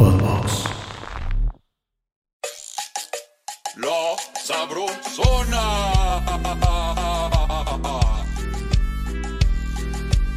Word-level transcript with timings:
Podbox. 0.00 0.64
La. 3.76 4.16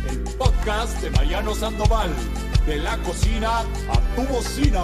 El 0.09 0.19
podcast 0.37 1.01
de 1.01 1.11
Mariano 1.11 1.55
Sandoval. 1.55 2.13
De 2.65 2.75
la 2.75 2.97
cocina 3.03 3.59
a 3.59 4.15
tu 4.17 4.23
bocina. 4.23 4.83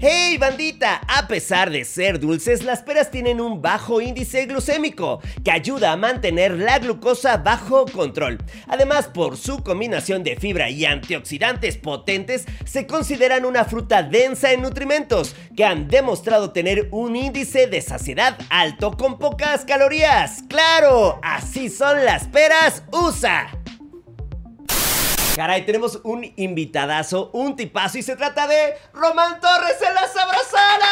¡Hey 0.00 0.38
bandita! 0.38 1.00
A 1.08 1.26
pesar 1.26 1.70
de 1.70 1.84
ser 1.84 2.20
dulces, 2.20 2.62
las 2.62 2.84
peras 2.84 3.10
tienen 3.10 3.40
un 3.40 3.60
bajo 3.60 4.00
índice 4.00 4.46
glucémico 4.46 5.20
que 5.42 5.50
ayuda 5.50 5.90
a 5.90 5.96
mantener 5.96 6.52
la 6.52 6.78
glucosa 6.78 7.38
bajo 7.38 7.84
control. 7.86 8.38
Además, 8.68 9.08
por 9.08 9.36
su 9.36 9.64
combinación 9.64 10.22
de 10.22 10.36
fibra 10.36 10.70
y 10.70 10.84
antioxidantes 10.84 11.78
potentes, 11.78 12.46
se 12.64 12.86
consideran 12.86 13.44
una 13.44 13.64
fruta 13.64 14.04
densa 14.04 14.52
en 14.52 14.62
nutrimentos 14.62 15.34
que 15.56 15.64
han 15.64 15.88
demostrado 15.88 16.52
tener 16.52 16.86
un 16.92 17.16
índice 17.16 17.66
de 17.66 17.80
saciedad 17.80 18.38
alto 18.50 18.96
con 18.96 19.18
pocas 19.18 19.64
calorías. 19.64 20.44
¡Claro! 20.48 21.18
Así 21.24 21.70
son 21.70 22.04
las 22.04 22.28
peras 22.28 22.84
USA. 22.92 23.57
Caray, 25.38 25.64
tenemos 25.64 26.00
un 26.02 26.24
invitadazo, 26.34 27.30
un 27.32 27.54
tipazo 27.54 27.96
y 27.96 28.02
se 28.02 28.16
trata 28.16 28.48
de 28.48 28.74
Román 28.92 29.40
Torres 29.40 29.76
en 29.86 29.94
la 29.94 30.08
Sabrosana. 30.08 30.88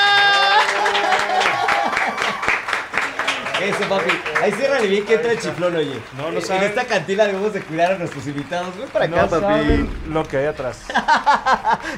Eso, 3.63 3.89
papi. 3.89 4.11
Ahí 4.43 4.53
ciérrale 4.53 4.87
bien 4.87 5.05
que 5.05 5.15
entra 5.15 5.33
el 5.33 5.39
chiflón, 5.41 5.75
oye. 5.77 5.99
No, 6.17 6.31
no 6.31 6.39
En 6.39 6.45
saben. 6.45 6.65
esta 6.65 6.85
cantina 6.85 7.25
debemos 7.27 7.53
de 7.53 7.63
cuidar 7.63 7.93
a 7.93 7.99
nuestros 7.99 8.27
invitados. 8.27 8.77
Ven 8.77 8.89
para 8.89 9.07
acá, 9.07 9.23
No 9.23 9.29
papi. 9.29 9.43
saben 9.43 9.91
lo 10.11 10.25
que 10.29 10.37
hay 10.39 10.47
atrás. 10.47 10.83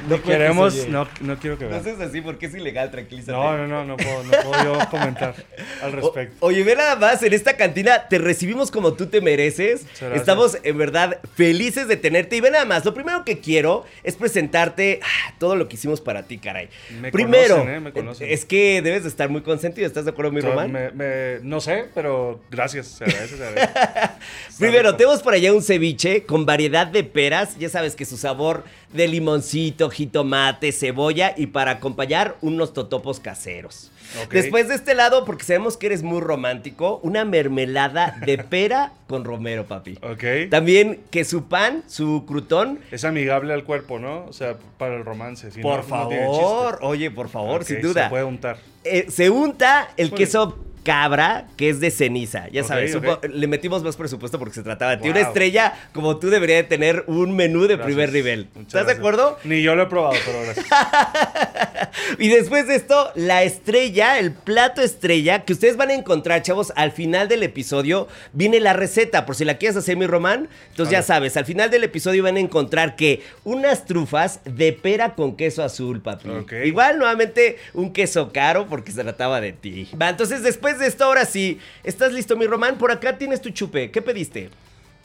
No 0.07 0.15
Ni 0.17 0.21
queremos, 0.21 0.73
oye. 0.73 0.87
no, 0.89 1.07
no 1.21 1.37
quiero 1.37 1.57
que 1.57 1.65
No 1.65 1.71
vean. 1.71 1.83
seas 1.83 1.99
así 2.01 2.21
porque 2.21 2.45
es 2.45 2.55
ilegal, 2.55 2.91
tranquilízate. 2.91 3.31
No, 3.31 3.57
no, 3.57 3.67
no, 3.67 3.83
no 3.85 3.97
puedo, 3.97 4.23
no 4.23 4.31
puedo 4.31 4.63
yo 4.63 4.79
comentar 4.89 5.33
al 5.81 5.93
O- 5.93 5.95
respecto. 5.95 6.35
oye, 6.39 6.63
ve 6.63 6.75
nada 6.75 6.95
más, 6.95 7.21
en 7.23 7.33
esta 7.33 7.55
cantina 7.57 8.07
te 8.07 8.17
recibimos 8.17 8.71
como 8.71 8.93
tú 8.93 9.07
te 9.07 9.21
mereces. 9.21 9.85
Estamos 10.13 10.57
en 10.63 10.77
verdad 10.77 11.19
felices 11.35 11.87
de 11.87 11.97
tenerte. 11.97 12.35
Y 12.37 12.41
ve 12.41 12.51
nada 12.51 12.65
más, 12.65 12.85
lo 12.85 12.93
primero 12.93 13.23
que 13.25 13.39
quiero 13.39 13.85
es 14.03 14.15
presentarte 14.15 14.99
todo 15.37 15.55
lo 15.55 15.67
que 15.67 15.75
hicimos 15.75 16.01
para 16.01 16.23
ti, 16.23 16.37
caray. 16.37 16.69
Me 17.01 17.11
Primero, 17.11 17.55
conocen, 17.57 17.75
¿eh? 17.75 17.79
Me 17.79 17.91
conocen. 17.91 18.29
es 18.29 18.45
que 18.45 18.81
debes 18.81 19.03
de 19.03 19.09
estar 19.09 19.29
muy 19.29 19.41
consentido. 19.41 19.85
¿Estás 19.87 20.05
de 20.05 20.11
acuerdo, 20.11 20.31
mi 20.31 20.39
O 20.39 20.41
sea, 20.41 20.49
Román? 20.51 20.71
me- 20.71 20.91
me- 20.91 21.39
no 21.43 21.61
sé, 21.61 21.85
pero 21.93 22.39
gracias, 22.49 22.87
se 22.87 23.03
agradece, 23.03 23.37
se 23.37 23.43
agradece. 23.47 23.73
Primero, 24.59 24.95
tenemos 24.95 25.21
por 25.21 25.33
allá 25.33 25.53
un 25.53 25.61
ceviche 25.61 26.23
con 26.25 26.45
variedad 26.45 26.87
de 26.87 27.03
peras. 27.03 27.57
Ya 27.57 27.69
sabes 27.69 27.95
que 27.95 28.05
su 28.05 28.17
sabor 28.17 28.63
de 28.93 29.07
limoncito, 29.07 29.89
jitomate, 29.89 30.71
cebolla 30.71 31.33
y 31.37 31.47
para 31.47 31.71
acompañar 31.71 32.35
unos 32.41 32.73
totopos 32.73 33.19
caseros. 33.19 33.91
Después 34.31 34.67
de 34.67 34.75
este 34.75 34.95
lado, 34.95 35.25
porque 35.25 35.43
sabemos 35.43 35.77
que 35.77 35.87
eres 35.87 36.03
muy 36.03 36.21
romántico, 36.21 36.99
una 37.03 37.25
mermelada 37.25 38.17
de 38.25 38.37
pera 38.49 38.93
con 39.07 39.23
romero, 39.23 39.65
papi. 39.65 39.97
Ok. 40.01 40.49
También 40.49 41.01
que 41.11 41.25
su 41.25 41.45
pan, 41.45 41.83
su 41.87 42.25
crutón. 42.27 42.79
Es 42.91 43.03
amigable 43.03 43.53
al 43.53 43.63
cuerpo, 43.63 43.99
¿no? 43.99 44.25
O 44.25 44.33
sea, 44.33 44.57
para 44.77 44.95
el 44.95 45.05
romance. 45.05 45.51
si 45.51 45.61
por 45.61 45.87
no, 45.87 45.99
no 45.99 46.07
tiene 46.07 46.25
favor, 46.25 46.79
oye, 46.81 47.11
por 47.11 47.29
favor, 47.29 47.63
sin 47.63 47.81
duda. 47.81 48.05
Se 48.05 48.09
puede 48.09 48.23
untar. 48.23 48.57
Eh, 48.83 49.07
se 49.09 49.29
unta 49.29 49.89
el 49.97 50.11
queso 50.11 50.57
cabra, 50.89 51.45
que 51.55 51.69
es 51.69 51.79
de 51.79 51.91
ceniza. 51.91 52.47
Ya 52.49 52.63
sabes, 52.63 52.97
le 53.31 53.45
metimos 53.45 53.83
más 53.83 53.95
presupuesto 53.95 54.39
porque 54.39 54.55
se 54.55 54.63
trataba 54.63 54.95
de 54.95 55.03
ti. 55.03 55.09
Una 55.09 55.19
estrella 55.19 55.71
como 55.93 56.17
tú 56.17 56.31
debería 56.31 56.55
de 56.55 56.63
tener 56.63 57.03
un 57.05 57.35
menú 57.35 57.67
de 57.67 57.75
Gracias. 57.75 57.85
primer 57.85 58.11
nivel. 58.11 58.47
Muchas 58.55 58.73
¿Estás 58.73 58.87
de 58.87 58.93
acuerdo? 58.93 59.37
Ni 59.43 59.61
yo 59.61 59.75
lo 59.75 59.83
he 59.83 59.85
probado, 59.85 60.15
pero 60.25 60.41
gracias. 60.41 60.65
Y 62.17 62.29
después 62.29 62.67
de 62.67 62.75
esto, 62.75 63.11
la 63.15 63.43
estrella, 63.43 64.19
el 64.19 64.31
plato 64.31 64.81
estrella, 64.81 65.45
que 65.45 65.53
ustedes 65.53 65.77
van 65.77 65.89
a 65.89 65.93
encontrar, 65.93 66.41
chavos, 66.41 66.73
al 66.75 66.91
final 66.91 67.27
del 67.27 67.43
episodio, 67.43 68.07
viene 68.33 68.59
la 68.59 68.73
receta, 68.73 69.25
por 69.25 69.35
si 69.35 69.45
la 69.45 69.57
quieres 69.57 69.77
hacer, 69.77 69.95
mi 69.95 70.07
Román. 70.07 70.49
Entonces 70.69 70.91
ya 70.91 71.01
sabes, 71.01 71.37
al 71.37 71.45
final 71.45 71.69
del 71.69 71.83
episodio 71.83 72.23
van 72.23 72.37
a 72.37 72.39
encontrar 72.39 72.95
que 72.95 73.23
unas 73.43 73.85
trufas 73.85 74.39
de 74.43 74.73
pera 74.73 75.13
con 75.15 75.35
queso 75.35 75.63
azul, 75.63 76.01
papi. 76.01 76.29
Igual, 76.63 76.97
nuevamente, 76.97 77.57
un 77.73 77.93
queso 77.93 78.31
caro 78.31 78.67
porque 78.67 78.91
se 78.91 79.03
trataba 79.03 79.39
de 79.39 79.53
ti. 79.53 79.89
Va, 79.99 80.09
entonces 80.09 80.41
después 80.43 80.78
de 80.79 80.87
esto, 80.87 81.05
ahora 81.05 81.25
sí, 81.25 81.59
¿estás 81.83 82.11
listo, 82.13 82.35
mi 82.37 82.47
Román? 82.47 82.77
Por 82.77 82.91
acá 82.91 83.17
tienes 83.17 83.41
tu 83.41 83.49
chupe. 83.51 83.91
¿Qué 83.91 84.01
pediste? 84.01 84.49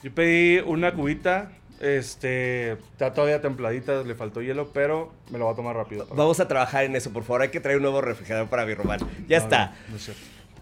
Yo 0.03 0.11
pedí 0.13 0.59
una 0.59 0.93
cubita, 0.93 1.51
este, 1.79 2.73
está 2.73 3.13
todavía 3.13 3.41
templadita, 3.41 4.03
le 4.03 4.15
faltó 4.15 4.41
hielo, 4.41 4.71
pero 4.73 5.11
me 5.29 5.37
lo 5.39 5.45
voy 5.45 5.53
a 5.53 5.55
tomar 5.55 5.75
rápido. 5.75 6.07
Vamos 6.15 6.39
a 6.39 6.47
trabajar 6.47 6.85
en 6.85 6.95
eso, 6.95 7.11
por 7.11 7.23
favor. 7.23 7.41
Hay 7.43 7.49
que 7.49 7.59
traer 7.59 7.77
un 7.77 7.83
nuevo 7.83 8.01
refrigerador 8.01 8.47
para 8.47 8.65
mi 8.65 8.73
Román. 8.73 8.99
Ya 9.27 9.39
No, 9.39 9.43
está. 9.43 9.65
no, 9.67 9.91
no 9.91 9.95
es 9.97 10.03
cierto. 10.05 10.21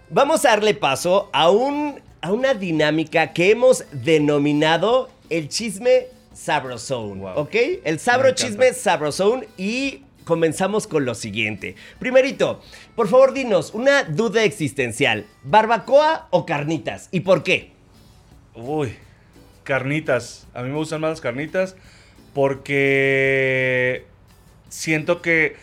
Vamos 0.09 0.45
a 0.45 0.49
darle 0.49 0.73
paso 0.73 1.29
a, 1.33 1.49
un, 1.49 1.99
a 2.21 2.31
una 2.31 2.53
dinámica 2.53 3.33
que 3.33 3.51
hemos 3.51 3.85
denominado 3.91 5.09
el 5.29 5.49
chisme 5.49 6.07
sabrosón, 6.33 7.19
Wow. 7.19 7.33
¿ok? 7.35 7.55
El 7.83 7.99
sabro 7.99 8.31
chisme 8.31 8.73
sabrosón 8.73 9.45
y 9.57 10.03
comenzamos 10.25 10.87
con 10.87 11.05
lo 11.05 11.15
siguiente. 11.15 11.75
Primerito, 11.99 12.61
por 12.95 13.07
favor 13.07 13.33
dinos 13.33 13.73
una 13.73 14.03
duda 14.03 14.43
existencial, 14.43 15.25
¿barbacoa 15.43 16.27
o 16.31 16.45
carnitas? 16.45 17.09
¿Y 17.11 17.21
por 17.21 17.43
qué? 17.43 17.71
Uy, 18.55 18.95
carnitas. 19.63 20.47
A 20.53 20.61
mí 20.61 20.69
me 20.69 20.75
gustan 20.75 21.01
más 21.01 21.11
las 21.11 21.21
carnitas 21.21 21.75
porque 22.33 24.05
siento 24.69 25.21
que 25.21 25.55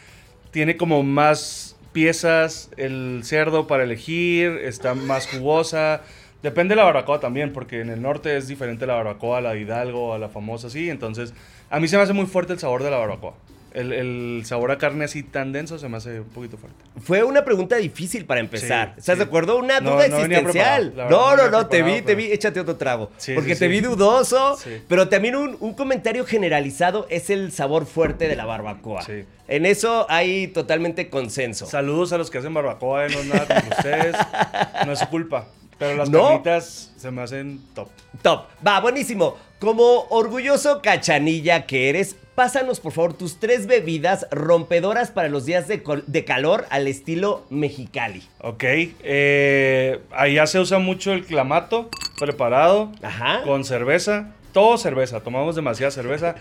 tiene 0.51 0.77
como 0.77 1.03
más 1.03 1.77
piezas 1.93 2.71
el 2.77 3.21
cerdo 3.25 3.67
para 3.67 3.85
elegir, 3.85 4.61
está 4.63 4.95
más 4.95 5.27
jugosa. 5.29 6.03
Depende 6.43 6.73
de 6.73 6.77
la 6.77 6.85
barbacoa 6.85 7.21
también, 7.21 7.53
porque 7.53 7.81
en 7.81 7.91
el 7.91 8.01
norte 8.01 8.37
es 8.37 8.49
diferente 8.49 8.87
la 8.87 8.95
barbacoa 8.95 9.41
la 9.41 9.53
de 9.53 9.61
Hidalgo, 9.61 10.15
a 10.15 10.19
la 10.19 10.29
famosa 10.29 10.69
así. 10.69 10.89
Entonces, 10.89 11.35
a 11.69 11.81
mí 11.81 11.89
se 11.89 11.97
me 11.97 12.03
hace 12.03 12.13
muy 12.13 12.27
fuerte 12.27 12.53
el 12.55 12.59
sabor 12.59 12.83
de 12.83 12.91
la 12.91 12.97
barbacoa. 12.97 13.35
El, 13.73 13.93
el 13.93 14.43
sabor 14.45 14.73
a 14.73 14.79
carne 14.79 15.05
así 15.05 15.23
tan 15.23 15.53
denso 15.53 15.79
se 15.79 15.89
me 15.89 15.97
hace 15.97 16.21
un 16.21 16.29
poquito 16.29 16.57
fuerte. 16.57 16.79
Fue 17.01 17.23
una 17.23 17.45
pregunta 17.45 17.77
difícil 17.77 18.25
para 18.25 18.41
empezar. 18.41 18.95
Sí, 18.95 19.01
¿Estás 19.01 19.15
sí. 19.15 19.19
de 19.21 19.25
acuerdo? 19.25 19.59
Una 19.59 19.81
duda 19.81 20.09
no 20.09 20.19
existencial. 20.19 20.93
no, 20.97 21.03
verdad, 21.29 21.37
no, 21.37 21.51
no 21.51 21.67
te 21.67 21.83
vi, 21.83 22.03
te 22.03 22.15
vi, 22.15 22.33
échate 22.33 22.59
otro 22.59 22.77
trago. 22.77 23.11
Sí, 23.17 23.35
porque 23.35 23.55
te 23.55 23.69
vi 23.69 23.81
dudoso, 23.81 24.59
pero 24.89 25.09
también 25.09 25.37
un, 25.37 25.57
un 25.61 25.75
comentario 25.75 26.25
generalizado 26.27 27.07
es 27.11 27.31
el 27.31 27.53
sabor 27.53 27.87
fuerte 27.87 28.27
de 28.27 28.37
la 28.37 28.45
barbacoa. 28.45 29.03
Sí. 29.03 29.25
En 29.47 29.67
eso 29.67 30.07
hay 30.09 30.49
totalmente 30.49 31.11
consenso. 31.11 31.67
Saludos 31.67 32.13
a 32.13 32.19
los 32.19 32.31
que 32.31 32.39
hacen 32.39 32.55
barbacoa, 32.55 33.09
no 33.09 33.19
es 33.19 33.27
nada 33.27 33.47
contra 33.47 33.77
ustedes. 33.77 34.17
No 34.87 34.93
es 34.93 34.99
su 34.99 35.09
culpa. 35.09 35.47
Pero 35.79 35.97
las 35.97 36.11
¿No? 36.11 36.29
carnitas 36.29 36.93
se 36.97 37.11
me 37.11 37.23
hacen 37.23 37.61
top. 37.75 37.89
Top. 38.23 38.45
Va, 38.67 38.81
buenísimo. 38.81 39.37
Como 39.59 40.07
orgulloso 40.11 40.81
cachanilla 40.83 41.67
que 41.67 41.89
eres, 41.89 42.17
pásanos 42.41 42.81
por 42.81 42.93
favor 42.93 43.13
tus 43.13 43.39
tres 43.39 43.67
bebidas 43.67 44.27
rompedoras 44.31 45.11
para 45.11 45.29
los 45.29 45.45
días 45.45 45.69
de, 45.69 45.83
de 46.07 46.25
calor 46.25 46.65
al 46.71 46.87
estilo 46.87 47.45
mexicali. 47.51 48.23
Ok. 48.41 48.65
eh, 48.65 50.01
allá 50.11 50.47
se 50.47 50.59
usa 50.59 50.79
mucho 50.79 51.13
el 51.13 51.27
clamato 51.27 51.91
preparado 52.19 52.93
Ajá. 53.03 53.43
con 53.45 53.65
cerveza. 53.65 54.33
Todo 54.55 54.79
cerveza. 54.79 55.21
Tomamos 55.21 55.55
demasiada 55.55 55.91
cerveza. 55.91 56.37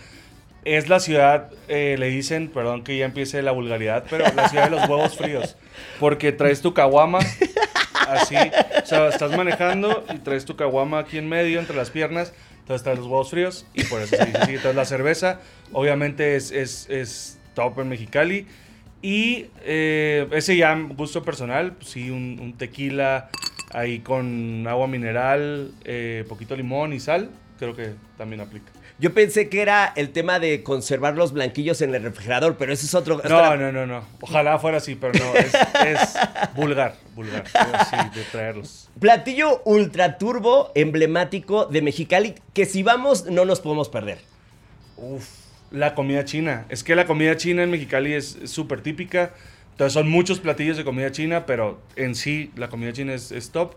Es 0.63 0.87
la 0.87 1.01
ciudad, 1.01 1.49
eh, 1.67 1.97
le 1.99 2.07
dicen, 2.07 2.47
perdón 2.47 2.85
que 2.85 2.97
ya 2.97 3.03
empiece 3.03 3.41
la 3.41 3.51
vulgaridad, 3.51 4.05
pero 4.09 4.23
la 4.33 4.47
ciudad 4.47 4.69
de 4.69 4.77
los 4.77 4.87
huevos 4.87 5.17
fríos. 5.17 5.57
Porque 5.99 6.31
traes 6.31 6.61
tu 6.61 6.73
caguama 6.73 7.19
así. 8.07 8.37
O 8.37 8.85
sea, 8.85 9.09
estás 9.09 9.35
manejando 9.35 10.05
y 10.15 10.19
traes 10.19 10.45
tu 10.45 10.55
caguama 10.55 10.99
aquí 10.99 11.17
en 11.17 11.27
medio, 11.27 11.59
entre 11.59 11.75
las 11.75 11.89
piernas. 11.89 12.31
Entonces 12.69 12.83
traes 12.83 12.99
los 12.99 13.07
huevos 13.07 13.31
fríos 13.31 13.65
y 13.73 13.83
por 13.85 13.99
eso 13.99 14.15
se 14.15 14.25
dice 14.25 14.37
así. 14.37 14.51
Entonces 14.51 14.75
la 14.75 14.85
cerveza, 14.85 15.39
obviamente, 15.71 16.35
es, 16.35 16.51
es, 16.51 16.87
es 16.87 17.39
top 17.55 17.79
en 17.79 17.89
Mexicali. 17.89 18.45
Y 19.01 19.47
eh, 19.63 20.27
ese 20.33 20.55
ya 20.55 20.75
gusto 20.75 21.23
personal, 21.23 21.73
pues 21.73 21.89
sí, 21.89 22.11
un, 22.11 22.53
tequila 22.59 23.31
ahí 23.73 24.01
con 24.01 24.67
agua 24.67 24.85
mineral, 24.87 25.71
eh, 25.83 26.25
poquito 26.29 26.55
limón 26.55 26.93
y 26.93 26.99
sal, 26.99 27.31
creo 27.57 27.75
que 27.75 27.95
también 28.19 28.41
aplica. 28.41 28.71
Yo 28.99 29.13
pensé 29.13 29.47
que 29.47 29.61
era 29.61 29.93
el 29.95 30.09
tema 30.09 30.39
de 30.39 30.61
conservar 30.61 31.15
los 31.15 31.31
blanquillos 31.31 31.81
en 31.81 31.95
el 31.95 32.03
refrigerador, 32.03 32.57
pero 32.57 32.73
eso 32.73 32.85
es 32.85 32.93
otro. 32.93 33.21
No, 33.29 33.55
no, 33.55 33.71
no, 33.71 33.85
no. 33.85 34.03
Ojalá 34.19 34.59
fuera 34.59 34.77
así, 34.77 34.95
pero 34.95 35.13
no. 35.13 35.35
Es, 35.35 35.53
es 35.85 36.17
vulgar, 36.55 36.95
vulgar. 37.15 37.45
De 38.13 38.23
traerlos. 38.29 38.89
Platillo 38.99 39.61
ultra 39.63 40.17
turbo 40.17 40.73
emblemático 40.75 41.65
de 41.65 41.81
Mexicali 41.81 42.35
que 42.53 42.65
si 42.65 42.83
vamos 42.83 43.25
no 43.27 43.45
nos 43.45 43.61
podemos 43.61 43.87
perder. 43.87 44.19
Uf, 44.97 45.25
la 45.71 45.95
comida 45.95 46.25
china. 46.25 46.65
Es 46.67 46.83
que 46.83 46.93
la 46.93 47.05
comida 47.05 47.37
china 47.37 47.63
en 47.63 47.71
Mexicali 47.71 48.13
es 48.13 48.37
es 48.43 48.51
súper 48.51 48.81
típica. 48.81 49.31
Entonces 49.71 49.93
son 49.93 50.09
muchos 50.09 50.41
platillos 50.41 50.75
de 50.75 50.83
comida 50.83 51.09
china, 51.13 51.45
pero 51.45 51.79
en 51.95 52.15
sí 52.15 52.51
la 52.57 52.67
comida 52.67 52.91
china 52.91 53.13
es, 53.13 53.31
es 53.31 53.51
top. 53.51 53.75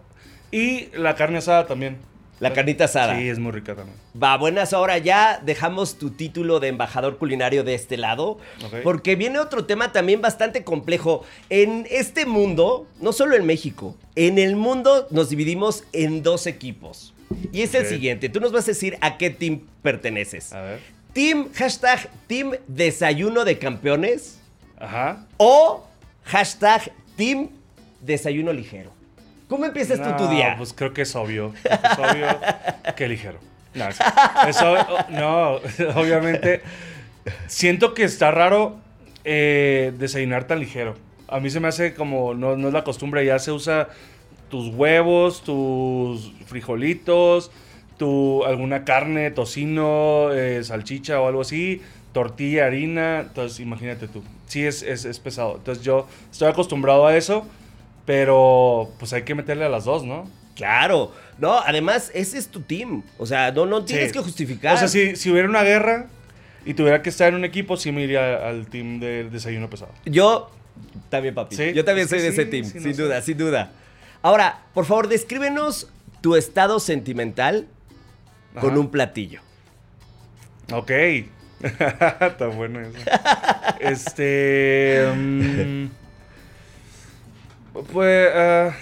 Y 0.50 0.88
la 0.96 1.14
carne 1.14 1.38
asada 1.38 1.68
también. 1.68 1.98
La 2.42 2.52
carnita 2.52 2.84
asada. 2.86 3.16
Sí, 3.16 3.28
es 3.28 3.38
muy 3.38 3.52
rica 3.52 3.74
también. 3.76 3.96
Va, 4.20 4.36
buenas, 4.36 4.72
ahora 4.72 4.98
ya 4.98 5.40
dejamos 5.44 5.96
tu 5.96 6.10
título 6.10 6.58
de 6.58 6.68
embajador 6.68 7.16
culinario 7.18 7.62
de 7.62 7.74
este 7.74 7.96
lado, 7.96 8.38
Ok. 8.66 8.78
porque 8.82 9.14
viene 9.14 9.38
otro 9.38 9.64
tema 9.64 9.92
también 9.92 10.20
bastante 10.20 10.64
complejo. 10.64 11.24
En 11.50 11.86
este 11.88 12.26
mundo, 12.26 12.86
no 13.00 13.12
solo 13.12 13.36
en 13.36 13.46
México, 13.46 13.96
en 14.16 14.38
el 14.38 14.56
mundo 14.56 15.06
nos 15.10 15.30
dividimos 15.30 15.84
en 15.92 16.22
dos 16.24 16.46
equipos. 16.48 17.14
Y 17.52 17.62
es 17.62 17.74
el 17.74 17.86
siguiente, 17.86 18.28
tú 18.28 18.40
nos 18.40 18.50
vas 18.52 18.64
a 18.64 18.72
decir 18.72 18.98
a 19.00 19.16
qué 19.18 19.30
team 19.30 19.60
perteneces. 19.82 20.52
A 20.52 20.60
ver. 20.62 20.80
Team, 21.12 21.48
hashtag, 21.54 22.10
team 22.26 22.52
desayuno 22.66 23.44
de 23.44 23.58
campeones 23.58 24.38
Ajá. 24.80 25.26
o 25.36 25.86
hashtag, 26.24 26.90
team 27.16 27.50
desayuno 28.00 28.52
ligero. 28.52 28.90
¿Cómo 29.52 29.66
empiezas 29.66 30.00
tú 30.02 30.24
tu 30.24 30.30
día? 30.30 30.54
Pues 30.56 30.72
creo 30.72 30.94
que 30.94 31.02
es 31.02 31.14
obvio. 31.14 31.52
creo 31.62 31.78
que 31.78 31.86
Es 31.86 31.98
obvio 31.98 32.26
que 32.96 33.06
ligero. 33.08 33.38
No, 33.74 33.86
es, 33.88 33.98
es 34.48 34.56
ob- 34.62 35.08
no, 35.10 35.56
obviamente. 36.00 36.62
Siento 37.48 37.92
que 37.92 38.04
está 38.04 38.30
raro 38.30 38.76
eh, 39.24 39.92
desayunar 39.98 40.44
tan 40.46 40.58
ligero. 40.58 40.94
A 41.28 41.38
mí 41.38 41.50
se 41.50 41.60
me 41.60 41.68
hace 41.68 41.92
como, 41.92 42.32
no, 42.32 42.56
no 42.56 42.68
es 42.68 42.72
la 42.74 42.82
costumbre, 42.82 43.26
ya 43.26 43.38
se 43.38 43.52
usa 43.52 43.88
tus 44.48 44.68
huevos, 44.74 45.42
tus 45.44 46.32
frijolitos, 46.46 47.50
tu, 47.98 48.44
alguna 48.46 48.84
carne, 48.86 49.30
tocino, 49.30 50.30
eh, 50.32 50.64
salchicha 50.64 51.20
o 51.20 51.28
algo 51.28 51.42
así, 51.42 51.82
tortilla, 52.14 52.64
harina. 52.66 53.20
Entonces, 53.20 53.60
imagínate 53.60 54.08
tú. 54.08 54.22
Sí, 54.46 54.64
es, 54.64 54.82
es, 54.82 55.04
es 55.04 55.18
pesado. 55.20 55.56
Entonces, 55.58 55.84
yo 55.84 56.06
estoy 56.30 56.48
acostumbrado 56.48 57.06
a 57.06 57.14
eso, 57.16 57.46
pero 58.12 58.90
pues 58.98 59.10
hay 59.14 59.22
que 59.22 59.34
meterle 59.34 59.64
a 59.64 59.70
las 59.70 59.86
dos, 59.86 60.04
¿no? 60.04 60.28
Claro. 60.54 61.12
No, 61.38 61.58
además, 61.60 62.10
ese 62.12 62.36
es 62.36 62.48
tu 62.48 62.60
team. 62.60 63.02
O 63.16 63.24
sea, 63.24 63.50
no, 63.52 63.64
no 63.64 63.86
tienes 63.86 64.08
Sí. 64.08 64.12
que 64.12 64.18
justificar. 64.18 64.74
O 64.74 64.78
sea, 64.78 64.86
si, 64.88 65.16
si 65.16 65.30
hubiera 65.30 65.48
una 65.48 65.62
guerra 65.62 66.08
y 66.66 66.74
tuviera 66.74 67.00
que 67.00 67.08
estar 67.08 67.28
en 67.30 67.36
un 67.36 67.46
equipo, 67.46 67.78
sí 67.78 67.90
me 67.90 68.02
iría 68.02 68.46
al 68.46 68.66
team 68.66 69.00
del 69.00 69.30
desayuno 69.30 69.70
pesado. 69.70 69.92
Yo 70.04 70.50
también, 71.08 71.34
papi. 71.34 71.56
Sí, 71.56 71.72
Yo 71.72 71.86
también 71.86 72.06
soy 72.06 72.18
de 72.20 72.28
ese 72.28 72.44
team, 72.44 72.66
no 72.66 72.70
sin 72.82 72.94
sé. 72.94 73.02
duda, 73.02 73.22
sin 73.22 73.38
duda. 73.38 73.72
Ahora, 74.20 74.60
por 74.74 74.84
favor, 74.84 75.08
descríbenos 75.08 75.88
tu 76.20 76.36
estado 76.36 76.80
sentimental 76.80 77.66
con 78.60 78.76
un 78.76 78.90
platillo. 78.90 79.40
Ok. 80.70 80.90
Está 81.62 82.46
bueno 82.54 82.78
eso. 82.80 82.92
Este. 83.80 85.06
mm, 85.16 85.86
pues. 87.92 88.74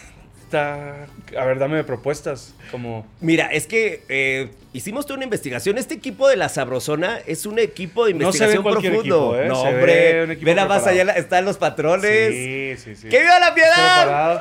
está. 0.44 1.06
A 1.38 1.44
ver, 1.44 1.58
dame 1.58 1.84
propuestas. 1.84 2.54
Como. 2.70 3.06
Mira, 3.20 3.46
es 3.46 3.66
que 3.66 4.02
eh, 4.08 4.50
hicimos 4.72 5.06
toda 5.06 5.16
una 5.16 5.25
investigación. 5.25 5.78
Este 5.78 5.94
equipo 5.94 6.28
de 6.28 6.37
la 6.37 6.48
Sabrosona 6.48 7.19
es 7.26 7.46
un 7.46 7.58
equipo 7.58 8.06
de 8.06 8.14
No 8.14 8.32
se 8.32 8.46
ve 8.46 8.54
investigación 8.54 8.82
profundo. 8.92 9.00
equipo, 9.00 9.37
¿eh? 9.37 9.48
No, 9.48 9.62
Se 9.62 9.72
ve 9.72 10.22
hombre. 10.22 10.37
Ve 10.37 10.54
nada 10.54 10.69
más 10.69 10.87
allá 10.87 11.04
están 11.12 11.44
los 11.44 11.56
patrones. 11.56 12.32
Sí, 12.34 12.75
sí, 12.82 12.96
sí. 12.96 13.08
¡Que 13.08 13.20
viva 13.20 13.38
la 13.38 13.54
piedad! 13.54 14.02
Preparado. 14.02 14.40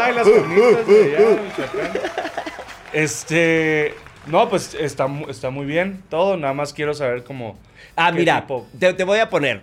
¡Ay, 0.00 0.14
las 0.14 0.28
carnitas 0.28 0.86
de 0.86 1.16
allá, 1.16 1.42
Michoacán! 1.42 1.90
Este. 2.92 3.94
No, 4.26 4.48
pues 4.48 4.74
está, 4.74 5.06
está 5.28 5.50
muy 5.50 5.66
bien 5.66 6.02
todo. 6.08 6.36
Nada 6.36 6.54
más 6.54 6.72
quiero 6.72 6.94
saber 6.94 7.24
cómo. 7.24 7.58
Ah, 7.96 8.12
mira, 8.12 8.46
te, 8.78 8.94
te 8.94 9.04
voy 9.04 9.18
a 9.18 9.28
poner. 9.28 9.62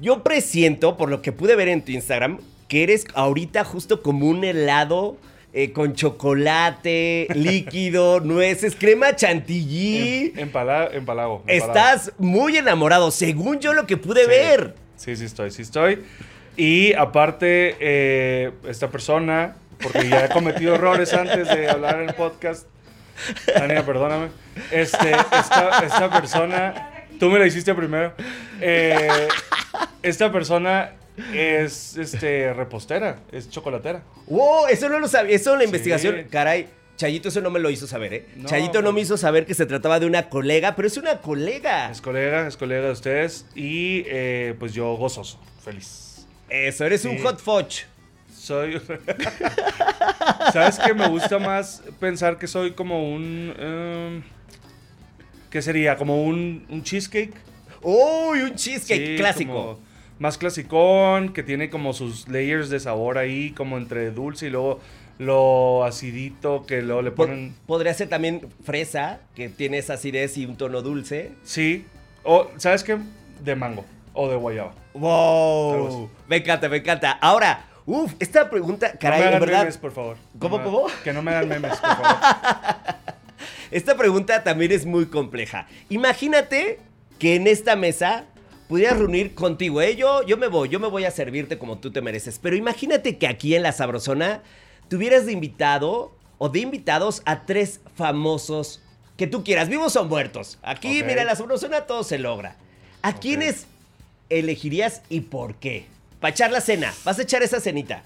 Yo 0.00 0.22
presiento, 0.22 0.96
por 0.96 1.10
lo 1.10 1.20
que 1.22 1.32
pude 1.32 1.56
ver 1.56 1.68
en 1.68 1.82
tu 1.84 1.92
Instagram, 1.92 2.38
que 2.70 2.84
eres 2.84 3.04
ahorita 3.14 3.64
justo 3.64 4.00
como 4.00 4.26
un 4.28 4.44
helado 4.44 5.16
eh, 5.52 5.72
con 5.72 5.94
chocolate, 5.94 7.26
líquido, 7.34 8.20
nueces, 8.20 8.76
crema 8.76 9.16
chantilly. 9.16 10.32
Em- 10.36 10.48
empala- 10.48 10.88
empalago. 10.92 11.42
empalago. 11.44 11.44
Estás 11.48 12.12
muy 12.18 12.56
enamorado, 12.56 13.10
según 13.10 13.58
yo 13.58 13.74
lo 13.74 13.86
que 13.86 13.96
pude 13.96 14.22
Sí. 14.22 14.28
ver. 14.28 14.74
Sí, 14.96 15.16
sí 15.16 15.24
estoy, 15.24 15.50
sí 15.50 15.62
estoy. 15.62 16.04
Y 16.56 16.92
aparte, 16.94 17.76
eh, 17.80 18.52
esta 18.68 18.88
persona, 18.88 19.56
porque 19.82 20.08
ya 20.08 20.26
he 20.26 20.28
cometido 20.28 20.76
errores 20.76 21.12
antes 21.12 21.48
de 21.48 21.68
hablar 21.68 22.00
en 22.00 22.08
el 22.10 22.14
podcast. 22.14 22.68
Tania, 23.52 23.84
perdóname. 23.84 24.28
Este, 24.70 25.10
esta, 25.10 25.84
esta 25.84 26.10
persona, 26.10 26.90
tú 27.18 27.30
me 27.30 27.38
la 27.40 27.46
hiciste 27.46 27.74
primero. 27.74 28.12
Eh, 28.60 29.08
esta 30.02 30.30
persona 30.30 30.92
es 31.34 31.96
este, 31.96 32.52
repostera, 32.54 33.20
es 33.32 33.50
chocolatera. 33.50 34.02
Wow, 34.26 34.66
eso 34.68 34.88
no 34.88 34.98
lo 34.98 35.08
sabía, 35.08 35.34
eso 35.36 35.52
en 35.52 35.58
la 35.58 35.62
Sí. 35.64 35.66
investigación, 35.66 36.26
caray. 36.30 36.68
Chayito 36.96 37.28
eso 37.30 37.40
no 37.40 37.50
me 37.50 37.60
lo 37.60 37.70
hizo 37.70 37.86
saber, 37.86 38.12
¿eh? 38.12 38.26
No, 38.36 38.46
Chayito 38.48 38.80
no 38.80 38.88
pues- 38.88 38.94
me 38.94 39.00
hizo 39.00 39.16
saber 39.16 39.46
que 39.46 39.54
se 39.54 39.64
trataba 39.64 39.98
de 40.00 40.06
una 40.06 40.28
colega, 40.28 40.76
pero 40.76 40.86
es 40.86 40.96
una 40.98 41.18
colega. 41.22 41.90
Es 41.90 42.00
colega, 42.02 42.46
es 42.46 42.56
colega 42.58 42.86
de 42.86 42.92
ustedes. 42.92 43.46
Y 43.54 44.02
eh, 44.06 44.54
pues 44.58 44.74
yo 44.74 44.94
gozoso, 44.96 45.40
feliz. 45.64 46.26
Eso, 46.50 46.84
eres 46.84 47.04
un 47.06 47.18
hot 47.22 47.40
fudge. 47.40 47.86
Soy. 48.34 48.80
¿Sabes 50.52 50.78
qué? 50.78 50.94
Me 50.94 51.08
gusta 51.08 51.38
más 51.38 51.82
pensar 52.00 52.38
que 52.38 52.46
soy 52.46 52.72
como 52.72 53.10
un. 53.12 53.54
em, 53.58 54.22
¿Qué 55.50 55.62
sería? 55.62 55.96
Como 55.96 56.22
un, 56.24 56.66
un 56.68 56.82
cheesecake. 56.82 57.32
Uy, 57.82 58.40
un 58.42 58.54
cheesecake 58.54 59.06
Sí, 59.06 59.16
clásico. 59.16 59.52
como 59.52 59.80
más 60.20 60.38
clasicón, 60.38 61.32
que 61.32 61.42
tiene 61.42 61.68
como 61.70 61.92
sus 61.92 62.28
layers 62.28 62.70
de 62.70 62.78
sabor 62.78 63.18
ahí, 63.18 63.50
como 63.50 63.76
entre 63.78 64.12
dulce 64.12 64.46
y 64.46 64.50
luego 64.50 64.78
lo 65.18 65.84
acidito, 65.84 66.64
que 66.66 66.80
luego 66.82 67.02
le 67.02 67.10
Po- 67.10 67.24
ponen. 67.26 67.54
Podría 67.66 67.92
ser 67.94 68.08
también 68.08 68.46
fresa, 68.64 69.20
que 69.34 69.48
tiene 69.48 69.78
esa 69.78 69.94
acidez 69.94 70.36
y 70.38 70.46
un 70.46 70.56
tono 70.56 70.80
dulce. 70.82 71.32
Sí. 71.42 71.84
O, 72.22 72.48
¿sabes 72.58 72.84
qué? 72.84 72.98
De 73.42 73.56
mango. 73.56 73.84
O 74.12 74.28
de 74.28 74.36
guayaba. 74.36 74.72
¡Wow! 74.94 76.08
Me 76.28 76.36
encanta, 76.36 76.68
me 76.68 76.76
encanta. 76.78 77.12
Ahora, 77.12 77.64
uff, 77.86 78.12
esta 78.18 78.48
pregunta, 78.50 78.92
caray, 78.98 79.20
no 79.20 79.24
me 79.24 79.28
hagan 79.28 79.40
verdad, 79.40 79.58
memes, 79.60 79.78
por 79.78 79.92
favor. 79.92 80.16
¿Cómo, 80.38 80.58
No 80.58 80.64
me- 80.64 80.70
cómo? 80.70 80.86
Que 81.04 81.12
no 81.12 81.22
me 81.22 81.30
hagan 81.30 81.48
memes, 81.48 81.76
por 81.78 81.88
favor. 81.96 82.16
esta 83.70 83.96
pregunta 83.96 84.42
también 84.42 84.72
es 84.72 84.84
muy 84.84 85.06
compleja. 85.06 85.66
Imagínate 85.88 86.78
que 87.18 87.36
en 87.36 87.46
esta 87.46 87.76
mesa 87.76 88.24
pudieras 88.70 88.96
reunir 88.98 89.34
contigo, 89.34 89.82
¿eh? 89.82 89.96
Yo, 89.96 90.24
yo 90.24 90.36
me 90.38 90.46
voy, 90.46 90.68
yo 90.68 90.78
me 90.78 90.86
voy 90.86 91.04
a 91.04 91.10
servirte 91.10 91.58
como 91.58 91.78
tú 91.78 91.90
te 91.90 92.00
mereces. 92.00 92.38
Pero 92.38 92.54
imagínate 92.56 93.18
que 93.18 93.26
aquí 93.26 93.54
en 93.56 93.64
La 93.64 93.72
Sabrosona 93.72 94.42
tuvieras 94.88 95.26
de 95.26 95.32
invitado 95.32 96.12
o 96.38 96.48
de 96.48 96.60
invitados 96.60 97.20
a 97.26 97.44
tres 97.46 97.80
famosos 97.96 98.80
que 99.16 99.26
tú 99.26 99.42
quieras, 99.44 99.68
vivos 99.68 99.96
o 99.96 100.04
muertos. 100.04 100.58
Aquí, 100.62 101.02
mira, 101.04 101.22
en 101.22 101.26
La 101.26 101.34
Sabrosona 101.36 101.82
todo 101.82 102.04
se 102.04 102.18
logra. 102.18 102.56
¿A 103.02 103.14
quiénes 103.14 103.66
elegirías 104.30 105.02
y 105.08 105.22
por 105.22 105.56
qué? 105.56 105.86
Para 106.20 106.30
echar 106.32 106.52
la 106.52 106.60
cena, 106.60 106.94
vas 107.04 107.18
a 107.18 107.22
echar 107.22 107.42
esa 107.42 107.60
cenita. 107.60 108.04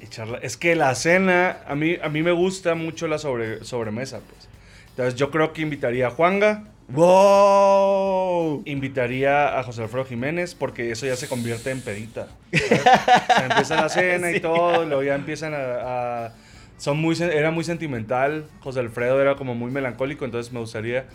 Echarla- 0.00 0.38
Es 0.42 0.56
que 0.56 0.76
la 0.76 0.94
cena, 0.94 1.58
a 1.66 1.74
mí, 1.74 1.96
a 2.00 2.08
mí 2.08 2.22
me 2.22 2.30
gusta 2.32 2.74
mucho 2.76 3.08
la 3.08 3.18
sobre, 3.18 3.64
sobremesa, 3.64 4.20
pues. 4.20 4.48
Entonces 4.90 5.16
yo 5.16 5.30
creo 5.30 5.52
que 5.52 5.62
invitaría 5.62 6.06
a 6.06 6.10
Juanga, 6.10 6.64
¡Wow! 6.88 8.62
invitaría 8.64 9.58
a 9.58 9.62
José 9.62 9.82
Alfredo 9.82 10.04
Jiménez, 10.04 10.54
porque 10.54 10.90
eso 10.90 11.06
ya 11.06 11.16
se 11.16 11.28
convierte 11.28 11.70
en 11.70 11.80
pedita. 11.80 12.28
O 12.52 12.56
sea, 12.58 13.46
empieza 13.50 13.76
la 13.76 13.88
cena 13.88 14.30
Sí. 14.30 14.36
y 14.36 14.40
todo, 14.40 14.84
y 14.84 14.86
luego 14.86 15.02
ya 15.02 15.14
empiezan 15.14 15.54
a... 15.54 16.26
a- 16.26 16.32
son 16.78 16.98
muy, 16.98 17.16
era 17.22 17.50
muy 17.50 17.64
sentimental, 17.64 18.44
José 18.60 18.80
Alfredo 18.80 19.20
era 19.22 19.34
como 19.36 19.54
muy 19.54 19.70
melancólico, 19.70 20.26
entonces 20.26 20.52
me 20.52 20.60
gustaría. 20.60 21.06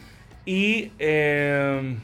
Y 0.44 0.92
eh, 0.98 1.96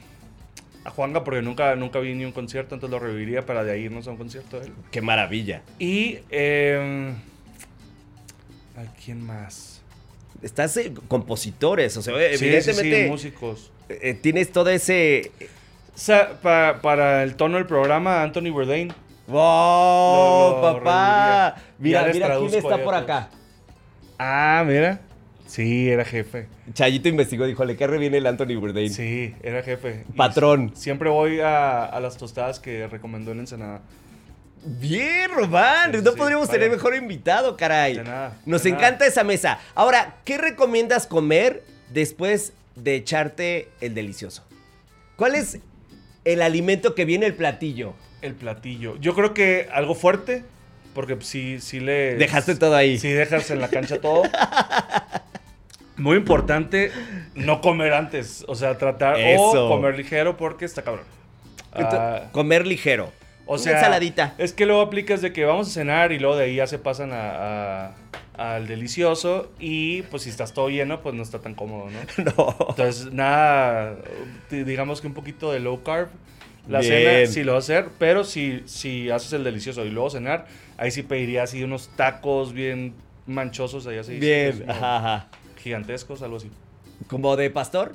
a 0.86 0.92
Juanga, 0.92 1.24
porque 1.24 1.42
nunca, 1.42 1.76
nunca 1.76 1.98
vi 2.00 2.14
ni 2.14 2.24
un 2.24 2.32
concierto, 2.34 2.76
entonces 2.76 2.92
lo 2.92 3.00
reviviría 3.04 3.48
para 3.48 3.64
de 3.64 3.72
ahí 3.72 3.84
irnos 3.86 4.08
a 4.08 4.12
un 4.12 4.18
concierto 4.18 4.60
de 4.60 4.68
él. 4.68 4.74
¡Qué 4.92 5.02
maravilla! 5.02 5.64
Y... 5.80 6.20
Eh, 6.30 7.14
¿A 8.78 8.84
quién 9.04 9.26
más? 9.26 9.67
Estás 10.42 10.78
eh, 10.78 10.94
compositores, 11.08 11.98
o 11.98 12.02
sea, 12.02 12.14
sí, 12.14 12.46
evidentemente 12.46 13.04
sí, 13.06 13.10
músicos. 13.10 13.72
eh, 13.90 14.14
tienes 14.14 14.52
todo 14.52 14.70
ese... 14.70 15.32
O 15.96 16.00
sea, 16.00 16.40
pa- 16.42 16.80
para 16.82 17.24
el 17.24 17.36
tono 17.36 17.58
del 17.58 17.66
programa, 17.66 18.22
Anthony 18.22 18.52
Bourdain. 18.52 18.94
¡Wow, 19.28 20.52
Lo- 20.52 20.56
lo 20.58 20.62
papá! 20.62 21.56
Mira, 21.80 22.08
mira 22.14 22.38
quién 22.38 22.54
está 22.54 22.84
por 22.84 22.94
acá. 22.96 23.30
Ah, 24.20 24.64
mira. 24.66 25.02
Sí, 25.48 25.90
era 25.90 26.04
jefe. 26.06 26.48
Chayito 26.74 27.08
investigó, 27.08 27.46
dijo, 27.46 27.64
le 27.66 27.78
qué 27.78 27.88
viene 27.88 28.18
el 28.18 28.28
Anthony 28.28 28.56
Bourdain. 28.60 28.92
Sí, 28.94 29.34
era 29.42 29.64
jefe. 29.64 30.04
Patrón. 30.16 30.72
Siempre 30.76 31.10
voy 31.10 31.40
a, 31.40 31.86
a 31.86 32.00
las 32.00 32.18
tostadas 32.18 32.60
que 32.60 32.86
recomendó 32.88 33.32
en 33.32 33.40
Ensenada. 33.40 33.82
Bien, 34.66 35.32
Román. 35.32 35.92
Sí, 35.94 36.02
no 36.04 36.12
sí, 36.12 36.18
podríamos 36.18 36.48
vaya. 36.48 36.60
tener 36.60 36.76
mejor 36.76 36.96
invitado, 36.96 37.56
caray. 37.58 37.98
De 37.98 38.04
nada, 38.04 38.38
Nos 38.46 38.64
de 38.64 38.70
encanta 38.70 38.92
nada. 39.00 39.06
esa 39.08 39.24
mesa. 39.24 39.60
Ahora, 39.76 40.16
¿qué 40.26 40.38
recomiendas 40.38 41.08
comer 41.08 41.64
después 41.90 42.54
de 42.76 42.96
echarte 42.96 43.70
el 43.82 43.94
delicioso? 43.96 44.44
¿Cuál 45.16 45.36
es 45.36 45.60
el 46.26 46.42
alimento 46.42 46.96
que 46.96 47.06
viene 47.06 47.26
el 47.26 47.34
platillo? 47.36 47.94
El 48.22 48.34
platillo. 48.36 48.98
Yo 48.98 49.16
creo 49.16 49.34
que 49.34 49.70
algo 49.72 49.96
fuerte, 49.96 50.44
porque 50.94 51.18
sí, 51.22 51.60
sí 51.62 51.80
le... 51.80 52.16
Dejaste 52.16 52.56
todo 52.56 52.76
ahí. 52.76 52.98
Sí, 53.00 53.10
dejas 53.10 53.50
en 53.52 53.62
la 53.62 53.70
cancha 53.70 54.00
todo. 54.02 54.24
Muy 55.96 56.18
importante 56.18 56.92
no 57.36 57.62
comer 57.62 57.94
antes. 57.94 58.44
O 58.48 58.56
sea, 58.56 58.78
tratar 58.78 59.20
Eso. 59.20 59.66
o 59.68 59.70
comer 59.70 59.96
ligero 59.98 60.38
porque 60.38 60.66
está 60.66 60.84
cabrón. 60.84 61.06
Ah, 61.74 62.24
Comer 62.32 62.68
ligero. 62.68 63.12
O 63.48 63.54
Una 63.54 63.64
sea, 63.64 63.74
ensaladita. 63.78 64.36
Es 64.38 64.54
que 64.54 64.66
luego 64.66 64.82
aplicas 64.82 65.22
de 65.22 65.34
que 65.34 65.46
vamos 65.46 65.70
a 65.70 65.72
cenar 65.72 66.12
y 66.12 66.20
luego 66.20 66.36
de 66.36 66.46
ahí 66.46 66.56
ya 66.58 66.68
se 66.68 66.78
pasan 66.78 67.12
a- 67.14 67.88
a- 67.88 67.96
al 68.38 68.68
delicioso. 68.68 69.52
Y 69.60 70.04
pues 70.04 70.24
si 70.24 70.30
estás 70.30 70.54
todo 70.54 70.70
lleno, 70.70 71.02
pues 71.02 71.16
no 71.16 71.24
está 71.24 71.40
tan 71.40 71.56
cómodo, 71.56 71.90
¿no? 71.90 72.24
No. 72.38 72.56
Entonces, 72.70 73.12
nada, 73.12 73.96
di- 74.52 74.64
digamos 74.64 75.02
que 75.02 75.08
un 75.08 75.14
poquito 75.14 75.52
de 75.52 75.60
low 75.60 75.82
carb. 75.84 76.10
La 76.70 76.82
Bien. 76.82 76.92
cena 76.94 77.26
sí 77.32 77.44
lo 77.46 77.54
va 77.54 77.58
a 77.58 77.60
hacer, 77.60 77.88
pero 77.98 78.26
si, 78.26 78.62
si 78.66 79.10
haces 79.10 79.32
el 79.32 79.46
delicioso 79.46 79.86
y 79.86 79.90
luego 79.90 80.10
cenar, 80.10 80.48
ahí 80.78 80.92
sí 80.92 81.02
pediría 81.02 81.44
así 81.44 81.64
unos 81.64 81.88
tacos 81.96 82.52
bien 82.52 82.94
manchosos, 83.26 83.88
allá 83.88 84.04
sí. 84.04 84.20
Bien. 84.20 84.66
ajá. 84.70 85.28
Gigantescos, 85.64 86.22
algo 86.22 86.36
así. 86.38 86.52
¿Como 87.08 87.38
de 87.38 87.50
pastor? 87.50 87.94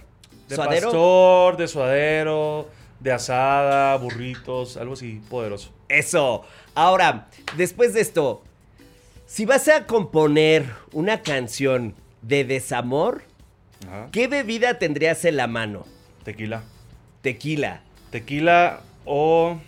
De 0.49 0.57
¿Suadero? 0.57 0.87
pastor, 0.89 1.57
de 1.59 1.69
suadero, 1.69 2.69
de 3.03 3.13
asada, 3.13 3.97
burritos, 3.97 4.77
algo 4.77 4.95
así 4.95 5.21
poderoso. 5.29 5.73
Eso. 5.89 6.45
Ahora, 6.75 7.29
después 7.57 7.95
de 7.95 8.01
esto, 8.01 8.43
si 9.27 9.45
vas 9.45 9.69
a 9.69 9.87
componer 9.87 10.67
una 10.93 11.23
canción 11.23 11.95
de 12.23 12.45
desamor, 12.45 13.23
Ajá. 13.87 14.09
¿qué 14.13 14.29
bebida 14.29 14.79
tendrías 14.79 15.25
en 15.25 15.37
la 15.37 15.47
mano? 15.47 15.85
Tequila. 16.25 16.63
Tequila. 17.23 17.83
Tequila 18.11 18.81
o... 19.05 19.59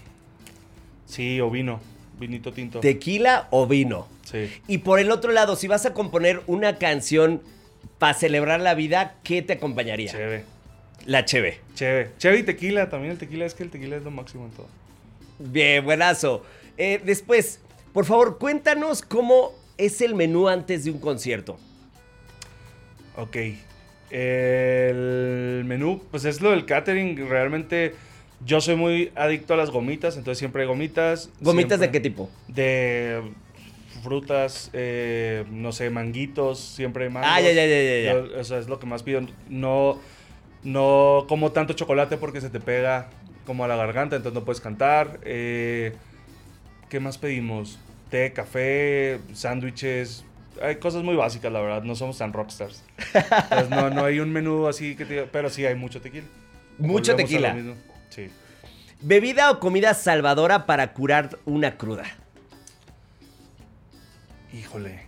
Sí, 1.07 1.41
o 1.41 1.51
vino. 1.51 1.81
Vinito 2.19 2.53
tinto. 2.53 2.81
¿Tequila 2.81 3.49
o 3.51 3.67
vino? 3.67 4.07
sí. 4.23 4.51
Y 4.69 4.79
por 4.79 5.01
el 5.01 5.11
otro 5.11 5.33
lado, 5.33 5.57
si 5.57 5.67
vas 5.67 5.85
a 5.87 5.93
componer 5.93 6.43
una 6.47 6.79
canción 6.79 7.43
para 7.99 8.15
celebrar 8.15 8.61
la 8.61 8.75
vida, 8.75 9.17
¿qué 9.25 9.43
te 9.43 9.55
acompañaría? 9.55 10.11
Cheve. 10.11 10.45
La 11.07 11.25
cheve. 11.25 11.61
Cheve. 11.75 12.11
Cheve 12.19 12.39
y 12.39 12.43
tequila. 12.43 12.89
También 12.89 13.13
el 13.13 13.19
tequila. 13.19 13.45
Es 13.45 13.55
que 13.55 13.63
el 13.63 13.71
tequila 13.71 13.97
es 13.97 14.03
lo 14.03 14.11
máximo 14.11 14.45
en 14.47 14.51
todo. 14.53 14.69
Bien, 15.39 15.85
buenazo. 15.85 16.45
Eh, 16.79 17.01
después, 17.05 17.61
por 17.93 18.05
favor, 18.05 18.39
cuéntanos 18.39 19.03
cómo 19.03 19.53
es 19.79 20.01
el 20.01 20.15
menú 20.15 20.49
antes 20.49 20.85
de 20.85 20.91
un 20.91 20.99
concierto. 20.99 21.59
Ok. 23.17 23.37
El 24.11 25.65
menú, 25.67 26.03
pues 26.11 26.25
es 26.25 26.41
lo 26.41 26.51
del 26.51 26.67
catering. 26.67 27.29
Realmente 27.29 27.95
yo 28.45 28.61
soy 28.61 28.77
muy 28.77 29.11
adicto 29.17 29.55
a 29.55 29.57
las 29.57 29.71
gomitas, 29.71 30.17
entonces 30.17 30.39
siempre 30.39 30.63
hay 30.63 30.69
gomitas. 30.69 31.31
¿Gomitas 31.41 31.81
de 31.81 31.91
qué 31.91 32.01
tipo? 32.01 32.31
De 32.49 33.23
frutas, 34.03 34.71
eh, 34.73 35.45
no 35.51 35.73
sé, 35.73 35.91
manguitos, 35.91 36.61
siempre 36.61 37.05
hay 37.05 37.11
mangos. 37.11 37.31
Ah, 37.33 37.41
ya, 37.41 37.53
ya, 37.53 37.67
ya, 37.67 37.83
ya, 37.83 38.01
ya. 38.01 38.13
Yo- 38.13 38.41
o 38.41 38.45
sea, 38.45 38.59
es 38.59 38.69
lo 38.69 38.79
que 38.79 38.87
más 38.87 39.03
pido. 39.03 39.23
No, 39.49 39.99
no 40.65 41.27
como 41.29 41.53
tanto 41.53 41.75
chocolate 41.75 42.17
porque 42.17 42.41
se 42.41 42.51
te 42.51 42.59
pega 42.61 43.09
como 43.47 43.65
a 43.65 43.69
la 43.69 43.77
garganta, 43.77 44.17
entonces 44.17 44.39
no 44.39 44.45
puedes 44.45 44.61
cantar. 44.61 45.21
Eh, 45.25 45.95
¿Qué 46.89 46.99
más 47.01 47.19
pedimos? 47.19 47.79
Té, 48.11 48.33
café, 48.33 49.21
sándwiches. 49.35 50.25
Hay 50.63 50.77
cosas 50.77 51.03
muy 51.03 51.17
básicas, 51.17 51.53
la 51.53 51.61
verdad. 51.61 51.83
No 51.83 51.95
somos 51.97 52.17
tan 52.19 52.33
rockstars. 52.33 52.83
Entonces, 53.15 53.71
no, 53.71 53.91
no 53.91 54.05
hay 54.05 54.21
un 54.21 54.33
menú 54.33 54.67
así 54.69 54.95
que 54.97 55.05
te 55.05 55.15
diga- 55.15 55.29
Pero 55.31 55.51
sí 55.51 55.67
hay 55.67 55.75
mucho 55.75 56.01
tequila. 56.01 56.27
Mucho 56.79 57.13
Volvemos 57.13 57.17
tequila. 57.31 57.57
Sí. 58.11 58.31
¿Bebida 59.01 59.51
o 59.51 59.59
comida 59.61 59.93
salvadora 59.95 60.65
para 60.67 60.93
curar 60.93 61.39
una 61.45 61.77
cruda? 61.77 62.05
Híjole. 64.53 65.01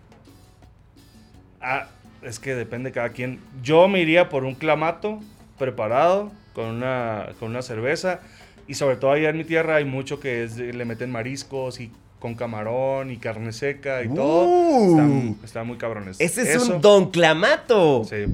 Ah, 1.60 1.86
es 2.22 2.38
que 2.38 2.54
depende 2.54 2.90
de 2.90 2.94
cada 2.94 3.10
quien. 3.10 3.40
Yo 3.62 3.86
me 3.88 4.00
iría 4.00 4.28
por 4.28 4.44
un 4.44 4.54
clamato 4.54 5.20
preparado 5.58 6.32
con 6.54 6.66
una, 6.66 7.28
con 7.38 7.50
una 7.50 7.62
cerveza. 7.62 8.20
Y 8.68 8.74
sobre 8.74 8.96
todo 8.96 9.12
allá 9.12 9.30
en 9.30 9.36
mi 9.36 9.44
tierra 9.44 9.76
hay 9.76 9.84
mucho 9.84 10.18
que 10.18 10.44
es 10.44 10.56
le 10.56 10.84
meten 10.84 11.10
mariscos 11.10 11.80
y 11.80 11.90
con 12.18 12.34
camarón 12.34 13.10
y 13.10 13.18
carne 13.18 13.52
seca 13.52 14.02
y 14.02 14.08
todo. 14.08 14.90
Están, 14.90 15.36
están 15.44 15.66
muy 15.66 15.76
cabrones. 15.76 16.20
Ese 16.20 16.42
es 16.42 16.48
Eso, 16.56 16.74
un 16.74 16.80
don 16.80 17.10
clamato. 17.10 18.04
Sí. 18.04 18.24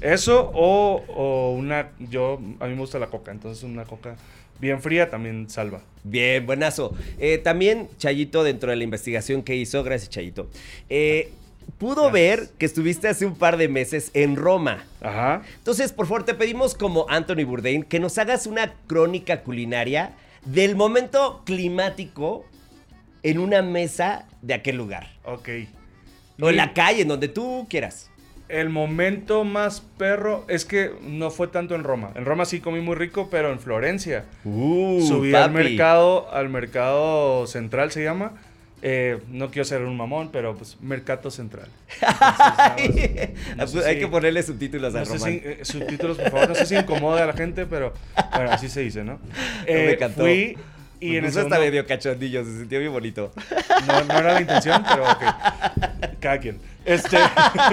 Eso 0.00 0.50
o, 0.54 1.02
o 1.08 1.52
una... 1.52 1.90
Yo, 1.98 2.40
a 2.60 2.66
mí 2.66 2.74
me 2.74 2.80
gusta 2.80 2.98
la 2.98 3.08
coca, 3.08 3.32
entonces 3.32 3.64
una 3.64 3.84
coca 3.84 4.16
bien 4.60 4.80
fría 4.80 5.10
también 5.10 5.50
salva. 5.50 5.80
Bien, 6.04 6.46
buenazo. 6.46 6.94
Eh, 7.18 7.38
también 7.38 7.88
Chayito, 7.98 8.44
dentro 8.44 8.70
de 8.70 8.76
la 8.76 8.84
investigación 8.84 9.42
que 9.42 9.56
hizo, 9.56 9.82
gracias 9.82 10.10
Chayito, 10.10 10.48
eh, 10.88 11.32
pudo 11.78 12.10
Gracias. 12.10 12.12
ver 12.12 12.48
que 12.58 12.66
estuviste 12.66 13.08
hace 13.08 13.26
un 13.26 13.34
par 13.34 13.56
de 13.56 13.68
meses 13.68 14.10
en 14.14 14.36
Roma. 14.36 14.84
Ajá. 15.00 15.42
Entonces, 15.58 15.92
por 15.92 16.06
favor, 16.06 16.24
te 16.24 16.34
pedimos 16.34 16.74
como 16.74 17.06
Anthony 17.08 17.44
Bourdain 17.44 17.82
que 17.82 18.00
nos 18.00 18.18
hagas 18.18 18.46
una 18.46 18.74
crónica 18.86 19.42
culinaria 19.42 20.12
del 20.44 20.76
momento 20.76 21.42
climático 21.44 22.44
en 23.22 23.38
una 23.38 23.62
mesa 23.62 24.26
de 24.42 24.54
aquel 24.54 24.76
lugar. 24.76 25.08
Ok. 25.24 25.48
O 26.40 26.48
en 26.50 26.56
la 26.56 26.72
calle, 26.72 27.02
en 27.02 27.08
donde 27.08 27.28
tú 27.28 27.66
quieras. 27.68 28.10
El 28.48 28.68
momento 28.68 29.42
más 29.42 29.80
perro 29.80 30.44
es 30.46 30.64
que 30.64 30.92
no 31.02 31.30
fue 31.30 31.48
tanto 31.48 31.74
en 31.74 31.82
Roma. 31.82 32.12
En 32.14 32.24
Roma 32.24 32.44
sí 32.44 32.60
comí 32.60 32.80
muy 32.80 32.94
rico, 32.94 33.28
pero 33.28 33.50
en 33.50 33.58
Florencia. 33.58 34.24
Uh, 34.44 35.04
Subí 35.04 35.34
al 35.34 35.50
mercado, 35.50 36.32
al 36.32 36.48
mercado 36.48 37.48
central 37.48 37.90
se 37.90 38.04
llama. 38.04 38.34
Eh, 38.82 39.18
no 39.28 39.50
quiero 39.50 39.64
ser 39.64 39.82
un 39.82 39.96
mamón, 39.96 40.30
pero 40.30 40.54
pues 40.54 40.76
Mercato 40.80 41.30
Central. 41.30 41.68
Entonces, 42.76 43.30
no 43.56 43.66
sé 43.66 43.88
Hay 43.88 43.94
si- 43.94 44.00
que 44.00 44.08
ponerle 44.08 44.42
subtítulos 44.42 44.94
a 44.94 45.00
no 45.00 45.04
sé 45.06 45.12
Román. 45.14 45.30
si, 45.30 45.36
eh, 45.44 45.58
subtítulos, 45.62 46.18
por 46.18 46.30
favor. 46.30 46.48
No 46.50 46.54
sé 46.54 46.66
si 46.66 46.76
incomode 46.76 47.22
a 47.22 47.26
la 47.26 47.32
gente, 47.32 47.66
pero 47.66 47.92
bueno, 48.34 48.50
así 48.50 48.68
se 48.68 48.80
dice, 48.82 49.02
¿no? 49.02 49.18
me 49.66 49.72
Eh, 49.72 49.92
encantó. 49.94 50.22
Fui 50.22 50.56
y 51.00 51.10
Me 51.10 51.16
en 51.18 51.24
el 51.24 51.30
puso 51.30 51.40
hasta 51.40 51.56
segundo- 51.56 51.60
medio 51.60 51.86
cachondillo, 51.86 52.44
se 52.44 52.58
sintió 52.58 52.78
bien 52.80 52.92
bonito. 52.92 53.32
no, 53.86 54.04
no 54.04 54.18
era 54.18 54.34
la 54.34 54.40
intención, 54.42 54.82
pero 54.88 55.04
ok. 55.10 55.22
Cada 56.20 56.38
quien. 56.38 56.58
Este, 56.84 57.16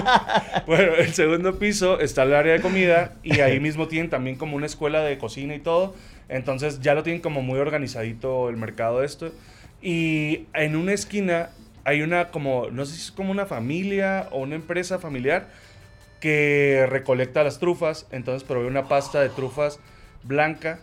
bueno, 0.67 0.93
el 0.95 1.13
segundo 1.13 1.59
piso 1.59 1.99
está 1.99 2.23
el 2.23 2.33
área 2.33 2.53
de 2.53 2.61
comida 2.61 3.13
y 3.23 3.39
ahí 3.41 3.59
mismo 3.59 3.87
tienen 3.87 4.09
también 4.09 4.35
como 4.37 4.55
una 4.55 4.65
escuela 4.65 5.01
de 5.01 5.17
cocina 5.17 5.53
y 5.55 5.59
todo. 5.59 5.95
Entonces 6.29 6.79
ya 6.81 6.93
lo 6.95 7.03
tienen 7.03 7.21
como 7.21 7.41
muy 7.41 7.59
organizadito 7.59 8.49
el 8.49 8.57
mercado 8.57 9.03
esto. 9.03 9.31
Y 9.85 10.45
en 10.53 10.75
una 10.77 10.93
esquina 10.93 11.49
hay 11.83 12.01
una 12.01 12.29
como, 12.29 12.69
no 12.71 12.85
sé 12.85 12.95
si 12.95 13.01
es 13.01 13.11
como 13.11 13.31
una 13.31 13.45
familia 13.45 14.29
o 14.31 14.39
una 14.39 14.55
empresa 14.55 14.97
familiar 14.97 15.47
que 16.21 16.85
recolecta 16.89 17.43
las 17.43 17.59
trufas. 17.59 18.07
Entonces 18.11 18.47
probé 18.47 18.67
una 18.67 18.87
pasta 18.87 19.19
de 19.21 19.29
trufas 19.29 19.79
blanca 20.23 20.79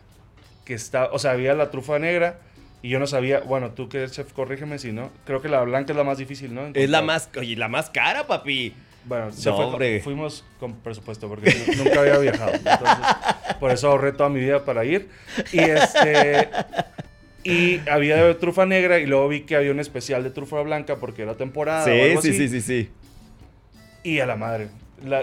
que 0.67 0.75
está, 0.75 1.07
o 1.07 1.19
sea, 1.19 1.31
había 1.33 1.55
la 1.55 1.71
trufa 1.71 1.99
negra 1.99 2.39
y 2.83 2.91
yo 2.91 2.99
no 2.99 3.07
sabía, 3.07 3.41
bueno, 3.41 3.71
tú 3.71 3.89
que 3.89 3.99
eres 3.99 4.13
chef, 4.13 4.33
corrígeme 4.35 4.79
si 4.79 4.93
no, 4.93 5.11
creo 5.25 5.41
que 5.43 5.49
la 5.49 5.63
blanca 5.63 5.93
es 5.93 5.97
la 5.97 6.05
más 6.05 6.19
difícil, 6.19 6.55
¿no? 6.55 6.69
Es 6.75 6.91
la 6.91 7.01
más, 7.03 7.31
oye, 7.39 7.57
la 7.57 7.69
más 7.69 7.89
cara, 7.91 8.27
papi. 8.27 8.75
Bueno, 9.07 9.33
se 9.33 9.49
No, 9.49 9.57
fue 9.57 9.65
con- 9.65 9.73
hombre. 9.75 10.01
fuimos 10.03 10.45
con 10.59 10.75
presupuesto 10.77 11.27
porque 11.27 11.55
nu- 11.75 11.85
nunca 11.85 12.01
había 12.01 12.19
viajado. 12.19 12.53
Entonces, 12.53 13.07
por 13.59 13.71
eso 13.71 13.89
ahorré 13.89 14.13
toda 14.13 14.29
mi 14.29 14.41
vida 14.41 14.63
para 14.67 14.85
ir. 14.85 15.09
Y 15.53 15.59
este. 15.61 16.51
Y 17.45 17.81
había 17.89 18.39
trufa 18.39 18.67
negra 18.67 18.99
y 18.99 19.07
luego 19.07 19.29
vi 19.29 19.43
que 19.43 19.57
había 19.57 19.71
un 19.71 19.81
especial 19.81 20.23
de 20.23 20.31
trufa 20.31 20.61
blanca 20.63 20.97
porque 20.97 21.23
era 21.23 21.35
temporada. 21.37 21.83
o 21.83 21.85
Sí, 21.87 21.91
algo 22.01 22.23
sí, 22.23 22.29
así. 22.31 22.39
sí, 22.49 22.49
sí, 22.49 22.61
sí. 22.61 22.91
Y 24.03 24.21
a 24.21 24.27
la 24.27 24.37
madre. 24.37 24.69
La, 25.05 25.23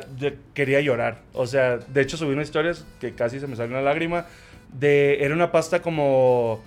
quería 0.55 0.81
llorar. 0.81 1.21
O 1.33 1.45
sea, 1.45 1.77
de 1.77 2.01
hecho 2.01 2.17
subí 2.17 2.33
unas 2.33 2.47
historias 2.47 2.85
que 2.99 3.13
casi 3.13 3.39
se 3.39 3.45
me 3.47 3.55
salió 3.55 3.73
una 3.73 3.83
lágrima. 3.83 4.25
De, 4.73 5.23
era 5.23 5.33
una 5.35 5.51
pasta 5.51 5.81
como. 5.81 6.63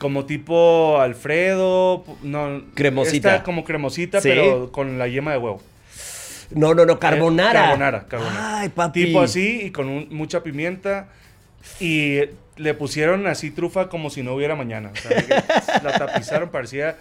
Como 0.00 0.24
tipo 0.26 0.98
Alfredo. 1.00 2.04
No, 2.22 2.62
Cremosita. 2.74 3.34
esta 3.34 3.44
como 3.44 3.62
cremosita, 3.62 4.20
Sí. 4.20 4.28
pero 4.30 4.72
con 4.72 4.98
la 4.98 5.06
yema 5.06 5.30
de 5.32 5.38
huevo. 5.38 5.62
No, 6.50 6.74
no, 6.74 6.84
no, 6.84 6.98
carbonara. 6.98 7.62
Carbonara, 7.62 8.06
carbonara. 8.08 8.58
Ay, 8.60 8.68
papi. 8.70 9.04
Tipo 9.06 9.20
así 9.22 9.60
y 9.66 9.70
con 9.70 9.88
un- 9.88 10.08
mucha 10.10 10.42
pimienta. 10.42 11.08
Y 11.78 12.18
le 12.56 12.74
pusieron 12.74 13.26
así 13.26 13.50
trufa 13.50 13.88
como 13.88 14.10
si 14.10 14.22
no 14.22 14.34
hubiera 14.34 14.54
mañana. 14.56 14.90
O 14.92 14.96
sea, 14.96 15.16
que 15.22 15.28
la 15.84 15.98
tapizaron, 15.98 16.50
parecía 16.50 16.96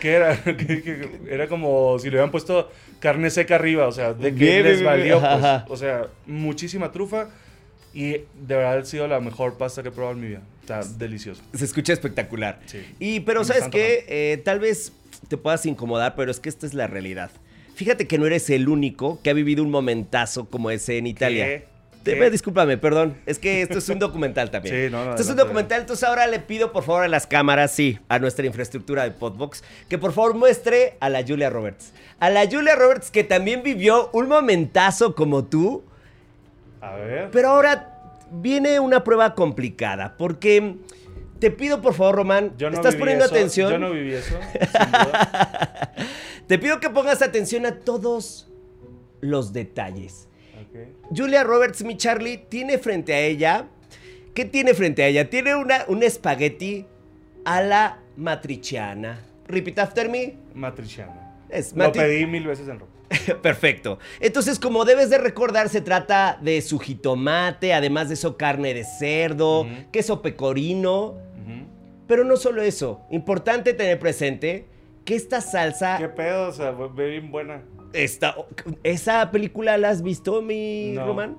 que 0.00 0.12
era, 0.12 0.36
que- 0.44 0.54
que 0.82 1.08
era 1.30 1.46
como 1.48 1.98
si 1.98 2.04
le 2.06 2.16
hubieran 2.16 2.30
puesto 2.30 2.70
carne 3.00 3.30
seca 3.30 3.54
arriba. 3.56 3.86
O 3.88 3.92
sea, 3.92 4.12
de 4.14 4.30
que 4.34 4.44
Bien, 4.44 4.62
les 4.64 4.82
valió. 4.82 5.20
bien, 5.20 5.32
pues. 5.40 5.62
O 5.68 5.76
sea, 5.76 6.06
muchísima 6.26 6.92
trufa. 6.92 7.28
Y 7.94 8.10
de 8.12 8.26
verdad 8.48 8.78
ha 8.78 8.84
sido 8.84 9.08
la 9.08 9.18
mejor 9.18 9.56
pasta 9.56 9.82
que 9.82 9.88
he 9.88 9.92
probado 9.92 10.14
en 10.14 10.20
mi 10.20 10.28
vida. 10.28 10.42
Está 10.60 10.82
delicioso. 10.84 11.42
Se 11.54 11.64
escucha 11.64 11.92
espectacular. 11.94 12.60
Sí. 12.66 12.82
Y, 12.98 13.20
pero, 13.20 13.44
¿sabes 13.44 13.64
qué? 13.68 14.04
Eh, 14.08 14.36
tal 14.44 14.60
vez 14.60 14.92
te 15.28 15.36
puedas 15.38 15.64
incomodar, 15.64 16.14
pero 16.14 16.30
es 16.30 16.38
que 16.38 16.48
esta 16.50 16.66
es 16.66 16.74
la 16.74 16.86
realidad. 16.86 17.30
Fíjate 17.74 18.06
que 18.06 18.18
no 18.18 18.26
eres 18.26 18.50
el 18.50 18.68
único 18.68 19.20
que 19.22 19.30
ha 19.30 19.32
vivido 19.32 19.62
un 19.64 19.70
momentazo 19.70 20.50
como 20.50 20.70
ese 20.70 20.98
en 20.98 21.06
Italia. 21.06 21.44
¿Qué? 21.46 21.64
Discúlpame, 22.04 22.78
perdón. 22.78 23.16
Es 23.26 23.38
que 23.38 23.62
esto 23.62 23.78
es 23.78 23.88
un 23.88 23.98
documental 23.98 24.50
también. 24.50 24.74
Sí, 24.86 24.90
no, 24.90 25.04
no, 25.04 25.10
Esto 25.10 25.22
es 25.22 25.28
un 25.28 25.36
documental, 25.36 25.80
entonces 25.82 26.08
ahora 26.08 26.26
le 26.26 26.38
pido 26.40 26.72
por 26.72 26.82
favor 26.84 27.04
a 27.04 27.08
las 27.08 27.26
cámaras, 27.26 27.70
sí, 27.72 27.98
a 28.08 28.18
nuestra 28.18 28.46
infraestructura 28.46 29.04
de 29.04 29.10
Podbox, 29.10 29.62
que 29.88 29.98
por 29.98 30.12
favor 30.12 30.34
muestre 30.34 30.96
a 31.00 31.08
la 31.08 31.22
Julia 31.26 31.50
Roberts. 31.50 31.92
A 32.20 32.30
la 32.30 32.46
Julia 32.50 32.74
Roberts 32.76 33.10
que 33.10 33.24
también 33.24 33.62
vivió 33.62 34.10
un 34.12 34.28
momentazo 34.28 35.14
como 35.14 35.44
tú, 35.44 35.84
A 36.80 36.92
ver. 36.96 37.30
pero 37.30 37.48
ahora 37.50 37.94
viene 38.30 38.80
una 38.80 39.04
prueba 39.04 39.34
complicada, 39.34 40.16
porque 40.18 40.76
te 41.38 41.50
pido 41.50 41.80
por 41.80 41.94
favor, 41.94 42.16
Román, 42.16 42.52
Yo 42.58 42.70
no 42.70 42.76
¿estás 42.76 42.94
viví 42.94 43.00
poniendo 43.00 43.24
eso, 43.26 43.34
atención? 43.34 43.70
Yo 43.70 43.78
no 43.78 43.90
viví 43.92 44.14
eso, 44.14 44.34
sin 44.52 44.60
duda. 44.90 45.92
Te 46.46 46.58
pido 46.58 46.80
que 46.80 46.88
pongas 46.90 47.22
atención 47.22 47.66
a 47.66 47.76
todos 47.80 48.48
los 49.20 49.52
detalles. 49.52 50.28
Ok. 50.60 51.16
Julia 51.16 51.42
Roberts, 51.44 51.82
mi 51.84 51.96
Charlie, 51.96 52.38
tiene 52.48 52.78
frente 52.78 53.14
a 53.14 53.20
ella. 53.20 53.66
¿Qué 54.34 54.44
tiene 54.44 54.74
frente 54.74 55.02
a 55.02 55.06
ella? 55.08 55.28
Tiene 55.30 55.54
una, 55.54 55.84
un 55.88 56.02
espagueti 56.02 56.86
a 57.44 57.60
la 57.62 57.98
matriciana. 58.16 59.20
Repeat 59.46 59.78
after 59.78 60.08
me. 60.08 60.34
Matriciana. 60.54 61.34
Es 61.48 61.72
Lo 61.74 61.84
matri- 61.86 62.00
pedí 62.00 62.26
mil 62.26 62.46
veces 62.46 62.68
en 62.68 62.78
ropa. 62.80 62.92
Perfecto. 63.42 63.98
Entonces, 64.20 64.58
como 64.58 64.84
debes 64.84 65.08
de 65.10 65.16
recordar, 65.18 65.68
se 65.70 65.80
trata 65.80 66.38
de 66.42 66.60
su 66.60 66.78
jitomate, 66.78 67.72
además 67.72 68.08
de 68.08 68.14
eso, 68.14 68.36
carne 68.36 68.74
de 68.74 68.84
cerdo, 68.84 69.62
Ujú. 69.62 69.70
queso 69.90 70.20
pecorino. 70.20 71.06
Ujú. 71.06 71.66
Pero 72.06 72.24
no 72.24 72.36
solo 72.36 72.60
eso. 72.62 73.00
Importante 73.10 73.72
tener 73.72 73.98
presente 73.98 74.66
que 75.06 75.14
esta 75.16 75.40
salsa. 75.40 75.96
¿Qué 75.98 76.08
pedo? 76.08 76.48
O 76.48 76.52
sea, 76.52 76.70
bien 76.72 77.30
buena. 77.30 77.62
Esta, 77.92 78.36
¿Esa 78.82 79.30
película 79.30 79.76
la 79.78 79.88
has 79.90 80.02
visto, 80.02 80.42
mi 80.42 80.92
No. 80.92 81.06
Román? 81.06 81.38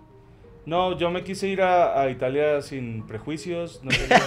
No, 0.66 0.96
yo 1.00 1.10
me 1.10 1.24
quise 1.24 1.48
ir 1.48 1.62
a, 1.64 2.00
a 2.00 2.12
Italia 2.12 2.62
sin 2.62 3.08
prejuicios. 3.08 3.80
No 3.84 3.90
quería 3.90 4.22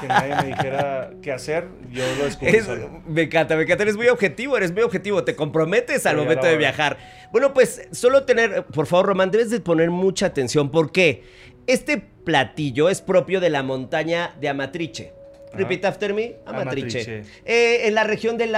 que 0.00 0.08
nadie 0.08 0.34
me 0.36 0.44
dijera 0.48 1.10
qué 1.22 1.32
hacer. 1.32 1.68
Yo 1.90 2.04
lo 2.18 2.24
descubrí 2.24 2.56
Es- 2.56 2.66
solo. 2.66 3.02
me 3.06 3.22
encanta, 3.22 3.56
me 3.56 3.62
encanta. 3.62 3.84
Eres 3.84 3.96
muy 3.96 4.08
objetivo, 4.08 4.58
eres 4.58 4.72
muy 4.72 4.82
objetivo. 4.82 5.24
Te 5.24 5.34
comprometes 5.36 6.04
al 6.04 6.16
Sí, 6.16 6.22
momento 6.22 6.46
de 6.46 6.56
viajar. 6.58 6.98
Bueno, 7.32 7.54
pues 7.54 7.88
solo 7.92 8.24
tener, 8.24 8.64
por 8.66 8.86
favor, 8.86 9.06
Román, 9.06 9.30
debes 9.30 9.48
de 9.50 9.60
poner 9.60 9.90
mucha 9.90 10.26
atención. 10.26 10.70
¿Por 10.70 10.92
qué? 10.92 11.22
Este 11.66 11.96
platillo 11.98 12.90
es 12.90 13.00
propio 13.00 13.40
de 13.40 13.48
la 13.48 13.62
montaña 13.62 14.34
de 14.38 14.48
Amatrice. 14.50 15.14
Ajá. 15.48 15.56
Repeat 15.58 15.84
after 15.86 16.12
me. 16.12 16.36
Amatrice. 16.44 17.00
Amatrice. 17.00 17.40
Eh, 17.46 17.86
en 17.86 17.94
la 17.94 18.04
región 18.04 18.36
de 18.36 18.48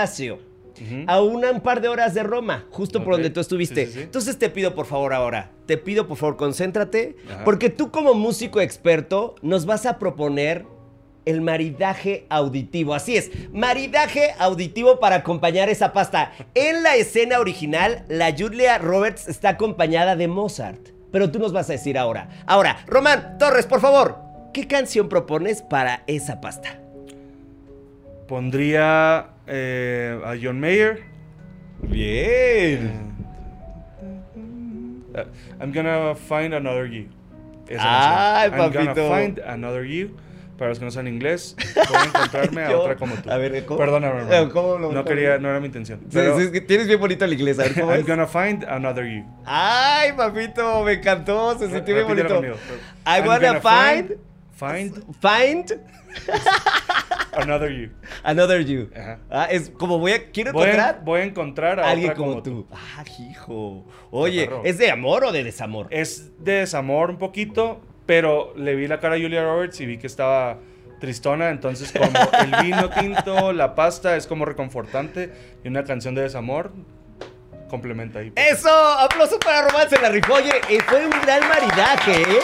A 1.07 1.21
una, 1.21 1.50
un 1.50 1.61
par 1.61 1.81
de 1.81 1.88
horas 1.88 2.14
de 2.14 2.23
Roma, 2.23 2.67
justo 2.71 3.02
por 3.05 3.14
donde 3.14 3.31
tú 3.31 3.41
estuviste. 3.41 3.87
Sí, 3.87 3.93
sí, 3.93 3.99
sí. 3.99 4.05
Entonces 4.05 4.38
te 4.38 4.50
pido 4.50 4.75
por 4.75 4.87
favor 4.87 5.12
ahora, 5.12 5.50
te 5.67 5.76
pido 5.79 6.07
por 6.07 6.17
favor 6.17 6.37
concéntrate, 6.37 7.17
Ajá. 7.31 7.45
porque 7.45 7.71
tú 7.71 7.91
como 7.91 8.14
músico 8.14 8.61
experto 8.61 9.35
nos 9.43 9.67
vas 9.67 9.87
a 9.87 9.99
proponer 9.99 10.67
el 11.25 11.41
maridaje 11.41 12.26
auditivo. 12.29 12.95
Así 12.95 13.17
es, 13.17 13.31
maridaje 13.52 14.35
auditivo 14.38 14.99
para 14.99 15.17
acompañar 15.17 15.69
esa 15.69 15.93
pasta. 15.93 16.33
En 16.55 16.83
la 16.83 16.97
escena 16.97 17.38
original, 17.38 18.05
la 18.09 18.35
Julia 18.37 18.79
Roberts 18.79 19.29
está 19.29 19.50
acompañada 19.50 20.17
de 20.17 20.29
Mozart. 20.29 20.88
Pero 21.12 21.31
tú 21.31 21.38
nos 21.38 21.52
vas 21.52 21.69
a 21.69 21.75
decir 21.75 21.99
ahora. 21.99 22.29
Ahora, 22.47 22.79
Román 22.87 23.37
Torres, 23.38 23.67
por 23.67 23.81
favor, 23.81 24.19
¿qué 24.55 24.67
canción 24.67 25.09
propones 25.11 25.61
para 25.61 26.02
esa 26.07 26.41
pasta? 26.41 26.81
Pondría 28.26 29.32
eh, 29.55 30.19
a 30.25 30.35
John 30.43 30.59
Mayer. 30.61 31.03
Bien. 31.83 33.13
Uh, 35.15 35.25
I'm 35.61 35.73
gonna 35.73 36.15
find 36.15 36.55
another 36.55 36.87
you. 36.87 37.07
Esa 37.69 37.83
Ay, 38.43 38.51
canción. 38.51 38.61
I'm 38.61 38.73
papito. 38.73 38.95
gonna 39.09 39.15
find 39.21 39.39
another 39.41 39.85
you. 39.85 40.17
Para 40.59 40.69
los 40.71 40.79
que 40.79 40.85
no 40.85 40.91
saben 40.91 41.13
inglés, 41.13 41.57
a 41.77 42.05
encontrarme 42.05 42.63
a 42.65 42.71
Yo- 42.71 42.81
otra 42.83 42.97
como 42.97 43.15
tú. 43.17 43.31
a 43.31 43.37
ver, 43.37 43.65
¿cómo? 43.65 43.79
Perdóname, 43.79 44.19
hermano. 44.21 44.33
Eh, 44.35 44.49
¿cómo 44.53 44.79
lo- 44.79 44.93
no 44.93 45.05
quería, 45.05 45.39
no 45.39 45.49
era 45.49 45.59
mi 45.61 45.67
intención. 45.67 45.99
Sí, 46.03 46.07
Pero, 46.13 46.37
sí, 46.39 46.45
es 46.45 46.51
que 46.51 46.61
tienes 46.61 46.87
bien 46.87 47.01
bonito 47.01 47.25
el 47.25 47.33
inglés, 47.33 47.59
a 47.59 47.63
ver 47.65 47.75
cómo 47.75 47.91
I'm 47.91 48.01
es? 48.01 48.07
gonna 48.07 48.27
find 48.27 48.65
another 48.65 49.05
you. 49.05 49.25
Ay, 49.45 50.13
papito, 50.13 50.85
me 50.85 50.93
encantó, 50.93 51.59
se 51.59 51.69
sintió 51.69 51.95
bien 51.95 52.07
Repítelo 52.07 52.37
bonito. 52.37 52.37
conmigo. 52.37 52.57
I 53.07 53.19
I'm 53.21 53.27
wanna 53.27 53.59
gonna 53.59 53.61
find, 53.61 54.17
Find 54.55 55.05
find 55.21 55.81
another 57.33 57.71
you. 57.71 57.91
another 58.23 58.61
you. 58.61 58.91
Ajá. 58.95 59.19
Ah, 59.31 59.49
es 59.51 59.71
como 59.71 59.99
voy 59.99 60.12
a, 60.12 60.31
quiero 60.31 60.53
Voy 60.53 60.65
a, 60.65 60.73
encontrar 60.73 61.05
voy 61.05 61.21
a 61.21 61.25
encontrar 61.25 61.81
a 61.81 61.91
alguien 61.91 62.11
otra 62.11 62.25
como, 62.25 62.43
tú. 62.43 62.67
Ah, 62.71 63.05
hijo. 63.19 63.87
Oye. 64.11 64.49
¿es 64.65 64.79
de 64.79 64.91
amor 64.91 65.25
o 65.25 65.33
de 65.33 65.43
desamor? 65.43 65.87
Es 65.91 66.31
de 66.38 66.53
desamor 66.53 67.11
un 67.11 67.19
poquito, 67.19 67.81
pero 68.07 68.53
le 68.57 68.75
vi 68.75 68.87
la 68.87 69.01
cara 69.01 69.17
a 69.17 69.19
Julia 69.19 69.43
Roberts 69.43 69.81
y 69.81 69.87
vi 69.87 69.99
que 69.99 70.07
estaba 70.07 70.59
tristona, 71.01 71.51
entonces 71.51 71.93
como 71.93 72.12
el 72.38 72.62
vino 72.62 72.91
tinto, 72.91 73.53
la 73.53 73.75
pasta 73.75 74.17
es 74.17 74.27
como 74.29 74.45
reconfortante 74.45 75.33
y 75.65 75.69
una 75.69 75.83
canción 75.83 76.15
de 76.15 76.23
desamor 76.23 76.73
complementa 77.69 78.19
ahí. 78.19 78.33
Eso, 78.37 78.69
aplausos 78.71 79.38
para 79.38 79.67
Romance 79.67 79.99
la 80.01 80.11
rifó. 80.11 80.35
Oye, 80.35 80.53
eh, 80.69 80.79
fue 80.87 81.07
un 81.07 81.11
gran 81.23 81.49
maridaje, 81.49 82.21
¿eh? 82.21 82.41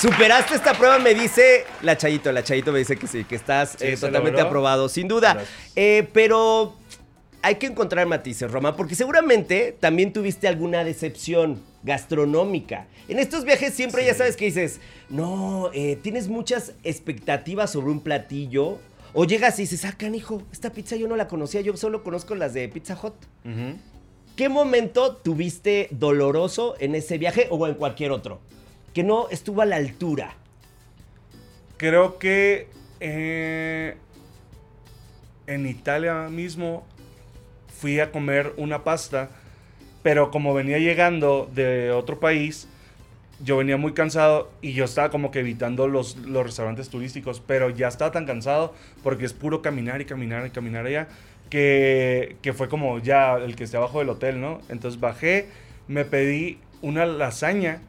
Superaste 0.00 0.54
esta 0.54 0.74
prueba, 0.74 0.98
me 0.98 1.14
dice 1.14 1.64
la 1.82 1.96
Chayito. 1.96 2.30
La 2.32 2.44
Chayito 2.44 2.70
me 2.72 2.78
dice 2.80 2.96
que 2.96 3.06
sí, 3.06 3.24
que 3.24 3.34
estás 3.34 3.76
Sí, 3.78 3.86
eh, 3.86 3.96
totalmente 3.96 4.32
logró. 4.38 4.46
aprobado, 4.48 4.88
sin 4.88 5.08
duda. 5.08 5.42
Eh, 5.74 6.08
pero 6.12 6.74
hay 7.42 7.54
que 7.56 7.66
encontrar 7.66 8.06
matices, 8.06 8.50
Roma, 8.50 8.76
porque 8.76 8.94
seguramente 8.94 9.74
también 9.78 10.12
tuviste 10.12 10.48
alguna 10.48 10.84
decepción 10.84 11.62
gastronómica. 11.82 12.86
En 13.08 13.18
estos 13.18 13.44
viajes 13.44 13.72
siempre 13.72 14.04
ya 14.04 14.12
sabes 14.14 14.36
que 14.36 14.46
dices, 14.46 14.80
no, 15.08 15.70
eh, 15.72 15.96
tienes 16.02 16.28
muchas 16.28 16.72
expectativas 16.84 17.70
sobre 17.72 17.90
un 17.90 18.00
platillo. 18.00 18.78
O 19.14 19.24
llegas 19.24 19.58
y 19.58 19.62
dices, 19.62 19.86
ah, 19.86 19.94
canijo, 19.96 20.42
esta 20.52 20.70
pizza 20.70 20.94
yo 20.96 21.08
no 21.08 21.16
la 21.16 21.26
conocía, 21.26 21.62
yo 21.62 21.74
solo 21.78 22.02
conozco 22.02 22.34
las 22.34 22.52
de 22.52 22.68
Pizza 22.68 22.98
Hut. 23.02 23.14
Ujú. 23.46 23.78
¿Qué 24.36 24.50
momento 24.50 25.16
tuviste 25.16 25.88
doloroso 25.90 26.74
en 26.80 26.94
ese 26.94 27.16
viaje 27.16 27.46
o 27.48 27.66
en 27.66 27.74
cualquier 27.74 28.10
otro? 28.10 28.40
Que 28.96 29.04
no 29.04 29.28
estuvo 29.28 29.60
a 29.60 29.66
la 29.66 29.76
altura. 29.76 30.30
Creo 31.76 32.18
que 32.18 32.68
eh, 32.98 33.94
en 35.46 35.66
Italia 35.66 36.30
mismo 36.30 36.86
fui 37.78 38.00
a 38.00 38.10
comer 38.10 38.54
una 38.56 38.84
pasta, 38.84 39.28
pero 40.02 40.30
como 40.30 40.54
venía 40.54 40.78
llegando 40.78 41.46
de 41.54 41.90
otro 41.90 42.18
país, 42.20 42.68
yo 43.44 43.58
venía 43.58 43.76
muy 43.76 43.92
cansado 43.92 44.50
y 44.62 44.72
yo 44.72 44.86
estaba 44.86 45.10
como 45.10 45.30
que 45.30 45.40
evitando 45.40 45.88
los, 45.88 46.16
los 46.16 46.46
restaurantes 46.46 46.88
turísticos, 46.88 47.42
pero 47.46 47.68
ya 47.68 47.88
estaba 47.88 48.12
tan 48.12 48.24
cansado 48.24 48.72
porque 49.02 49.26
es 49.26 49.34
puro 49.34 49.60
caminar 49.60 50.00
y 50.00 50.06
caminar 50.06 50.46
y 50.46 50.50
caminar 50.52 50.86
allá, 50.86 51.06
que, 51.50 52.38
que 52.40 52.54
fue 52.54 52.70
como 52.70 52.98
ya 52.98 53.34
el 53.34 53.56
que 53.56 53.64
esté 53.64 53.76
abajo 53.76 53.98
del 53.98 54.08
hotel, 54.08 54.40
¿no? 54.40 54.62
Entonces 54.70 54.98
bajé, 54.98 55.50
me 55.86 56.06
pedí 56.06 56.60
una 56.80 57.04
lasaña 57.04 57.82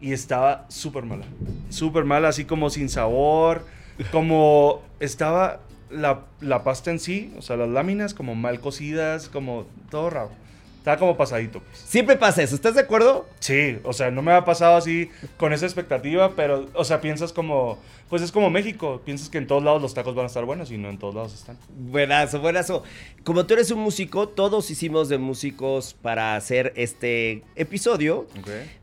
y 0.00 0.12
estaba 0.12 0.66
súper 0.68 1.04
mala. 1.04 1.26
Súper 1.70 2.04
mala, 2.04 2.28
así 2.28 2.44
como 2.44 2.70
sin 2.70 2.88
sabor, 2.88 3.64
como 4.12 4.82
estaba 5.00 5.60
la, 5.90 6.24
la 6.40 6.64
pasta 6.64 6.90
en 6.90 6.98
sí, 6.98 7.32
o 7.38 7.42
sea, 7.42 7.56
las 7.56 7.68
láminas 7.68 8.14
como 8.14 8.34
mal 8.34 8.60
cocidas, 8.60 9.28
como 9.28 9.66
todo 9.90 10.10
raro. 10.10 10.30
Estaba 10.78 10.98
como 10.98 11.16
pasadito, 11.16 11.60
pues. 11.60 11.78
Siempre 11.78 12.16
pasa 12.16 12.44
eso, 12.44 12.54
¿estás 12.54 12.76
de 12.76 12.82
acuerdo? 12.82 13.26
Sí, 13.40 13.78
o 13.82 13.92
sea, 13.92 14.12
no 14.12 14.22
me 14.22 14.30
ha 14.32 14.44
pasado 14.44 14.76
así 14.76 15.10
con 15.36 15.52
esa 15.52 15.66
expectativa, 15.66 16.36
pero, 16.36 16.66
o 16.74 16.84
sea, 16.84 17.00
piensas 17.00 17.32
como, 17.32 17.78
pues 18.08 18.22
es 18.22 18.30
como 18.30 18.50
México, 18.50 19.02
piensas 19.04 19.28
que 19.28 19.38
en 19.38 19.48
todos 19.48 19.64
lados 19.64 19.82
los 19.82 19.94
tacos 19.94 20.14
van 20.14 20.24
a 20.24 20.28
estar 20.28 20.44
buenos 20.44 20.70
y 20.70 20.78
no 20.78 20.88
en 20.88 20.98
todos 20.98 21.16
lados 21.16 21.34
están. 21.34 21.58
Buenazo, 21.76 22.40
buenazo. 22.40 22.84
Como 23.24 23.46
tú 23.46 23.54
eres 23.54 23.72
un 23.72 23.80
músico, 23.80 24.28
todos 24.28 24.70
hicimos 24.70 25.08
de 25.08 25.18
músicos 25.18 25.94
para 25.94 26.36
hacer 26.36 26.72
este 26.76 27.42
episodio. 27.56 28.28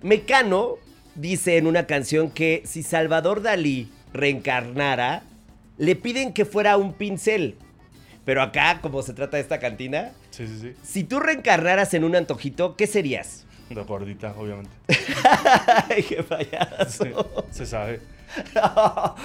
Mecano 0.02 0.80
dice 1.15 1.58
en 1.58 1.67
una 1.67 1.86
canción 1.88 2.30
que 2.32 2.63
si 2.65 2.84
Salvador 2.84 3.41
Dalí 3.41 3.89
reencarnara, 4.13 5.23
le 5.78 5.95
piden 5.95 6.34
que 6.34 6.45
fuera 6.45 6.78
un 6.78 6.93
pincel. 6.93 7.56
Pero 8.26 8.41
acá, 8.41 8.80
como 8.82 9.02
se 9.02 9.13
trata 9.13 9.38
de 9.38 9.43
esta 9.43 9.60
cantina, 9.60 10.12
Sí, 10.32 10.47
sí, 10.47 10.60
sí. 10.62 10.73
si 10.84 11.04
tú 11.04 11.19
reencarnaras 11.19 11.93
en 11.93 12.04
un 12.04 12.15
antojito, 12.15 12.76
¿qué 12.76 12.88
serías? 12.88 13.45
De 13.69 13.82
gordita, 13.84 14.34
obviamente. 14.38 14.71
Ay, 15.89 16.04
qué 16.04 16.23
payaso. 16.23 17.45
Se 17.52 17.65
sabe. 17.65 17.99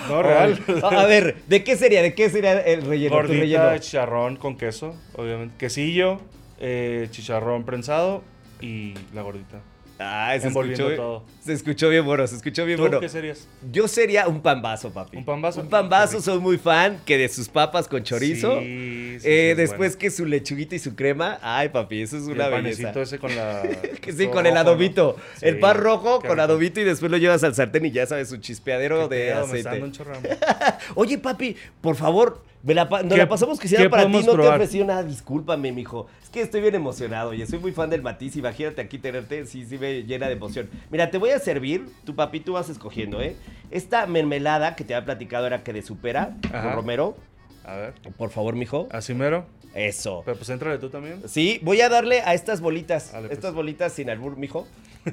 No, 0.08 0.22
real. 0.22 0.58
A 0.82 1.06
ver, 1.06 1.36
¿de 1.46 1.64
qué 1.64 1.76
sería? 1.76 2.02
¿De 2.02 2.14
qué 2.14 2.28
sería 2.28 2.60
el 2.60 2.82
relleno? 2.82 3.14
Gordita, 3.16 3.40
relleno? 3.40 3.78
chicharrón 3.78 4.36
con 4.36 4.56
queso, 4.56 4.94
obviamente. 5.14 5.54
Quesillo, 5.58 6.20
eh, 6.60 7.08
chicharrón 7.10 7.64
prensado 7.64 8.22
y 8.60 8.94
la 9.14 9.22
gordita. 9.22 9.60
Ay, 9.98 10.40
se 10.40 10.48
envolviendo 10.48 10.90
escuchó, 10.90 11.02
todo. 11.02 11.24
Se 11.48 11.54
escuchó 11.54 11.88
bien 11.88 12.04
bueno, 12.04 12.26
se 12.26 12.36
escuchó 12.36 12.64
bien 12.64 12.76
¿Tú 12.76 12.82
bueno. 12.82 13.00
qué 13.00 13.08
serías? 13.08 13.48
Yo 13.72 13.88
sería 13.88 14.28
un 14.28 14.40
pambazo, 14.42 14.90
papi. 14.92 15.16
¿Un 15.16 15.24
pambazo? 15.24 15.60
Un 15.62 15.68
pambazo, 15.68 16.20
soy 16.20 16.38
muy 16.38 16.58
fan 16.58 17.00
que 17.04 17.18
de 17.18 17.28
sus 17.28 17.48
papas 17.48 17.88
con 17.88 18.02
chorizo. 18.04 18.60
Sí, 18.60 18.64
sí, 18.66 19.20
sí, 19.20 19.28
Eh, 19.28 19.50
es 19.52 19.56
después 19.56 19.78
bueno. 19.92 19.98
que 19.98 20.10
su 20.10 20.26
lechuguita 20.26 20.74
y 20.74 20.78
su 20.78 20.94
crema. 20.94 21.38
Ay, 21.42 21.70
papi, 21.70 22.02
eso 22.02 22.16
es 22.18 22.24
una 22.24 22.46
el 22.46 22.62
belleza. 22.62 22.90
ese 23.00 23.18
con 23.18 23.34
la... 23.34 23.62
Que 24.00 24.12
sí, 24.16 24.28
con 24.28 24.46
el 24.46 24.56
adobito. 24.56 25.16
El 25.40 25.58
pan 25.58 25.76
rojo 25.76 26.20
con 26.20 26.30
rico. 26.30 26.42
adobito 26.42 26.80
y 26.80 26.84
después 26.84 27.10
lo 27.10 27.16
llevas 27.16 27.42
al 27.44 27.54
sartén 27.54 27.86
y 27.86 27.90
ya 27.90 28.06
sabes, 28.06 28.28
su 28.28 28.36
chispeadero 28.36 29.08
Qué 29.08 29.14
de 29.16 29.26
pedo, 29.32 29.44
aceite. 29.44 29.82
un. 29.82 29.92
Oye, 30.94 31.18
papi, 31.18 31.56
por 31.80 31.96
favor, 31.96 32.42
me 32.62 32.74
la, 32.74 32.84
nos 32.84 33.02
¿Qué- 33.04 33.16
la 33.16 33.28
pasamos 33.28 33.58
quisiera 33.58 33.84
qué 33.84 33.90
para 33.90 34.02
ti. 34.02 34.08
No 34.08 34.12
podemos 34.12 34.26
te 34.26 34.30
he 34.32 34.34
probar? 34.42 34.54
ofrecido 34.60 34.84
nada, 34.86 35.02
discúlpame, 35.04 35.72
mijo. 35.72 36.06
Es 36.22 36.28
que 36.30 36.40
estoy 36.42 36.60
bien 36.60 36.74
emocionado 36.74 37.32
y 37.32 37.46
soy 37.46 37.58
muy 37.58 37.72
fan 37.72 37.88
del 37.88 38.02
matiz. 38.02 38.36
Imagínate 38.36 38.80
aquí 38.82 38.98
tenerte, 38.98 39.46
sí, 39.46 39.64
sí 39.64 39.78
me 39.78 40.02
llena 40.02 40.26
de 40.26 40.34
emoción. 40.34 40.68
Mira, 40.90 41.10
te 41.10 41.16
voy 41.18 41.30
a 41.30 41.37
servir, 41.38 41.88
tu 42.04 42.14
papi, 42.14 42.40
tú 42.40 42.52
vas 42.54 42.68
escogiendo, 42.68 43.20
¿eh? 43.20 43.36
Esta 43.70 44.06
mermelada 44.06 44.76
que 44.76 44.84
te 44.84 44.94
había 44.94 45.04
platicado 45.06 45.46
era 45.46 45.62
que 45.62 45.72
de 45.72 45.82
supera, 45.82 46.36
Ajá. 46.52 46.62
con 46.62 46.72
romero. 46.72 47.16
A 47.64 47.76
ver, 47.76 47.94
Por 48.16 48.30
favor, 48.30 48.54
mijo. 48.56 48.88
así 48.90 49.12
mero. 49.14 49.44
Eso. 49.74 50.22
Pero 50.24 50.38
pues 50.38 50.48
entrale 50.48 50.78
tú 50.78 50.88
también. 50.88 51.22
Sí, 51.28 51.60
voy 51.62 51.80
a 51.82 51.88
darle 51.90 52.22
a 52.22 52.32
estas 52.34 52.60
bolitas. 52.62 53.12
Dale, 53.12 53.28
pues. 53.28 53.38
Estas 53.38 53.54
bolitas 53.54 53.92
sin 53.92 54.08
albur, 54.08 54.36
mijo. 54.38 54.66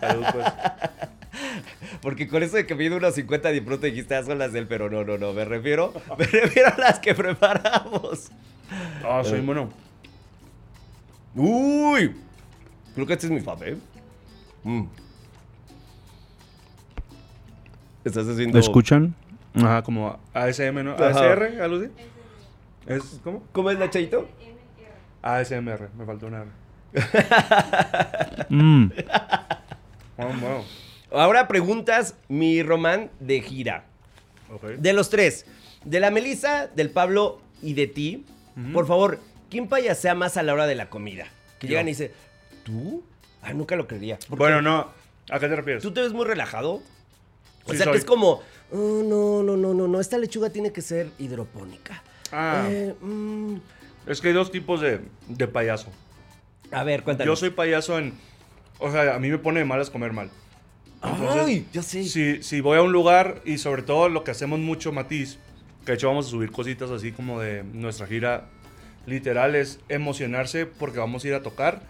Salud, 0.00 0.24
pues. 0.32 0.46
Porque 2.02 2.28
con 2.28 2.42
eso 2.42 2.56
de 2.56 2.66
que 2.66 2.74
mido 2.74 2.96
unos 2.96 3.14
50 3.14 3.50
de 3.50 3.62
pronto 3.62 3.86
dijiste, 3.86 4.14
ah, 4.14 4.22
son 4.22 4.38
las 4.38 4.52
del, 4.52 4.66
pero 4.68 4.90
no, 4.90 5.04
no, 5.04 5.16
no. 5.18 5.32
Me 5.32 5.44
refiero, 5.44 5.92
me 6.18 6.24
refiero 6.26 6.68
a 6.74 6.78
las 6.78 6.98
que 7.00 7.14
preparamos. 7.14 8.30
Ah, 9.02 9.22
soy 9.24 9.40
mono. 9.40 9.70
Uy. 11.34 12.14
Creo 12.94 13.06
que 13.06 13.12
este 13.14 13.26
es 13.26 13.32
mi 13.32 13.40
fave, 13.40 13.72
¿eh? 13.72 13.76
Mm. 14.66 14.86
Estás 18.04 18.26
haciendo. 18.26 18.58
¿Lo 18.58 18.60
escuchan? 18.60 19.14
Ajá, 19.54 19.82
como 19.82 20.18
ASM, 20.34 20.82
¿no? 20.82 20.94
Ajá. 20.94 21.06
¿ASR? 21.06 21.62
¿Algo 21.62 21.76
así? 21.76 21.90
¿Es, 22.86 23.20
¿Cómo? 23.22 23.44
¿Cómo 23.52 23.70
es, 23.70 23.78
Nachadito? 23.78 24.28
ASMR, 25.22 25.88
me 25.96 26.04
faltó 26.04 26.26
una 26.26 26.42
R. 26.42 26.50
Mmm. 28.48 28.88
Bueno, 30.16 30.40
bueno. 30.40 30.64
Ahora 31.12 31.46
preguntas, 31.46 32.16
mi 32.28 32.62
román 32.62 33.10
de 33.20 33.40
gira. 33.42 33.84
De 34.78 34.92
los 34.92 35.10
tres, 35.10 35.46
de 35.84 36.00
la 36.00 36.10
Melissa, 36.10 36.66
del 36.68 36.90
Pablo 36.90 37.40
y 37.62 37.74
de 37.74 37.86
ti, 37.86 38.24
por 38.72 38.86
favor, 38.86 39.20
¿quién 39.48 39.68
payasea 39.68 40.14
más 40.14 40.36
a 40.36 40.42
la 40.42 40.52
hora 40.54 40.66
de 40.66 40.74
la 40.74 40.90
comida? 40.90 41.26
Que 41.60 41.68
Yo. 41.68 41.70
llegan 41.70 41.86
y 41.86 41.90
dicen, 41.92 42.10
¿tú? 42.64 43.04
Ay, 43.46 43.54
nunca 43.54 43.76
lo 43.76 43.86
creería. 43.86 44.18
Bueno, 44.28 44.60
no. 44.60 44.90
¿A 45.30 45.38
qué 45.38 45.48
te 45.48 45.56
refieres? 45.56 45.82
¿Tú 45.82 45.92
te 45.92 46.00
ves 46.02 46.12
muy 46.12 46.24
relajado? 46.24 46.82
O 47.64 47.70
Sí 47.70 47.76
sea, 47.76 47.84
soy. 47.84 47.92
que 47.92 47.98
es 47.98 48.04
como, 48.04 48.42
"Oh, 48.72 49.02
no, 49.04 49.42
no, 49.42 49.56
no, 49.56 49.74
no, 49.74 49.88
no, 49.88 50.00
esta 50.00 50.18
lechuga 50.18 50.50
tiene 50.50 50.72
que 50.72 50.82
ser 50.82 51.10
hidropónica. 51.18 52.02
Ah. 52.32 52.66
Eh, 52.70 52.94
mm, 53.00 53.56
Es 54.06 54.20
que 54.20 54.28
hay 54.28 54.34
dos 54.34 54.50
tipos 54.52 54.80
de, 54.80 55.00
de 55.28 55.48
payaso. 55.48 55.88
A 56.70 56.84
ver, 56.84 57.02
cuéntame. 57.02 57.26
Yo 57.26 57.34
soy 57.36 57.50
payaso 57.50 57.98
en... 57.98 58.14
O 58.78 58.90
sea, 58.90 59.14
a 59.14 59.18
mí 59.18 59.28
me 59.30 59.38
pone 59.38 59.60
de 59.60 59.64
malas 59.64 59.90
comer 59.90 60.12
mal. 60.12 60.30
Entonces, 61.02 61.42
Ay, 61.44 61.66
ya 61.72 61.82
sé. 61.82 62.04
Si, 62.04 62.42
si 62.42 62.60
voy 62.60 62.78
a 62.78 62.82
un 62.82 62.92
lugar 62.92 63.40
y 63.44 63.58
sobre 63.58 63.82
todo 63.82 64.08
lo 64.08 64.22
que 64.24 64.30
hacemos 64.32 64.58
mucho, 64.60 64.92
Matiz, 64.92 65.38
que 65.84 65.92
de 65.92 65.94
hecho 65.94 66.08
vamos 66.08 66.26
a 66.26 66.30
subir 66.30 66.50
cositas 66.50 66.90
así 66.90 67.12
como 67.12 67.40
de 67.40 67.62
nuestra 67.64 68.06
gira 68.06 68.48
literal, 69.06 69.54
es 69.54 69.78
emocionarse 69.88 70.66
porque 70.66 70.98
vamos 70.98 71.24
a 71.24 71.28
ir 71.28 71.34
a 71.34 71.42
tocar, 71.42 71.82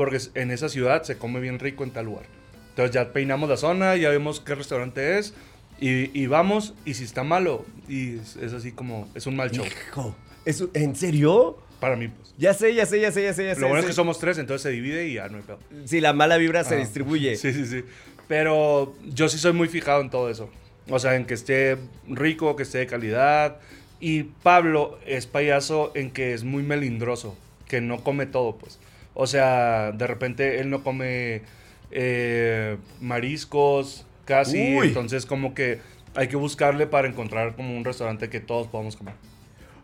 porque 0.00 0.18
en 0.34 0.50
esa 0.50 0.70
ciudad 0.70 1.02
se 1.02 1.18
come 1.18 1.40
bien 1.40 1.58
rico 1.58 1.84
en 1.84 1.90
tal 1.90 2.06
lugar. 2.06 2.24
Entonces 2.70 2.94
ya 2.94 3.12
peinamos 3.12 3.50
la 3.50 3.58
zona, 3.58 3.96
ya 3.96 4.08
vemos 4.08 4.40
qué 4.40 4.54
restaurante 4.54 5.18
es 5.18 5.34
y, 5.78 6.18
y 6.18 6.26
vamos 6.26 6.72
y 6.86 6.94
si 6.94 7.04
está 7.04 7.22
malo, 7.22 7.66
y 7.86 8.16
es, 8.16 8.36
es 8.36 8.54
así 8.54 8.72
como, 8.72 9.10
es 9.14 9.26
un 9.26 9.36
mal 9.36 9.50
show. 9.50 9.66
Hijo, 9.66 10.16
¿es- 10.46 10.64
¿en 10.72 10.96
serio? 10.96 11.58
Para 11.80 11.96
mí, 11.96 12.08
pues. 12.08 12.34
Ya 12.38 12.54
sé, 12.54 12.74
ya 12.74 12.86
sé, 12.86 12.98
ya 12.98 13.12
sé, 13.12 13.24
ya 13.24 13.34
sé, 13.34 13.44
ya 13.44 13.54
sé. 13.54 13.60
Lo 13.60 13.66
bueno 13.66 13.80
es 13.80 13.84
sé. 13.84 13.90
que 13.90 13.94
somos 13.94 14.18
tres, 14.18 14.38
entonces 14.38 14.62
se 14.62 14.70
divide 14.70 15.06
y 15.06 15.14
ya 15.16 15.28
no 15.28 15.36
hay 15.36 15.42
pedo. 15.42 15.58
Si 15.84 16.00
la 16.00 16.14
mala 16.14 16.38
vibra 16.38 16.64
se 16.64 16.76
Ah, 16.76 16.78
distribuye. 16.78 17.36
Sí, 17.36 17.52
sí, 17.52 17.66
sí. 17.66 17.84
Pero 18.26 18.94
yo 19.04 19.28
sí 19.28 19.36
soy 19.36 19.52
muy 19.52 19.68
fijado 19.68 20.00
en 20.00 20.08
todo 20.08 20.30
eso. 20.30 20.48
O 20.88 20.98
sea, 20.98 21.14
en 21.16 21.26
que 21.26 21.34
esté 21.34 21.76
rico, 22.08 22.56
que 22.56 22.62
esté 22.62 22.78
de 22.78 22.86
calidad. 22.86 23.58
Y 24.00 24.22
Pablo 24.22 24.98
es 25.06 25.26
payaso 25.26 25.92
en 25.94 26.10
que 26.10 26.32
es 26.32 26.42
muy 26.44 26.62
melindroso, 26.62 27.36
que 27.68 27.82
no 27.82 28.02
come 28.02 28.24
todo, 28.24 28.56
pues. 28.56 28.78
O 29.20 29.26
sea, 29.26 29.92
de 29.92 30.06
repente 30.06 30.60
él 30.60 30.70
no 30.70 30.82
come 30.82 31.42
eh, 31.90 32.78
mariscos 33.02 34.06
casi. 34.24 34.76
Uy. 34.78 34.88
Entonces, 34.88 35.26
como 35.26 35.52
que 35.52 35.80
hay 36.14 36.28
que 36.28 36.36
buscarle 36.36 36.86
para 36.86 37.06
encontrar 37.06 37.54
como 37.54 37.76
un 37.76 37.84
restaurante 37.84 38.30
que 38.30 38.40
todos 38.40 38.66
podamos 38.66 38.96
comer. 38.96 39.12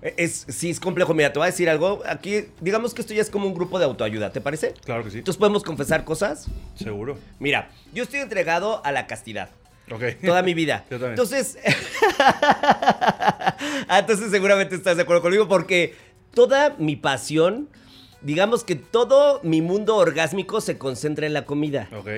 Es, 0.01 0.47
sí, 0.49 0.71
es 0.71 0.81
complejo. 0.81 1.13
Mira, 1.13 1.35
te 1.35 1.39
voy 1.39 1.49
a 1.49 1.51
decir 1.51 1.69
algo. 1.69 2.03
Aquí, 2.09 2.47
digamos 2.63 2.95
que 2.95 3.03
esto 3.03 3.13
ya 3.13 3.21
es 3.21 3.29
como 3.29 3.47
un 3.47 3.53
grupo 3.53 3.79
de 3.79 3.85
autoayuda, 3.85 4.33
¿te 4.33 4.41
parece? 4.41 4.73
Claro 4.87 5.05
que 5.05 5.11
sí. 5.11 5.19
Entonces 5.19 5.39
podemos 5.39 5.63
confesar 5.63 6.05
cosas. 6.05 6.47
Seguro. 6.75 7.19
Mira, 7.39 7.69
yo 7.93 8.05
estoy 8.05 8.21
entregado 8.21 8.81
a 8.87 8.93
la 8.93 9.07
castidad. 9.07 9.51
Ok. 9.91 10.03
Toda 10.25 10.41
mi 10.41 10.55
vida. 10.55 10.87
Yo 10.91 10.99
también. 10.99 11.11
Entonces. 11.11 11.59
Ah, 13.89 14.01
entonces 14.01 14.31
seguramente 14.31 14.75
estás 14.75 14.97
de 14.97 15.05
acuerdo 15.05 15.23
conmigo 15.23 15.49
porque 15.49 15.95
toda 16.35 16.75
mi 16.79 16.97
pasión, 16.97 17.69
digamos 18.21 18.65
que 18.65 18.75
todo 18.77 19.41
mi 19.43 19.61
mundo 19.63 19.97
orgásmico 19.97 20.61
se 20.61 20.79
concentra 20.79 21.27
en 21.27 21.33
la 21.35 21.45
comida. 21.45 21.89
Ok. 21.97 22.09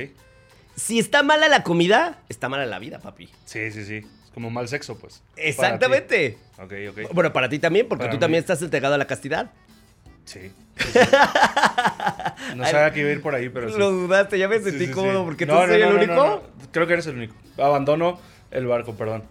Si 0.76 0.98
está 0.98 1.22
mala 1.22 1.48
la 1.48 1.62
comida, 1.64 2.20
está 2.28 2.48
mala 2.48 2.64
la 2.66 2.78
vida, 2.78 3.00
papi. 3.00 3.28
Sí, 3.44 3.70
sí, 3.72 3.84
sí. 3.84 3.96
Es 3.96 4.30
como 4.32 4.50
mal 4.50 4.68
sexo, 4.68 4.96
pues. 4.98 5.22
Exactamente. 5.37 6.38
Ok, 6.58 6.72
ok. 6.90 7.12
Bueno, 7.12 7.32
para 7.32 7.48
ti 7.48 7.58
también, 7.58 7.88
porque 7.88 8.02
Para 8.02 8.11
tú 8.12 8.16
mí. 8.16 8.20
también 8.20 8.40
estás 8.40 8.62
entregado 8.62 8.94
a 8.94 8.98
la 8.98 9.06
castidad. 9.06 9.50
Sí. 10.24 10.52
sí, 10.76 10.88
sí. 10.92 10.98
No 12.54 12.64
sabía 12.64 12.92
que 12.92 13.00
iba 13.00 13.08
a 13.08 13.12
ir 13.12 13.22
por 13.22 13.34
ahí, 13.34 13.48
pero 13.48 13.70
sí. 13.70 13.78
Lo 13.78 13.90
dudaste, 13.90 14.38
ya 14.38 14.46
me 14.48 14.58
Sí, 14.58 14.64
sentí 14.70 14.87
sí, 14.87 14.92
cómodo 14.92 15.24
porque 15.24 15.46
No, 15.46 15.54
tú 15.54 15.61
no, 15.61 15.66
soy 15.66 15.80
no, 15.80 15.87
el 15.87 15.90
no, 15.92 15.96
único. 15.98 16.14
no, 16.14 16.26
no. 16.37 16.42
Creo 16.70 16.87
que 16.87 16.92
eres 16.94 17.06
el 17.06 17.16
único. 17.16 17.34
Abandono 17.58 18.18
el 18.50 18.66
barco, 18.66 18.94
perdón. 18.94 19.24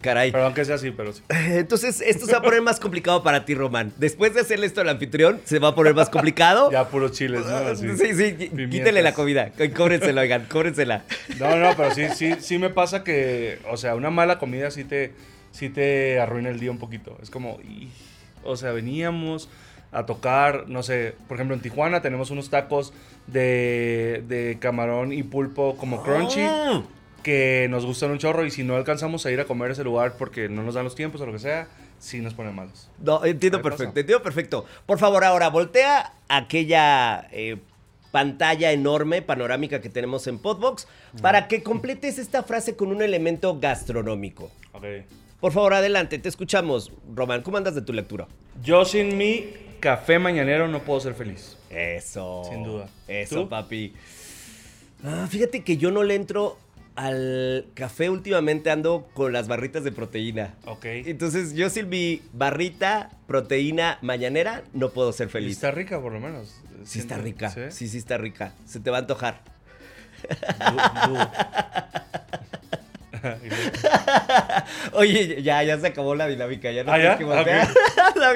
Caray. 0.00 0.30
Perdón 0.32 0.54
que 0.54 0.64
sea 0.64 0.76
así, 0.76 0.90
pero 0.92 1.12
sí. 1.12 1.22
Entonces, 1.30 2.00
esto 2.00 2.26
se 2.26 2.32
va 2.32 2.38
a 2.38 2.42
poner 2.42 2.62
más 2.62 2.78
complicado 2.78 3.22
para 3.22 3.44
ti, 3.44 3.54
Román. 3.54 3.92
Después 3.96 4.34
de 4.34 4.40
hacerle 4.42 4.66
esto 4.66 4.80
al 4.80 4.88
anfitrión, 4.88 5.40
se 5.44 5.58
va 5.58 5.68
a 5.68 5.74
poner 5.74 5.94
más 5.94 6.08
complicado. 6.10 6.70
Ya 6.72 6.88
puros 6.88 7.12
chiles, 7.12 7.44
¿no? 7.46 7.56
Así. 7.56 7.88
Sí, 7.96 8.14
sí, 8.14 8.32
Pimientas. 8.32 8.68
quítele 8.70 9.02
la 9.02 9.12
comida. 9.14 9.50
Cóbrensela, 9.76 10.20
oigan, 10.20 10.46
cóbrensela. 10.50 11.04
No, 11.38 11.56
no, 11.56 11.74
pero 11.76 11.92
sí, 11.94 12.06
sí, 12.14 12.34
sí 12.40 12.58
me 12.58 12.70
pasa 12.70 13.02
que, 13.04 13.58
o 13.70 13.76
sea, 13.76 13.94
una 13.94 14.10
mala 14.10 14.38
comida 14.38 14.70
sí 14.70 14.84
te, 14.84 15.12
sí 15.50 15.68
te 15.70 16.20
arruina 16.20 16.50
el 16.50 16.60
día 16.60 16.70
un 16.70 16.78
poquito. 16.78 17.18
Es 17.22 17.30
como, 17.30 17.58
y- 17.62 17.88
o 18.44 18.56
sea, 18.56 18.70
veníamos 18.72 19.48
a 19.92 20.04
tocar, 20.06 20.64
no 20.68 20.82
sé, 20.82 21.14
por 21.26 21.36
ejemplo, 21.36 21.54
en 21.56 21.62
Tijuana 21.62 22.02
tenemos 22.02 22.30
unos 22.30 22.50
tacos 22.50 22.92
de, 23.26 24.22
de 24.28 24.58
camarón 24.60 25.12
y 25.12 25.22
pulpo 25.22 25.76
como 25.76 26.02
crunchy. 26.02 26.40
Mm. 26.42 26.82
Que 27.26 27.66
nos 27.68 27.84
gustan 27.84 28.12
un 28.12 28.18
chorro 28.18 28.46
y 28.46 28.52
si 28.52 28.62
no 28.62 28.76
alcanzamos 28.76 29.26
a 29.26 29.32
ir 29.32 29.40
a 29.40 29.46
comer 29.46 29.70
a 29.70 29.72
ese 29.72 29.82
lugar 29.82 30.14
porque 30.16 30.48
no 30.48 30.62
nos 30.62 30.74
dan 30.74 30.84
los 30.84 30.94
tiempos 30.94 31.20
o 31.20 31.26
lo 31.26 31.32
que 31.32 31.40
sea, 31.40 31.66
sí 31.98 32.20
nos 32.20 32.34
pone 32.34 32.52
malos. 32.52 32.88
No, 33.00 33.24
entiendo 33.24 33.60
perfecto, 33.62 33.90
pasa. 33.90 33.98
entiendo 33.98 34.22
perfecto. 34.22 34.64
Por 34.86 35.00
favor, 35.00 35.24
ahora 35.24 35.48
voltea 35.50 36.12
aquella 36.28 37.26
eh, 37.32 37.56
pantalla 38.12 38.70
enorme, 38.70 39.22
panorámica 39.22 39.80
que 39.80 39.88
tenemos 39.88 40.28
en 40.28 40.38
Podbox, 40.38 40.86
para 41.20 41.48
que 41.48 41.64
completes 41.64 42.20
esta 42.20 42.44
frase 42.44 42.76
con 42.76 42.92
un 42.92 43.02
elemento 43.02 43.58
gastronómico. 43.58 44.52
Ok. 44.72 44.84
Por 45.40 45.50
favor, 45.50 45.74
adelante, 45.74 46.20
te 46.20 46.28
escuchamos. 46.28 46.92
Román, 47.12 47.42
¿cómo 47.42 47.56
andas 47.56 47.74
de 47.74 47.82
tu 47.82 47.92
lectura? 47.92 48.28
Yo 48.62 48.84
sin 48.84 49.18
mi 49.18 49.52
café 49.80 50.20
mañanero 50.20 50.68
no 50.68 50.78
puedo 50.84 51.00
ser 51.00 51.14
feliz. 51.14 51.56
Eso. 51.70 52.44
Sin 52.48 52.62
duda. 52.62 52.88
Eso, 53.08 53.42
¿Tú? 53.42 53.48
papi. 53.48 53.94
Ah, 55.04 55.26
fíjate 55.28 55.64
que 55.64 55.76
yo 55.76 55.90
no 55.90 56.04
le 56.04 56.14
entro 56.14 56.56
al 56.96 57.66
café 57.74 58.10
últimamente, 58.10 58.70
ando 58.70 59.08
con 59.14 59.32
las 59.32 59.48
barritas 59.48 59.84
de 59.84 59.92
proteína. 59.92 60.54
Ok. 60.64 60.84
Entonces, 60.86 61.54
yo 61.54 61.70
sin 61.70 61.88
mi 61.88 62.22
barrita 62.32 63.10
proteína 63.26 63.98
mañanera 64.02 64.62
no 64.72 64.90
puedo 64.90 65.12
ser 65.12 65.28
Y 65.28 65.30
feliz. 65.30 65.52
está 65.52 65.70
rica 65.70 66.00
por 66.00 66.12
lo 66.12 66.20
menos. 66.20 66.54
Sí 66.84 66.98
está 66.98 67.16
rica. 67.18 67.50
¿Sí? 67.50 67.60
Sí, 67.70 67.88
sí 67.88 67.98
está 67.98 68.16
rica. 68.18 68.52
Se 68.66 68.80
te 68.80 68.90
va 68.90 68.96
a 68.98 69.00
antojar. 69.00 69.40
Y 73.42 73.48
Oye, 74.92 75.42
ya, 75.42 75.62
ya 75.62 75.78
se 75.78 75.86
acabó 75.88 76.14
la 76.14 76.26
dinámica. 76.28 76.70
Ya 76.70 76.84
no 76.84 76.92
¿Ah, 76.92 76.96
tienes 76.96 77.12
ya? 77.12 77.18
que 77.18 77.24
voltear. 77.24 77.68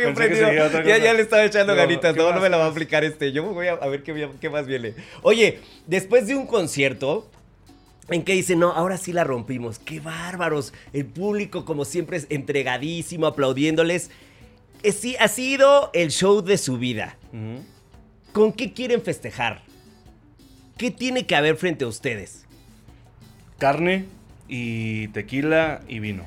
Que 0.00 0.12
prendido. 0.12 0.82
Ya, 0.84 0.98
ya 0.98 1.14
le 1.14 1.22
estaba 1.22 1.44
echando 1.44 1.74
ganitas. 1.74 2.12
¿qué 2.14 2.18
No, 2.20 2.32
no 2.32 2.40
me 2.40 2.48
la 2.48 2.56
va 2.58 2.66
a 2.66 2.68
aplicar 2.68 3.02
este. 3.04 3.32
Yo 3.32 3.42
voy 3.44 3.68
a, 3.68 3.72
a 3.74 3.86
ver 3.88 4.02
qué, 4.02 4.28
qué 4.40 4.50
más 4.50 4.66
viene. 4.66 4.94
Oye, 5.22 5.60
después 5.86 6.26
de 6.26 6.34
un 6.34 6.46
concierto, 6.46 7.30
en 8.10 8.22
que 8.22 8.32
dice, 8.32 8.56
no, 8.56 8.72
ahora 8.72 8.96
sí 8.96 9.12
la 9.12 9.24
rompimos. 9.24 9.78
¡Qué 9.78 10.00
bárbaros! 10.00 10.72
El 10.92 11.06
público, 11.06 11.64
como 11.64 11.84
siempre, 11.84 12.16
es 12.16 12.26
entregadísimo, 12.28 13.26
aplaudiéndoles. 13.26 14.10
Eh, 14.82 14.92
Sí, 14.92 15.16
ha 15.18 15.28
sido 15.28 15.90
el 15.94 16.10
show 16.10 16.42
de 16.42 16.58
su 16.58 16.78
vida. 16.78 17.16
¿Con 18.32 18.52
qué 18.52 18.72
quieren 18.72 19.02
festejar? 19.02 19.62
¿qué 20.80 20.90
tiene 20.90 21.26
que 21.26 21.36
haber 21.36 21.56
frente 21.56 21.84
a 21.84 21.88
ustedes? 21.88 22.46
Carne 23.58 24.06
y 24.48 25.08
tequila 25.08 25.82
y 25.86 25.98
vino. 26.00 26.24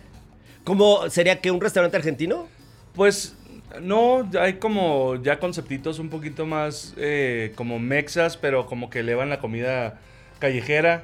¿Cómo 0.63 1.09
sería 1.09 1.41
que 1.41 1.49
un 1.49 1.59
restaurante 1.59 1.97
argentino? 1.97 2.47
Pues 2.93 3.35
no, 3.81 4.29
hay 4.39 4.57
como 4.59 5.15
ya 5.15 5.39
conceptitos 5.39 5.97
un 5.97 6.09
poquito 6.09 6.45
más 6.45 6.93
eh, 6.97 7.51
como 7.55 7.79
mexas, 7.79 8.37
pero 8.37 8.67
como 8.67 8.91
que 8.91 8.99
elevan 8.99 9.29
la 9.29 9.39
comida 9.39 9.99
callejera, 10.37 11.03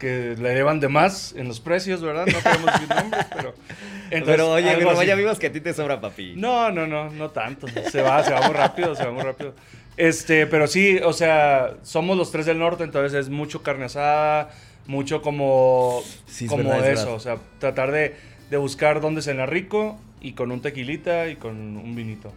que 0.00 0.34
le 0.36 0.52
elevan 0.52 0.80
de 0.80 0.88
más 0.88 1.32
en 1.36 1.46
los 1.46 1.60
precios, 1.60 2.02
¿verdad? 2.02 2.26
No 2.26 2.38
queremos 2.40 2.72
decir 2.72 2.88
nombres, 2.88 3.26
pero... 3.36 3.54
entonces, 4.10 4.24
Pero 4.26 4.52
oye, 4.52 4.74
pero 4.76 4.90
así. 4.90 5.06
ya 5.06 5.14
vimos 5.14 5.38
que 5.38 5.46
a 5.46 5.52
ti 5.52 5.60
te 5.60 5.72
sobra, 5.72 6.00
papi. 6.00 6.34
No, 6.36 6.72
no, 6.72 6.86
no, 6.88 7.10
no 7.10 7.30
tanto. 7.30 7.68
Se 7.90 8.02
va, 8.02 8.24
se 8.24 8.32
va 8.32 8.40
muy 8.42 8.54
rápido, 8.54 8.96
se 8.96 9.04
va 9.04 9.12
muy 9.12 9.22
rápido. 9.22 9.54
Este, 9.96 10.46
pero 10.46 10.66
sí, 10.66 10.98
o 11.04 11.12
sea, 11.12 11.76
somos 11.82 12.16
los 12.16 12.32
tres 12.32 12.46
del 12.46 12.58
norte, 12.58 12.82
entonces 12.82 13.12
es 13.12 13.28
mucho 13.28 13.62
carne 13.62 13.84
asada, 13.84 14.50
mucho 14.86 15.20
como, 15.20 16.02
Sí, 16.26 16.46
es 16.46 16.50
como 16.50 16.70
verdad, 16.70 16.90
eso, 16.90 17.14
o 17.14 17.20
sea, 17.20 17.36
tratar 17.58 17.92
de, 17.92 18.16
de 18.50 18.56
buscar 18.56 19.00
dónde 19.00 19.20
cena 19.22 19.44
rico 19.46 19.98
y 20.20 20.32
con 20.32 20.50
un 20.50 20.62
tequilita 20.62 21.28
y 21.28 21.36
con 21.36 21.76
un 21.76 21.94
vinito. 21.94 22.32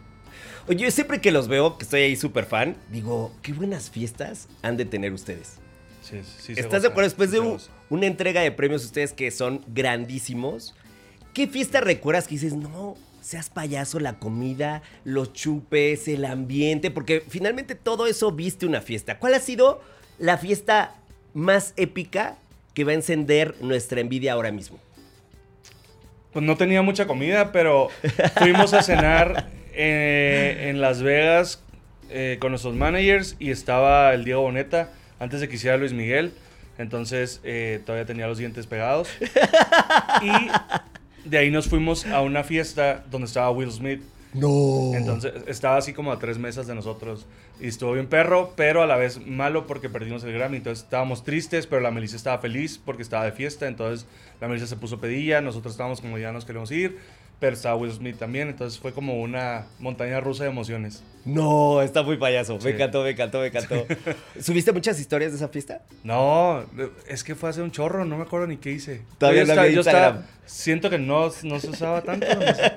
Oye, 0.67 0.83
yo 0.85 0.91
siempre 0.91 1.21
que 1.21 1.31
los 1.31 1.47
veo, 1.47 1.77
que 1.77 1.83
estoy 1.83 2.01
ahí 2.01 2.15
súper 2.17 2.45
fan, 2.45 2.75
digo, 2.91 3.31
qué 3.41 3.53
buenas 3.53 3.89
fiestas 3.89 4.49
han 4.61 4.75
de 4.77 4.85
tener 4.85 5.13
ustedes. 5.13 5.59
Sí, 6.03 6.21
sí 6.39 6.53
¿Estás 6.55 6.81
de 6.83 6.89
acuerdo? 6.89 7.07
Después 7.09 7.31
de 7.31 7.39
un- 7.39 7.57
una 7.89 8.05
entrega 8.07 8.41
de 8.41 8.51
premios 8.51 8.83
ustedes 8.85 9.13
que 9.13 9.31
son 9.31 9.63
grandísimos, 9.67 10.75
¿qué 11.33 11.47
fiesta 11.47 11.81
recuerdas 11.81 12.27
que 12.27 12.35
dices, 12.35 12.53
no, 12.53 12.95
seas 13.21 13.49
payaso, 13.49 13.99
la 13.99 14.19
comida, 14.19 14.81
los 15.05 15.31
chupes, 15.33 16.07
el 16.09 16.25
ambiente? 16.25 16.91
Porque 16.91 17.23
finalmente 17.27 17.75
todo 17.75 18.05
eso 18.07 18.31
viste 18.31 18.65
una 18.65 18.81
fiesta. 18.81 19.17
¿Cuál 19.17 19.33
ha 19.33 19.39
sido 19.39 19.81
la 20.19 20.37
fiesta 20.37 20.95
más 21.33 21.73
épica 21.77 22.35
que 22.73 22.83
va 22.83 22.91
a 22.91 22.95
encender 22.95 23.55
nuestra 23.61 24.01
envidia 24.01 24.33
ahora 24.33 24.51
mismo? 24.51 24.79
Pues 26.33 26.43
no 26.43 26.57
tenía 26.57 26.81
mucha 26.81 27.05
comida, 27.05 27.51
pero 27.51 27.89
fuimos 28.39 28.73
a 28.73 28.81
cenar 28.83 29.49
eh, 29.73 30.67
en 30.69 30.81
Las 30.81 31.01
Vegas 31.01 31.61
eh, 32.09 32.37
con 32.41 32.51
nuestros 32.51 32.75
managers 32.75 33.35
y 33.39 33.51
estaba 33.51 34.13
el 34.13 34.25
Diego 34.25 34.41
Boneta 34.41 34.91
antes 35.19 35.41
de 35.41 35.49
que 35.49 35.55
hiciera 35.55 35.77
Luis 35.77 35.93
Miguel. 35.93 36.33
Entonces 36.77 37.39
eh, 37.43 37.81
todavía 37.85 38.05
tenía 38.05 38.27
los 38.27 38.37
dientes 38.37 38.67
pegados. 38.67 39.09
Y 40.21 41.29
de 41.29 41.37
ahí 41.37 41.51
nos 41.51 41.67
fuimos 41.67 42.05
a 42.05 42.21
una 42.21 42.43
fiesta 42.43 43.03
donde 43.09 43.27
estaba 43.27 43.49
Will 43.51 43.71
Smith. 43.71 44.01
No. 44.33 44.91
Entonces 44.93 45.33
estaba 45.47 45.77
así 45.77 45.93
como 45.93 46.11
a 46.11 46.19
tres 46.19 46.37
mesas 46.37 46.67
de 46.67 46.75
nosotros. 46.75 47.25
Y 47.59 47.67
estuvo 47.67 47.93
bien 47.93 48.07
perro, 48.07 48.53
pero 48.55 48.81
a 48.81 48.87
la 48.87 48.95
vez 48.95 49.25
malo 49.25 49.67
porque 49.67 49.89
perdimos 49.89 50.23
el 50.23 50.33
Grammy. 50.33 50.57
Entonces 50.57 50.83
estábamos 50.83 51.23
tristes, 51.23 51.67
pero 51.67 51.81
la 51.81 51.91
Melissa 51.91 52.15
estaba 52.15 52.39
feliz 52.39 52.79
porque 52.83 53.03
estaba 53.03 53.25
de 53.25 53.31
fiesta. 53.31 53.67
Entonces 53.67 54.07
la 54.41 54.47
Melissa 54.47 54.67
se 54.67 54.75
puso 54.75 54.99
pedilla. 54.99 55.41
Nosotros 55.41 55.73
estábamos 55.73 56.01
como 56.01 56.17
ya 56.17 56.31
nos 56.31 56.45
queremos 56.45 56.71
ir. 56.71 56.97
Pero 57.39 57.53
estaba 57.55 57.75
Will 57.75 57.91
Smith 57.91 58.17
también. 58.17 58.47
Entonces 58.49 58.79
fue 58.79 58.93
como 58.93 59.21
una 59.21 59.65
montaña 59.79 60.19
rusa 60.21 60.43
de 60.45 60.49
emociones. 60.49 61.03
No, 61.25 61.81
está 61.81 62.03
muy 62.03 62.17
payaso. 62.17 62.57
Me 62.63 62.71
encantó, 62.71 63.01
me 63.03 63.11
encantó, 63.11 63.39
me 63.39 63.47
encantó. 63.47 63.85
¿Subiste 64.41 64.71
muchas 64.73 64.99
historias 64.99 65.31
de 65.31 65.37
esa 65.37 65.47
fiesta? 65.47 65.81
No, 66.03 66.63
es 67.07 67.23
que 67.23 67.33
fue 67.35 67.49
hace 67.49 67.61
un 67.61 67.71
chorro. 67.71 68.03
No 68.05 68.17
me 68.17 68.23
acuerdo 68.23 68.47
ni 68.47 68.57
qué 68.57 68.71
hice. 68.71 69.01
Todavía 69.17 69.41
no 69.41 69.49
estaba- 69.49 69.61
había 69.61 69.73
yo 69.75 69.79
estaba- 69.81 69.97
Instagram. 70.07 70.27
siento 70.45 70.89
que 70.89 70.97
no, 70.97 71.31
no 71.43 71.59
se 71.59 71.69
usaba 71.69 72.01
tanto. 72.01 72.27
no 72.27 72.41
sé. 72.41 72.71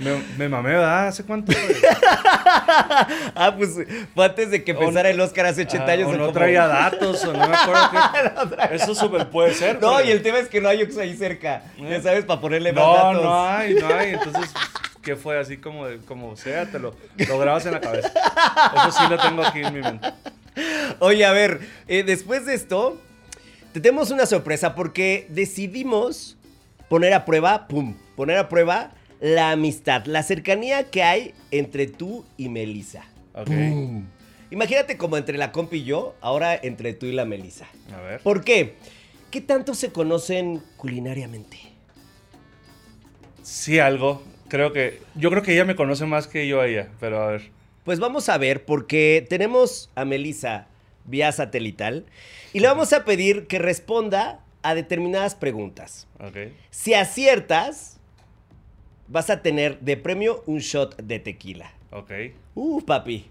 me, 0.00 0.22
me 0.36 0.48
mamé, 0.50 0.70
¿verdad? 0.70 1.08
¿Hace 1.08 1.24
cuánto? 1.24 1.52
Ah, 3.34 3.54
pues 3.56 3.70
fue 4.14 4.24
antes 4.24 4.50
de 4.50 4.64
que 4.64 4.72
empezara 4.72 5.08
no- 5.08 5.14
el 5.14 5.20
Oscar 5.20 5.46
hace 5.46 5.62
80 5.62 5.84
Ah, 5.86 5.90
años. 5.94 6.08
o 6.08 6.12
no 6.12 6.18
cómo. 6.18 6.32
traía 6.32 6.66
datos, 6.66 7.24
o 7.24 7.32
no 7.32 7.48
me 7.48 7.54
acuerdo 7.56 8.56
qué. 8.68 8.74
Eso 8.74 8.94
súper 8.94 9.28
puede 9.30 9.54
ser. 9.54 9.80
No, 9.80 9.96
pero- 9.96 10.08
y 10.08 10.12
el 10.12 10.22
tema 10.22 10.38
es 10.38 10.48
que 10.48 10.60
no 10.60 10.68
hay 10.68 10.82
Ox 10.82 10.96
ahí 10.98 11.16
cerca. 11.16 11.62
Eh. 11.78 11.86
Ya 11.90 12.02
sabes, 12.02 12.24
para 12.24 12.40
ponerle 12.40 12.72
más 12.72 12.84
No, 12.84 12.94
datos. 12.94 13.22
no 13.22 13.46
hay, 13.48 13.74
no 13.74 13.86
hay. 13.88 13.97
Entonces, 14.04 14.50
¿qué 15.02 15.16
fue? 15.16 15.38
Así 15.38 15.58
como, 15.58 15.86
como 16.06 16.36
sea, 16.36 16.70
te 16.70 16.78
lo, 16.78 16.94
lo 17.28 17.38
grabas 17.38 17.66
en 17.66 17.72
la 17.72 17.80
cabeza. 17.80 18.12
Eso 18.76 18.92
sí 18.92 19.04
lo 19.08 19.18
tengo 19.18 19.44
aquí 19.44 19.60
en 19.60 19.74
mi 19.74 19.80
mente. 19.80 20.08
Oye, 20.98 21.24
a 21.24 21.32
ver, 21.32 21.60
eh, 21.86 22.02
después 22.02 22.46
de 22.46 22.54
esto, 22.54 23.00
te 23.72 23.80
tenemos 23.80 24.10
una 24.10 24.26
sorpresa 24.26 24.74
porque 24.74 25.26
decidimos 25.30 26.36
poner 26.88 27.12
a 27.14 27.24
prueba, 27.24 27.68
pum, 27.68 27.96
poner 28.16 28.38
a 28.38 28.48
prueba 28.48 28.92
la 29.20 29.50
amistad, 29.52 30.04
la 30.06 30.22
cercanía 30.22 30.90
que 30.90 31.02
hay 31.02 31.34
entre 31.50 31.86
tú 31.86 32.24
y 32.36 32.48
Melissa. 32.48 33.04
Ok. 33.34 33.46
Pum. 33.46 34.06
Imagínate 34.50 34.96
como 34.96 35.16
entre 35.16 35.36
la 35.36 35.52
compi 35.52 35.78
y 35.78 35.84
yo, 35.84 36.14
ahora 36.20 36.54
entre 36.56 36.94
tú 36.94 37.06
y 37.06 37.12
la 37.12 37.24
Melissa. 37.24 37.66
A 37.94 38.00
ver. 38.00 38.20
¿Por 38.20 38.42
qué? 38.42 38.76
¿Qué 39.30 39.42
tanto 39.42 39.74
se 39.74 39.92
conocen 39.92 40.62
culinariamente? 40.78 41.58
Sí, 43.48 43.78
algo. 43.78 44.22
Creo 44.48 44.74
que. 44.74 45.00
Yo 45.14 45.30
creo 45.30 45.42
que 45.42 45.54
ella 45.54 45.64
me 45.64 45.74
conoce 45.74 46.04
más 46.04 46.26
que 46.26 46.46
yo 46.46 46.60
a 46.60 46.66
ella. 46.66 46.90
Pero 47.00 47.22
a 47.22 47.28
ver. 47.28 47.50
Pues 47.82 47.98
vamos 47.98 48.28
a 48.28 48.36
ver, 48.36 48.66
porque 48.66 49.26
tenemos 49.26 49.90
a 49.94 50.04
Melissa 50.04 50.66
vía 51.06 51.32
satelital 51.32 52.04
y 52.52 52.60
le 52.60 52.68
vamos 52.68 52.92
a 52.92 53.06
pedir 53.06 53.46
que 53.46 53.58
responda 53.58 54.44
a 54.62 54.74
determinadas 54.74 55.34
preguntas. 55.34 56.06
Ok. 56.20 56.52
Si 56.68 56.92
aciertas, 56.92 57.98
vas 59.06 59.30
a 59.30 59.40
tener 59.40 59.80
de 59.80 59.96
premio 59.96 60.42
un 60.44 60.58
shot 60.58 61.00
de 61.00 61.18
tequila. 61.18 61.72
Ok. 61.90 62.10
Uh, 62.54 62.82
papi, 62.82 63.24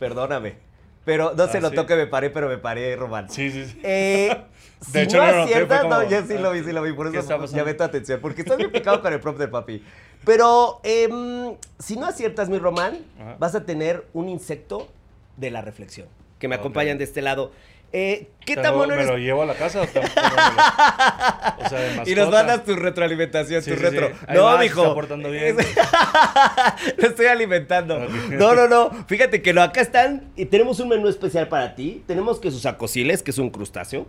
perdóname. 0.00 0.56
Pero 1.04 1.32
no 1.34 1.46
se 1.48 1.58
Ah, 1.58 1.60
notó 1.62 1.82
¿sí? 1.82 1.86
que 1.86 1.96
me 1.96 2.06
paré, 2.06 2.30
pero 2.30 2.48
me 2.48 2.58
paré, 2.58 2.94
Román. 2.96 3.30
Sí, 3.30 3.50
sí, 3.50 3.64
sí. 3.66 3.80
Eh, 3.82 4.36
De 4.80 4.92
si 4.92 4.98
hecho, 5.00 5.18
no 5.18 5.26
lo 5.30 5.42
aciertas, 5.42 5.86
no, 5.86 6.08
ya 6.08 6.24
sí 6.24 6.38
lo 6.38 6.48
ah, 6.48 6.52
vi, 6.52 6.64
sí 6.64 6.72
lo 6.72 6.82
vi, 6.82 6.92
por 6.94 7.12
¿qué 7.12 7.18
eso 7.18 7.44
llamé 7.46 7.74
tu 7.74 7.82
atención, 7.82 8.18
porque 8.20 8.40
estás 8.40 8.56
bien 8.56 8.70
picado 8.72 9.02
con 9.02 9.12
el 9.12 9.20
prop 9.20 9.36
de 9.38 9.46
papi. 9.48 9.84
Pero 10.24 10.80
em, 10.84 11.54
si 11.78 11.96
no 11.96 12.06
aciertas, 12.06 12.48
mi 12.48 12.58
Román, 12.58 12.98
Ajá. 13.20 13.36
vas 13.38 13.54
a 13.54 13.64
tener 13.66 14.06
un 14.14 14.28
insecto 14.30 14.88
de 15.36 15.50
la 15.50 15.60
reflexión, 15.60 16.08
que 16.38 16.48
me 16.48 16.54
acompañan 16.54 16.96
de 16.96 17.04
este 17.04 17.20
lado. 17.20 17.52
Eh, 17.92 18.28
¿Qué 18.46 18.54
Pero, 18.54 18.62
tan 18.62 18.76
bueno 18.76 18.94
¿Me 18.94 19.02
eres? 19.02 19.06
lo 19.12 19.18
llevo 19.18 19.42
a 19.42 19.46
la 19.46 19.54
casa 19.54 19.80
o 19.80 19.82
o 19.84 19.86
me 19.86 19.92
lo- 19.92 21.68
sea, 21.68 21.78
de 21.80 21.88
mascota. 21.90 22.10
Y 22.10 22.14
nos 22.14 22.30
mandas 22.30 22.64
tu 22.64 22.74
retroalimentación, 22.76 23.62
Sí, 23.62 23.70
tu 23.70 23.76
sí, 23.76 23.82
retro. 23.82 24.08
sí. 24.08 24.14
No, 24.34 24.44
va, 24.44 24.58
se 24.58 24.64
mijo. 24.64 24.82
está 24.82 24.94
portando 24.94 25.30
bien. 25.30 25.56
Lo 26.96 27.08
estoy 27.08 27.26
alimentando. 27.26 27.98
No, 28.30 28.54
no, 28.54 28.68
no. 28.68 28.90
Fíjate 29.06 29.42
que 29.42 29.52
no, 29.52 29.62
acá 29.62 29.80
están. 29.80 30.30
Y 30.36 30.46
tenemos 30.46 30.80
un 30.80 30.88
menú 30.88 31.08
especial 31.08 31.48
para 31.48 31.74
ti. 31.74 32.02
Tenemos 32.06 32.38
que 32.40 32.50
sus 32.50 32.64
acosiles, 32.66 33.22
que 33.22 33.30
es 33.32 33.38
un 33.38 33.50
crustáceo. 33.50 34.06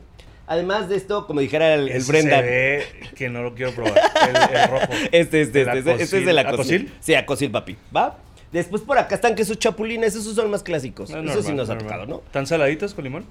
Además 0.48 0.90
de 0.90 0.98
esto, 0.98 1.28
como 1.28 1.40
dijera 1.40 1.74
el, 1.76 1.90
el 1.90 2.04
Brenda. 2.04 2.38
Se 2.40 2.44
ve 2.44 2.86
que 3.16 3.30
no 3.30 3.42
lo 3.44 3.54
quiero 3.56 3.72
probar. 3.74 3.94
El, 4.28 4.58
el 4.58 4.68
rojo. 4.70 4.86
Este, 5.12 5.42
este, 5.42 5.62
este, 5.62 5.80
este, 5.80 5.92
este 6.04 6.18
es 6.20 6.26
del 6.26 6.38
acosil. 6.40 6.82
¿Acosil? 6.82 6.94
Sí, 7.00 7.16
acosil, 7.16 7.52
papi. 7.52 7.78
¿Va? 7.96 8.18
Después 8.52 8.82
por 8.82 8.98
acá 8.98 9.16
están 9.16 9.34
quesos 9.36 9.58
chapulines, 9.60 10.14
esos 10.16 10.36
son 10.36 10.52
más 10.52 10.62
clásicos. 10.62 11.10
No, 11.10 11.20
Eso 11.32 11.42
sí 11.42 11.50
normal, 11.50 11.56
nos 11.58 11.70
ha 11.70 11.74
normal. 11.76 11.84
tocado, 11.94 12.06
¿no? 12.06 12.18
¿Tan 12.32 12.46
saladitos 12.48 12.94
con 12.94 13.06
limón? 13.06 13.26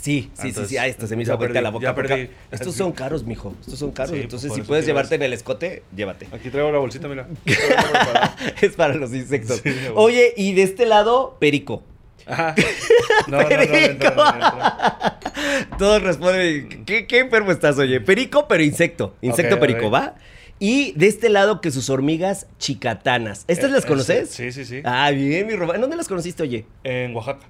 Sí, 0.00 0.30
Ah, 0.30 0.36
sí, 0.36 0.42
sí, 0.42 0.48
entonces, 0.48 0.70
sí. 0.70 0.76
Ah, 0.78 0.86
esto 0.86 1.06
se 1.06 1.16
me 1.16 1.22
hizo 1.24 1.38
perdí, 1.38 1.60
la 1.60 1.70
boca. 1.70 1.82
ya 1.84 1.94
perdí. 1.94 2.30
Estos 2.52 2.74
son 2.74 2.92
caros, 2.92 3.24
mijo. 3.24 3.54
Estos 3.60 3.78
son 3.80 3.90
caros. 3.90 4.12
Sí, 4.14 4.20
entonces, 4.22 4.52
si 4.54 4.62
puedes 4.62 4.86
llevarte 4.86 5.16
en 5.16 5.22
el 5.22 5.32
escote, 5.32 5.82
llévate. 5.94 6.28
Aquí 6.32 6.50
traigo 6.50 6.70
la 6.70 6.78
bolsita, 6.78 7.08
mira. 7.08 7.26
Es 8.62 8.76
para 8.76 8.94
los 8.94 9.12
insectos. 9.12 9.60
Sí. 9.62 9.70
Oye, 9.94 10.32
y 10.36 10.54
de 10.54 10.62
este 10.62 10.86
lado, 10.86 11.36
perico. 11.40 11.82
Ajá. 12.26 12.54
No, 13.26 13.40
no, 13.42 13.48
no, 13.48 14.58
no. 14.58 15.78
Todos 15.78 16.02
responden, 16.02 16.84
¿qué, 16.84 17.06
qué 17.06 17.18
enfermo 17.20 17.52
estás, 17.52 17.78
oye? 17.78 18.00
Perico, 18.00 18.46
pero 18.48 18.62
insecto. 18.62 19.14
Insecto 19.20 19.58
perico. 19.58 19.90
¿va? 19.90 20.14
Y 20.58 20.92
de 20.92 21.06
este 21.06 21.28
lado, 21.28 21.60
que 21.60 21.70
sus 21.70 21.88
hormigas 21.90 22.46
chicatanas. 22.58 23.44
¿Estas 23.48 23.70
Eh, 23.70 23.74
las 23.74 23.86
conoces? 23.86 24.30
Sí, 24.30 24.50
sí, 24.52 24.64
sí. 24.64 24.80
Ah, 24.84 25.10
bien, 25.10 25.46
mi 25.46 25.54
Román. 25.54 25.80
¿Dónde 25.80 25.96
las 25.96 26.08
conociste, 26.08 26.42
oye? 26.42 26.66
En 26.84 27.14
Oaxaca. 27.14 27.46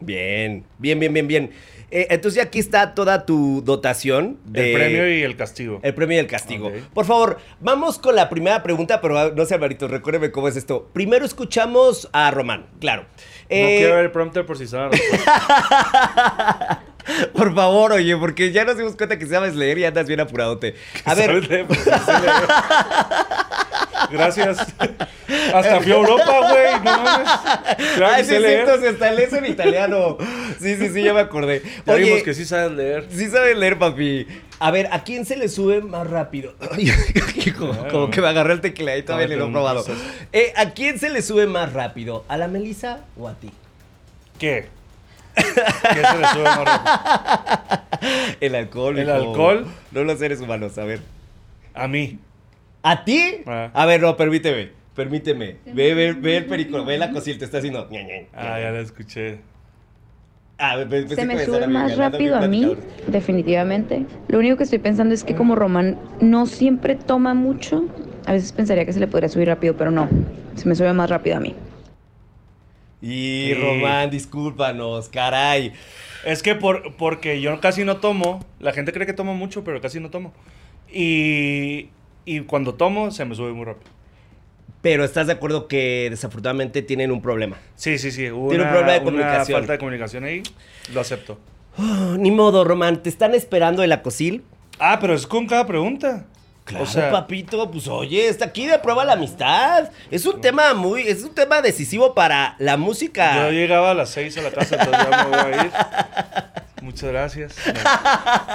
Bien, 0.00 0.64
bien, 0.78 0.98
bien, 0.98 1.12
bien, 1.12 1.26
bien. 1.28 1.50
Eh, 1.94 2.06
entonces 2.08 2.42
aquí 2.42 2.58
está 2.58 2.94
toda 2.94 3.26
tu 3.26 3.60
dotación 3.62 4.38
de... 4.46 4.72
El 4.72 4.78
premio 4.78 5.14
y 5.14 5.22
el 5.22 5.36
castigo. 5.36 5.78
El 5.82 5.92
premio 5.94 6.16
y 6.16 6.20
el 6.20 6.26
castigo. 6.26 6.72
Por 6.94 7.04
favor, 7.04 7.36
vamos 7.60 7.98
con 7.98 8.16
la 8.16 8.30
primera 8.30 8.62
pregunta, 8.62 9.02
pero 9.02 9.18
ah, 9.18 9.30
no 9.36 9.44
sé, 9.44 9.56
Alvarito, 9.56 9.88
recuérdeme 9.88 10.30
cómo 10.30 10.48
es 10.48 10.56
esto. 10.56 10.88
Primero 10.94 11.26
escuchamos 11.26 12.08
a 12.14 12.30
Román, 12.30 12.64
claro. 12.80 13.02
No 13.02 13.08
Eh, 13.50 13.76
quiero 13.80 13.96
ver 13.96 14.06
el 14.06 14.10
prompter 14.10 14.46
por 14.46 14.56
si 14.56 14.64
respuestas. 14.64 15.20
Por 17.34 17.54
favor, 17.54 17.92
oye, 17.92 18.16
porque 18.16 18.52
ya 18.52 18.64
nos 18.64 18.76
dimos 18.76 18.96
cuenta 18.96 19.18
que 19.18 19.26
sabes 19.26 19.54
leer 19.54 19.78
y 19.78 19.84
andas 19.84 20.06
bien 20.06 20.20
apuradote. 20.20 20.74
A 21.04 21.14
ver. 21.14 21.66
Pues. 21.66 21.80
Gracias. 24.10 24.58
Hasta 25.54 25.80
fui 25.80 25.92
a 25.92 25.94
Europa, 25.96 26.24
güey. 26.50 26.72
No 26.84 27.02
mames. 27.02 27.28
Claro 27.96 28.12
Ay, 28.14 28.24
sí, 28.24 28.30
sé 28.30 28.36
es 28.36 28.42
leer. 28.42 28.64
cierto, 28.66 28.80
se 28.82 28.88
establece 28.90 29.38
en 29.38 29.46
italiano. 29.46 30.18
Sí, 30.60 30.76
sí, 30.76 30.88
sí, 30.90 31.02
ya 31.02 31.14
me 31.14 31.20
acordé. 31.20 31.62
Ya 31.86 31.94
Oye, 31.94 32.04
vimos 32.04 32.22
que 32.22 32.34
sí 32.34 32.44
sabes 32.44 32.72
leer. 32.72 33.06
sí 33.10 33.28
sabes 33.28 33.56
leer, 33.56 33.78
papi. 33.78 34.26
A 34.58 34.70
ver, 34.70 34.88
¿a 34.92 35.02
quién 35.02 35.24
se 35.24 35.36
le 35.36 35.48
sube 35.48 35.80
más 35.80 36.06
rápido? 36.08 36.54
Como, 37.58 37.72
Ah, 37.72 37.88
como 37.90 38.10
que 38.10 38.20
me 38.20 38.28
agarré 38.28 38.52
el 38.54 38.60
teclado 38.60 38.98
y 38.98 39.02
todavía 39.02 39.26
A 39.26 39.28
ver, 39.28 39.36
ni 39.38 39.42
lo 39.44 39.48
he 39.48 39.52
probado. 39.52 39.84
Eh, 40.32 40.52
¿A 40.56 40.70
quién 40.70 40.98
se 40.98 41.10
le 41.10 41.22
sube 41.22 41.46
más 41.46 41.72
rápido? 41.72 42.24
¿A 42.28 42.36
la 42.36 42.48
Melissa 42.48 43.00
o 43.16 43.28
a 43.28 43.34
ti? 43.34 43.50
¿Qué? 44.38 44.68
¿Qué 45.34 45.42
se 46.04 46.18
le 46.18 46.26
sube 46.28 46.44
más 46.44 46.64
rápido? 46.64 47.82
El 48.40 48.54
alcohol. 48.54 48.98
¿El 48.98 49.08
hijo. 49.08 49.14
alcohol? 49.16 49.66
No 49.92 50.04
los 50.04 50.18
seres 50.18 50.40
humanos, 50.40 50.76
a 50.78 50.84
ver. 50.84 51.00
A 51.74 51.88
mí. 51.88 52.18
¿A 52.82 53.04
ti? 53.04 53.42
Ah. 53.46 53.70
A 53.72 53.86
ver, 53.86 54.02
no, 54.02 54.16
permíteme. 54.16 54.70
Permíteme. 54.94 55.56
Ve, 55.66 55.94
ve, 55.94 56.12
ve 56.12 56.36
el 56.38 56.46
perico, 56.46 56.84
ve 56.84 56.98
la 56.98 57.10
cosita, 57.10 57.40
te 57.40 57.44
está 57.46 57.58
haciendo. 57.58 57.88
Ah, 58.34 58.60
ya 58.60 58.70
la 58.70 58.80
escuché. 58.80 59.38
Ah, 60.58 60.76
Se 61.08 61.24
me 61.26 61.44
sube 61.44 61.66
más 61.66 61.96
rápido 61.96 62.36
a 62.36 62.46
mí, 62.46 62.76
definitivamente. 63.06 64.06
Lo 64.28 64.38
único 64.38 64.56
que 64.56 64.64
estoy 64.64 64.78
pensando 64.78 65.14
es 65.14 65.24
que 65.24 65.34
como 65.34 65.56
Román 65.56 65.98
no 66.20 66.46
siempre 66.46 66.94
toma 66.94 67.34
mucho, 67.34 67.86
a 68.26 68.32
veces 68.32 68.52
pensaría 68.52 68.84
que 68.84 68.92
se 68.92 69.00
le 69.00 69.08
podría 69.08 69.28
subir 69.28 69.48
rápido, 69.48 69.76
pero 69.76 69.90
no. 69.90 70.08
Se 70.54 70.68
me 70.68 70.74
sube 70.74 70.92
más 70.92 71.10
rápido 71.10 71.36
a 71.36 71.40
mí. 71.40 71.56
Y 73.02 73.48
Sí. 73.48 73.54
Román, 73.54 74.10
discúlpanos, 74.10 75.08
caray. 75.08 75.72
Es 76.24 76.42
que 76.42 76.54
por, 76.54 76.94
porque 76.96 77.40
yo 77.40 77.60
casi 77.60 77.84
no 77.84 77.96
tomo, 77.96 78.44
la 78.60 78.72
gente 78.72 78.92
cree 78.92 79.06
que 79.06 79.12
tomo 79.12 79.34
mucho, 79.34 79.64
pero 79.64 79.80
casi 79.80 79.98
no 79.98 80.08
tomo. 80.10 80.32
Y, 80.90 81.88
y 82.24 82.40
cuando 82.40 82.74
tomo, 82.74 83.10
se 83.10 83.24
me 83.24 83.34
sube 83.34 83.52
muy 83.52 83.64
rápido. 83.64 83.90
Pero 84.82 85.04
estás 85.04 85.26
de 85.26 85.32
acuerdo 85.32 85.68
que 85.68 86.08
desafortunadamente 86.10 86.82
tienen 86.82 87.10
un 87.10 87.22
problema. 87.22 87.56
Sí, 87.76 87.98
sí, 87.98 88.10
sí. 88.10 88.22
Tiene 88.22 88.32
un 88.32 88.48
problema 88.70 88.92
de 88.92 88.98
una 88.98 89.04
comunicación. 89.04 89.58
falta 89.60 89.72
de 89.72 89.78
comunicación 89.78 90.24
ahí. 90.24 90.42
Lo 90.92 91.00
acepto. 91.00 91.38
Oh, 91.78 92.16
ni 92.18 92.30
modo, 92.30 92.64
Román, 92.64 93.02
te 93.02 93.08
están 93.08 93.34
esperando 93.34 93.82
en 93.82 93.90
la 93.90 94.02
cosil. 94.02 94.42
Ah, 94.78 94.98
pero 95.00 95.14
es 95.14 95.26
con 95.26 95.46
cada 95.46 95.66
pregunta. 95.66 96.26
Claro, 96.64 96.84
o 96.84 96.86
sea, 96.86 97.10
papito, 97.10 97.70
pues 97.70 97.88
oye, 97.88 98.28
está 98.28 98.44
aquí 98.46 98.66
de 98.66 98.78
prueba 98.78 99.04
la 99.04 99.14
amistad. 99.14 99.90
Es 100.10 100.24
un 100.26 100.40
tema 100.40 100.74
muy, 100.74 101.02
es 101.02 101.22
un 101.24 101.34
tema 101.34 101.60
decisivo 101.60 102.14
para 102.14 102.54
la 102.58 102.76
música. 102.76 103.44
yo 103.46 103.50
llegaba 103.50 103.90
a 103.90 103.94
las 103.94 104.10
6 104.10 104.38
a 104.38 104.42
la 104.42 104.50
casa, 104.52 104.76
entonces 104.78 105.06
ya 105.10 105.24
me 105.24 105.30
voy 105.30 105.52
a 105.58 105.64
ir. 105.64 105.70
Muchas 106.82 107.10
gracias. 107.10 107.56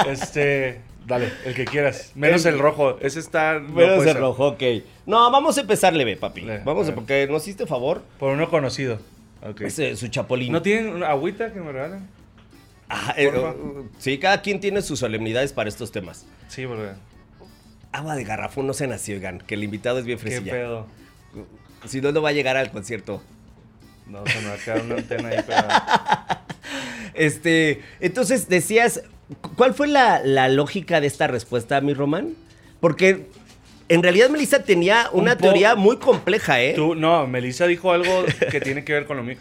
Este, 0.07 0.81
dale, 1.05 1.31
el 1.45 1.53
que 1.53 1.65
quieras. 1.65 2.11
Menos 2.15 2.45
el 2.45 2.59
rojo. 2.59 2.97
Ese 3.01 3.19
está. 3.19 3.59
no 3.59 3.69
Menos 3.73 4.05
el 4.05 4.17
rojo, 4.17 4.47
ok. 4.49 4.63
No, 5.05 5.29
vamos 5.31 5.57
a 5.57 5.61
empezar 5.61 5.93
leve, 5.93 6.15
papi. 6.17 6.41
Le- 6.41 6.59
Vamos 6.59 6.87
a 6.89 6.95
porque 6.95 7.27
nos 7.29 7.43
hiciste 7.43 7.65
favor. 7.65 8.01
Por 8.19 8.33
uno 8.33 8.49
conocido. 8.49 8.99
Ok. 9.47 9.61
Ese, 9.61 9.95
su 9.95 10.07
chapolín. 10.07 10.51
¿No 10.51 10.61
tienen 10.61 10.89
una 10.89 11.09
agüita 11.09 11.51
que 11.53 11.59
me 11.59 11.71
regalen? 11.71 12.07
Ah, 12.89 13.13
eh, 13.17 13.27
uh, 13.27 13.89
sí, 13.97 14.17
cada 14.17 14.41
quien 14.41 14.59
tiene 14.61 14.81
sus 14.81 14.99
solemnidades 14.99 15.51
para 15.51 15.67
estos 15.67 15.91
temas. 15.91 16.25
Sí, 16.47 16.65
porque. 16.65 16.91
Agua 17.97 18.15
de 18.15 18.23
garrafón 18.23 18.67
no 18.67 18.73
sean 18.73 18.91
así, 18.91 19.11
oigan, 19.13 19.39
que 19.39 19.55
el 19.55 19.63
invitado 19.63 19.97
es 19.99 20.05
bien 20.05 20.17
¿Qué 20.19 20.23
fresilla. 20.29 20.51
pedo? 20.51 20.85
Si 21.87 21.99
no, 22.01 22.11
no 22.11 22.21
va 22.21 22.29
a 22.29 22.31
llegar 22.33 22.55
al 22.57 22.69
concierto. 22.71 23.21
No, 24.05 24.25
se 24.25 24.39
me 24.39 24.47
va 24.49 24.53
a 24.53 24.57
quedar 24.57 24.81
una 24.81 24.95
antena 24.95 25.29
ahí 25.29 25.41
pegada. 25.41 26.45
Este, 27.13 27.81
entonces 27.99 28.47
decías, 28.49 29.01
cu- 29.41 29.55
¿cuál 29.55 29.73
fue 29.73 29.87
la, 29.87 30.19
la 30.23 30.49
lógica 30.49 31.01
de 31.01 31.07
esta 31.07 31.25
respuesta, 31.27 31.81
mi 31.81 31.93
Román? 31.95 32.35
Porque 32.79 33.27
en 33.89 34.03
realidad 34.03 34.29
Melissa 34.29 34.61
tenía 34.63 35.09
Un 35.11 35.21
una 35.21 35.35
teoría 35.37 35.73
muy 35.75 35.97
compleja, 35.97 36.61
¿eh? 36.61 36.73
Tú, 36.75 36.93
no, 36.93 37.25
Melissa 37.25 37.65
dijo 37.65 37.91
algo 37.91 38.23
que 38.51 38.61
tiene 38.61 38.83
que 38.83 38.93
ver 38.93 39.05
con 39.07 39.17
lo 39.17 39.23
mío. 39.23 39.37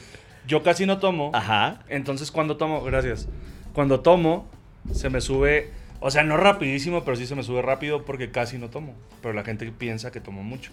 Yo 0.46 0.62
casi 0.62 0.86
no 0.86 0.98
tomo. 0.98 1.30
Ajá. 1.34 1.82
Entonces 1.88 2.30
cuando 2.30 2.56
tomo, 2.56 2.82
gracias. 2.82 3.28
Cuando 3.74 4.00
tomo, 4.00 4.48
se 4.94 5.10
me 5.10 5.20
sube, 5.20 5.70
o 6.06 6.10
sea, 6.10 6.22
no 6.22 6.36
rapidísimo, 6.36 7.04
pero 7.04 7.16
sí 7.16 7.26
se 7.26 7.34
me 7.34 7.42
sube 7.42 7.62
rápido 7.62 8.04
porque 8.04 8.30
casi 8.30 8.58
no 8.58 8.70
tomo. 8.70 8.94
Pero 9.22 9.34
la 9.34 9.42
gente 9.44 9.70
piensa 9.72 10.10
que 10.12 10.20
tomo 10.20 10.42
mucho. 10.42 10.70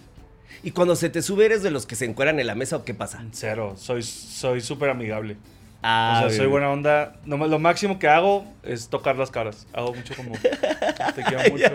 Y 0.62 0.70
cuando 0.70 0.94
se 0.96 1.10
te 1.10 1.20
sube, 1.22 1.44
¿eres 1.46 1.62
de 1.62 1.70
los 1.70 1.86
que 1.86 1.96
se 1.96 2.04
encueran 2.04 2.38
en 2.40 2.46
la 2.46 2.54
mesa 2.54 2.76
o 2.76 2.84
qué 2.84 2.94
pasa? 2.94 3.24
Cero, 3.32 3.74
soy 3.76 4.02
soy 4.02 4.60
súper 4.60 4.90
amigable. 4.90 5.36
Ah, 5.82 6.14
o 6.14 6.18
sea, 6.20 6.26
bien, 6.28 6.38
soy 6.38 6.46
buena 6.46 6.70
onda. 6.70 7.16
Nomás 7.26 7.50
lo 7.50 7.58
máximo 7.58 7.98
que 7.98 8.08
hago 8.08 8.46
es 8.62 8.88
tocar 8.88 9.16
las 9.16 9.30
caras. 9.30 9.66
Hago 9.74 9.92
mucho 9.92 10.14
como, 10.16 10.32
te 11.14 11.22
quiero 11.24 11.50
mucho. 11.50 11.66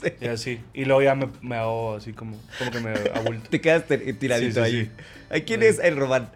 Sé. 0.00 0.16
Y 0.20 0.26
así. 0.26 0.60
Y 0.72 0.86
luego 0.86 1.02
ya 1.02 1.14
me, 1.14 1.28
me 1.40 1.56
hago 1.56 1.94
así 1.96 2.12
como, 2.12 2.36
como 2.58 2.70
que 2.72 2.80
me 2.80 2.90
abulto. 3.14 3.48
Te 3.50 3.60
quedas 3.60 3.84
tiradito 4.18 4.64
Sí, 4.64 4.70
sí, 4.70 4.76
ahí. 4.78 4.84
sí. 4.86 4.90
Ay, 5.30 5.42
¿Quién 5.42 5.62
es 5.62 5.78
el 5.78 5.96
Román? 5.96 6.30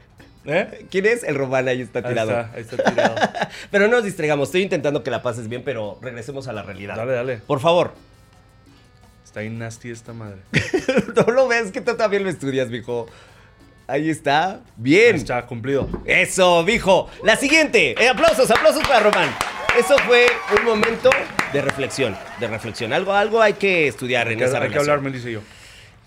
¿Eh? 0.50 0.86
¿Quién 0.90 1.04
es 1.06 1.22
el 1.24 1.34
Román? 1.34 1.68
Ahí 1.68 1.82
está 1.82 1.98
Ahí 1.98 2.06
tirado. 2.06 2.30
está, 2.30 2.52
ahí 2.54 2.60
está 2.62 2.76
tirado. 2.82 3.14
Pero 3.70 3.86
no 3.86 3.96
nos 3.96 4.04
distraigamos, 4.04 4.48
estoy 4.48 4.62
intentando 4.62 5.02
que 5.04 5.10
la 5.10 5.22
pases 5.22 5.46
bien, 5.48 5.62
pero 5.62 5.98
regresemos 6.00 6.48
a 6.48 6.52
la 6.54 6.62
realidad. 6.62 6.96
Dale, 6.96 7.12
dale. 7.12 7.36
Por 7.38 7.60
favor. 7.60 7.92
Está 9.24 9.40
ahí 9.40 9.50
nasty 9.50 9.90
esta 9.90 10.14
madre. 10.14 10.38
no 11.16 11.32
lo 11.32 11.48
ves, 11.48 11.70
que 11.70 11.82
tú 11.82 11.94
también 11.96 12.24
lo 12.24 12.30
estudias, 12.30 12.70
mijo. 12.70 13.06
Ahí 13.86 14.08
está. 14.08 14.60
Bien. 14.76 15.16
Está 15.16 15.44
cumplido. 15.46 15.88
Eso, 16.06 16.62
mijo. 16.62 17.10
La 17.22 17.36
siguiente. 17.36 17.94
Eh, 18.02 18.08
aplausos, 18.08 18.50
aplausos 18.50 18.82
para 18.88 19.00
Román. 19.00 19.28
Eso 19.78 19.96
fue 20.06 20.26
un 20.58 20.64
momento 20.64 21.10
de 21.52 21.60
reflexión, 21.62 22.16
de 22.40 22.48
reflexión. 22.48 22.92
Algo, 22.94 23.12
algo 23.12 23.40
hay 23.42 23.52
que 23.54 23.86
estudiar 23.86 24.26
en 24.28 24.32
Hay 24.32 24.38
que, 24.38 24.44
esa 24.44 24.56
hay 24.56 24.62
que 24.62 24.68
relación. 24.68 24.90
hablar, 24.90 25.00
Melissa 25.10 25.28
y 25.28 25.32
yo. 25.34 25.40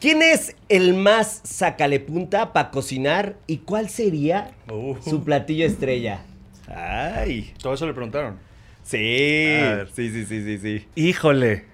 ¿Quién 0.02 0.22
es 0.24 0.56
el 0.68 0.96
más 0.96 1.42
sacale 1.44 2.00
punta 2.00 2.52
para 2.54 2.72
cocinar 2.72 3.38
y 3.48 3.60
cuál 3.60 3.88
sería 3.90 4.52
Uh. 4.70 4.96
su 5.02 5.24
platillo 5.24 5.64
estrella? 5.66 6.24
Ay. 6.68 7.54
Todo 7.62 7.76
eso 7.76 7.86
le 7.86 7.94
preguntaron. 7.94 8.40
Sí. 8.84 8.98
A 9.62 9.76
ver. 9.76 9.92
Sí, 9.94 10.10
sí, 10.10 10.26
sí, 10.26 10.44
sí, 10.44 10.58
sí. 10.58 10.88
Híjole. 10.96 11.66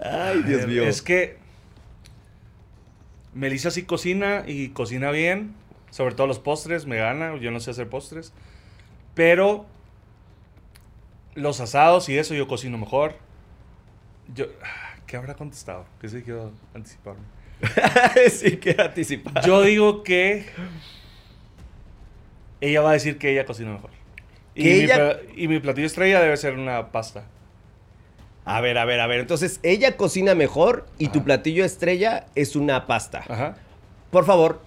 Ay, 0.00 0.42
Dios 0.44 0.66
mío. 0.68 0.84
Es 0.84 1.02
que 1.02 1.36
Melissa 3.34 3.70
sí 3.72 3.82
cocina 3.82 4.44
y 4.46 4.68
cocina 4.68 5.10
bien. 5.10 5.54
Sobre 5.90 6.14
todo 6.14 6.26
los 6.28 6.38
postres, 6.38 6.86
me 6.86 6.96
gana. 6.98 7.36
Yo 7.38 7.50
no 7.50 7.58
sé 7.58 7.72
hacer 7.72 7.88
postres. 7.88 8.32
Pero 9.14 9.66
los 11.34 11.60
asados 11.60 12.08
y 12.08 12.16
eso 12.18 12.34
yo 12.34 12.46
cocino 12.46 12.78
mejor. 12.78 13.16
Yo, 14.34 14.46
¿Qué 15.06 15.16
habrá 15.16 15.34
contestado? 15.34 15.84
Que 16.00 16.08
sí 16.08 16.22
quiero 16.22 16.52
anticiparme. 16.74 17.22
sí, 18.30 18.56
que 18.58 18.74
anticipar. 18.78 19.44
Yo 19.46 19.62
digo 19.62 20.02
que 20.02 20.46
ella 22.60 22.80
va 22.80 22.90
a 22.90 22.92
decir 22.94 23.18
que 23.18 23.30
ella 23.32 23.44
cocina 23.44 23.72
mejor. 23.72 23.90
Y, 24.54 24.62
¿Que 24.64 24.68
mi, 24.70 24.74
ella- 24.84 24.96
pla- 24.96 25.18
y 25.36 25.48
mi 25.48 25.58
platillo 25.60 25.86
estrella 25.86 26.20
debe 26.20 26.36
ser 26.36 26.54
una 26.54 26.90
pasta. 26.90 27.24
A 28.44 28.60
ver, 28.60 28.78
a 28.78 28.84
ver, 28.84 29.00
a 29.00 29.06
ver. 29.06 29.20
Entonces, 29.20 29.58
ella 29.62 29.96
cocina 29.96 30.34
mejor 30.34 30.86
y 30.98 31.08
tu 31.08 31.24
platillo 31.24 31.64
estrella 31.64 32.26
es 32.34 32.56
una 32.56 32.86
pasta. 32.86 33.24
Ajá. 33.28 33.56
Por 34.10 34.24
favor. 34.24 34.60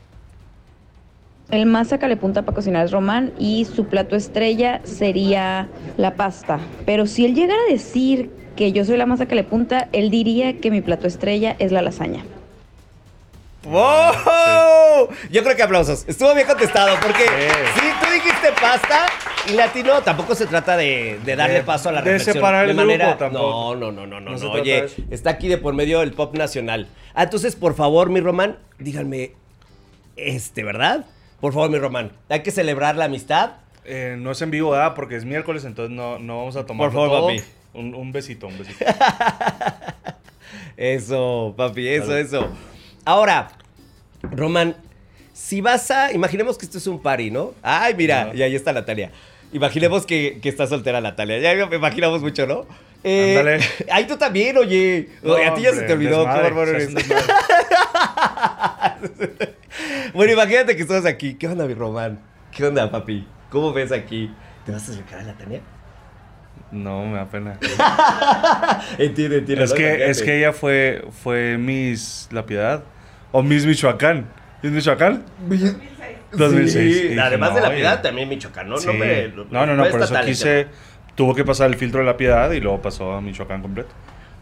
El 1.50 1.66
más 1.66 1.88
sacale 1.88 2.16
punta 2.18 2.44
para 2.44 2.56
cocinar 2.56 2.86
es 2.86 2.92
Román 2.92 3.34
y 3.40 3.66
su 3.66 3.86
plato 3.88 4.16
estrella 4.16 4.82
sería 4.84 5.68
la 5.98 6.14
pasta. 6.16 6.60
Pero 6.86 7.08
si 7.08 7.26
él 7.26 7.34
llegara 7.34 7.60
a 7.68 7.72
decir 7.72 8.30
que 8.60 8.74
yo 8.74 8.84
soy 8.84 8.98
la 8.98 9.06
más 9.06 9.20
sacale 9.20 9.46
punta, 9.46 9.88
él 9.94 10.10
diría 10.10 10.60
que 10.60 10.70
mi 10.70 10.82
plato 10.82 11.08
estrella 11.08 11.56
es 11.60 11.72
la 11.72 11.82
lasaña. 11.82 12.26
¡Wow! 13.64 15.10
Yo 15.32 15.44
creo 15.44 15.56
que 15.56 15.64
aplausos. 15.64 16.04
Estuvo 16.10 16.34
bien 16.36 16.46
contestado 16.46 16.98
porque 17.02 17.24
Sí. 17.24 17.80
sí, 17.80 17.86
tú 18.02 18.12
dijiste 18.12 18.50
pasta 18.62 19.06
y 19.50 19.54
latino 19.54 20.02
tampoco 20.02 20.36
se 20.36 20.46
trata 20.46 20.76
de, 20.76 21.20
de 21.24 21.36
darle 21.38 21.56
De- 21.56 21.64
paso 21.64 21.88
a 21.88 21.94
la 21.94 22.02
de 22.02 22.12
reflexión. 22.12 22.34
separar 22.36 22.64
el 22.70 22.76
de 22.76 22.84
manera... 22.84 23.06
grupo 23.06 23.20
tampoco. 23.20 23.76
No, 23.76 23.92
no, 23.92 23.92
no, 23.94 24.08
no, 24.08 24.20
no. 24.20 24.38
No 24.38 24.52
Oye, 24.52 24.82
de 24.82 24.92
está 25.16 25.30
aquí 25.30 25.48
de 25.48 25.58
por 25.58 25.74
medio 25.74 26.02
el 26.02 26.12
pop 26.12 26.36
nacional. 26.36 26.88
Ah, 27.14 27.24
entonces, 27.24 27.56
por 27.56 27.76
favor, 27.76 28.10
mi 28.10 28.20
Román, 28.20 28.58
díganme, 28.78 29.32
este, 30.18 30.66
¿verdad? 30.66 31.06
Por 31.40 31.54
favor, 31.54 31.70
mi 31.70 31.78
Román, 31.80 32.12
hay 32.28 32.44
que 32.44 32.52
celebrar 32.52 32.98
la 32.98 33.06
amistad. 33.06 33.52
Eh, 33.86 34.16
no 34.20 34.32
es 34.32 34.42
en 34.42 34.52
vivo, 34.52 34.72
¿verdad? 34.72 34.96
Porque 34.96 35.16
es 35.16 35.24
miércoles, 35.24 35.64
entonces 35.64 35.96
no, 35.96 36.20
no 36.20 36.40
vamos 36.40 36.58
a 36.58 36.66
tomar 36.66 36.92
Por 36.92 37.10
favor, 37.10 37.22
papi. 37.36 37.42
Un, 37.74 37.94
un 37.94 38.12
besito, 38.12 38.48
un 38.48 38.58
besito. 38.58 38.86
Eso, 40.78 41.54
papi, 41.58 41.90
eso, 41.90 42.16
eso. 42.16 42.48
Ahora, 43.04 43.50
Román, 44.22 44.78
si 45.34 45.60
vas 45.60 45.92
a. 45.92 46.14
Imaginemos 46.14 46.58
que 46.58 46.66
esto 46.66 46.78
es 46.78 46.88
un 46.88 47.02
party, 47.02 47.32
¿no? 47.32 47.54
Ay, 47.62 47.96
mira, 47.96 48.22
Ajá. 48.22 48.36
y 48.36 48.44
ahí 48.44 48.56
está 48.56 48.72
Natalia. 48.72 49.12
Imaginemos 49.52 50.06
que, 50.06 50.40
que 50.42 50.48
está 50.48 50.68
soltera 50.68 51.02
Natalia. 51.02 51.40
Ya 51.40 51.66
me 51.66 51.76
imaginamos 51.76 52.22
mucho, 52.22 52.48
¿no? 52.48 52.66
Eh, 53.04 53.36
Ándale. 53.38 53.60
Ay, 53.92 54.08
tú 54.08 54.16
también, 54.18 54.58
oye. 54.58 55.10
A 55.46 55.54
ti 55.54 55.64
ya 55.64 55.74
se 55.74 55.82
te 55.82 55.94
olvidó, 55.94 56.26
qué 56.26 56.44
desmadre, 56.44 56.86
se 56.86 56.92
eres. 56.92 57.10
bueno, 60.14 60.34
imagínate 60.34 60.76
que 60.76 60.82
estás 60.82 61.06
aquí. 61.06 61.36
¿Qué 61.36 61.48
onda, 61.48 61.66
mi 61.66 61.74
Román? 61.74 62.20
¿Qué 62.52 62.66
onda, 62.66 62.90
papi? 62.90 63.28
¿Cómo 63.50 63.74
ves 63.74 63.92
aquí? 63.92 64.32
¿Te 64.66 64.72
vas 64.72 64.88
a 64.88 64.92
acercar 64.92 65.20
a 65.20 65.24
Natalia? 65.24 65.62
No, 66.72 67.06
me 67.06 67.18
da 67.18 67.26
pena. 67.30 67.58
Entiendo, 68.98 69.38
entiendo. 69.38 69.66
es, 69.66 69.74
que, 69.74 70.10
es 70.10 70.22
que 70.22 70.38
ella 70.38 70.54
fue, 70.54 71.04
fue 71.24 71.58
Miss 71.58 72.28
La 72.32 72.46
Piedad. 72.46 72.84
O 73.32 73.42
Miss 73.44 73.66
Michoacán. 73.66 74.28
¿Es 74.62 74.72
Michoacán? 74.72 75.24
2006. 76.32 76.72
Sí, 76.74 76.80
dije, 77.08 77.20
además 77.20 77.56
de 77.56 77.62
no, 77.62 77.68
la 77.68 77.74
piedad, 77.74 77.94
oye. 77.94 78.04
también 78.04 78.30
Michoacán, 78.30 78.70
¿no? 78.70 78.78
Sí. 78.78 78.88
No, 78.88 78.94
me- 78.94 79.28
no, 79.30 79.66
no, 79.66 79.76
no, 79.76 79.90
por 79.90 80.02
eso 80.02 80.16
quise. 80.26 80.66
tema. 80.66 80.76
Tuvo 81.16 81.36
que 81.36 81.44
pasar 81.44 81.70
el 81.70 81.76
filtro 81.76 82.00
de 82.00 82.06
La 82.06 82.16
Piedad 82.16 82.52
y 82.52 82.60
luego 82.62 82.82
pasó 82.82 83.14
a 83.14 83.22
Michoacán 83.22 83.62
completo. 83.62 83.90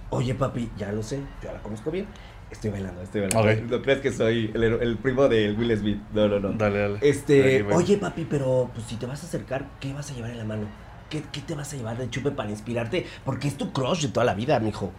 Oye, 0.10 0.36
papi, 0.36 0.70
ya 0.78 0.92
lo 0.92 1.02
sé, 1.02 1.20
ya 1.44 1.54
la 1.54 1.60
conozco 1.60 1.92
bien. 1.92 2.06
Estoy 2.52 2.72
bailando, 2.72 3.02
estoy 3.02 3.22
bailando. 3.22 3.52
Ok. 3.52 3.70
No 3.72 3.82
creas 3.82 4.00
que 4.00 4.12
soy 4.12 4.52
el, 4.54 4.64
el 4.64 4.98
primo 4.98 5.28
de 5.28 5.52
Will 5.54 5.76
Smith. 5.78 6.00
No, 6.14 6.28
no, 6.28 6.40
no. 6.40 6.50
Dale, 6.54 6.80
dale. 6.80 7.00
Este, 7.02 7.64
oye 7.64 7.98
papi, 7.98 8.26
pero 8.30 8.70
pues 8.74 8.86
si 8.88 8.96
te 8.96 9.06
vas 9.06 9.24
a 9.24 9.28
acercar, 9.28 9.66
¿qué 9.80 9.92
vas 9.94 10.12
a 10.12 10.14
llevar 10.14 10.32
en 10.32 10.38
la 10.38 10.46
mano? 10.46 10.68
¿Qué, 11.10 11.24
qué 11.32 11.40
te 11.42 11.56
vas 11.56 11.72
a 11.74 11.78
llevar 11.78 11.98
de 11.98 12.10
chupe 12.10 12.32
para 12.32 12.50
inspirarte? 12.50 13.06
Porque 13.24 13.48
es 13.48 13.58
tu 13.58 13.72
crush 13.72 14.02
de 14.02 14.08
toda 14.10 14.26
la 14.26 14.34
vida, 14.34 14.60
mijo. 14.60 14.92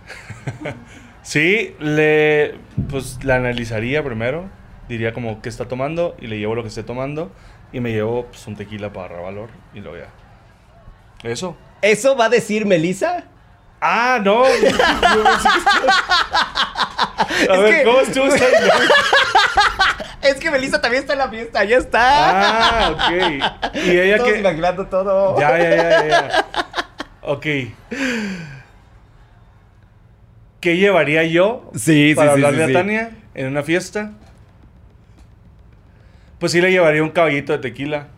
Sí, 1.21 1.75
le. 1.81 2.55
Pues 2.89 3.19
la 3.23 3.35
analizaría 3.37 4.03
primero. 4.03 4.49
Diría 4.89 5.13
como 5.13 5.43
qué 5.43 5.51
está 5.51 5.69
tomando 5.69 6.17
y 6.19 6.27
le 6.29 6.39
llevo 6.39 6.55
lo 6.55 6.63
que 6.63 6.69
esté 6.69 6.83
tomando. 6.85 7.31
Y 7.71 7.81
me 7.81 7.93
llevo 7.93 8.25
pues, 8.27 8.47
un 8.47 8.57
tequila 8.57 8.95
para 8.95 9.21
valor. 9.21 9.51
Y 9.75 9.81
luego 9.81 9.99
ya. 9.99 10.09
Eso. 11.29 11.55
¿Eso 11.83 12.17
va 12.17 12.27
a 12.27 12.29
decir 12.31 12.65
Melissa? 12.65 13.25
Ah, 13.81 14.21
no. 14.25 14.45
A 14.45 14.49
Es 17.41 17.49
ver, 17.61 17.77
que- 17.79 17.85
¿cómo 17.85 18.01
estuvo? 18.01 18.27
Es 20.29 20.35
que 20.41 20.51
Melissa 20.51 20.81
también 20.81 21.03
está 21.03 21.13
en 21.15 21.19
la 21.21 21.29
fiesta, 21.29 21.65
ya 21.65 21.77
está. 21.79 22.01
Ah, 22.03 22.91
ok. 22.93 23.75
Y 23.87 23.91
ella 23.99 24.17
Todos 24.19 24.33
que. 24.33 24.39
imaginando 24.41 24.87
todo. 24.87 25.39
Ya, 25.41 25.59
ya, 25.59 25.71
ya, 25.77 26.09
ya. 26.09 26.47
Ok. 27.23 27.47
¿Qué 30.61 30.77
llevaría 30.77 31.23
yo 31.25 31.71
Sí, 31.75 32.15
para 32.17 32.29
sí, 32.31 32.33
hablarle 32.35 32.67
sí, 32.67 32.71
a 32.71 32.79
Tania 32.79 33.11
en 33.35 33.47
una 33.47 33.63
fiesta? 33.63 34.13
Pues 36.39 36.53
sí 36.53 36.61
le 36.61 36.71
llevaría 36.71 37.03
un 37.03 37.11
caballito 37.11 37.53
de 37.53 37.59
tequila 37.59 38.09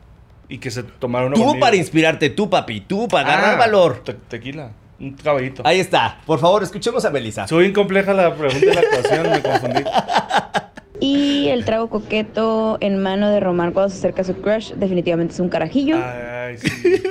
y 0.49 0.59
que 0.59 0.71
se 0.71 0.83
tomara 0.83 1.27
uno 1.27 1.37
Tú 1.37 1.43
conmigo. 1.45 1.61
para 1.61 1.77
inspirarte, 1.77 2.31
tú 2.31 2.49
papi, 2.51 2.81
tú 2.81 3.09
para 3.09 3.53
Ah, 3.53 3.57
valor. 3.57 4.03
te- 4.05 4.15
tequila, 4.15 4.71
un 4.99 5.13
caballito. 5.13 5.63
Ahí 5.65 5.81
está. 5.81 6.19
Por 6.27 6.39
favor, 6.39 6.63
escuchemos 6.63 7.05
a 7.05 7.11
Melissa. 7.11 7.47
Soy 7.47 7.67
incompleja 7.67 8.13
la 8.15 8.35
pregunta 8.35 8.67
de 8.67 8.75
la 8.75 8.81
actuación, 8.81 9.31
me 9.31 9.43
confundí. 9.43 9.83
Y 11.01 11.49
el 11.49 11.65
trago 11.65 11.89
coqueto 11.89 12.77
en 12.81 13.03
mano 13.03 13.31
de 13.31 13.41
Román 13.41 13.73
cuando 13.73 13.89
se 13.91 13.99
acerca 13.99 14.21
a 14.21 14.25
su 14.25 14.35
crush, 14.35 14.75
definitivamente 14.75 15.33
es 15.33 15.41
un 15.41 15.49
carajillo. 15.49 15.97
Ay, 15.97 16.59
sí. 16.59 16.69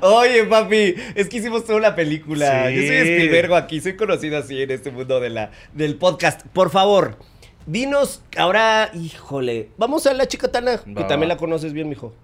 Oye, 0.00 0.44
papi, 0.44 0.94
es 1.16 1.28
que 1.28 1.38
hicimos 1.38 1.64
toda 1.64 1.78
una 1.78 1.96
película. 1.96 2.68
Sí. 2.68 2.76
Yo 2.76 2.82
soy 2.82 2.96
Spielberg 2.96 3.52
aquí, 3.54 3.80
soy 3.80 3.96
conocido 3.96 4.38
así 4.38 4.62
en 4.62 4.70
este 4.70 4.92
mundo 4.92 5.18
de 5.18 5.30
la, 5.30 5.50
del 5.72 5.96
podcast. 5.96 6.46
Por 6.46 6.70
favor, 6.70 7.18
dinos 7.66 8.22
ahora, 8.36 8.90
híjole, 8.94 9.70
vamos 9.76 10.06
a 10.06 10.14
la 10.14 10.26
chica 10.26 10.46
Tana, 10.48 10.78
que 10.78 10.92
Va, 10.94 11.08
también 11.08 11.28
la 11.28 11.36
conoces 11.36 11.72
bien, 11.72 11.88
mijo. 11.88 12.14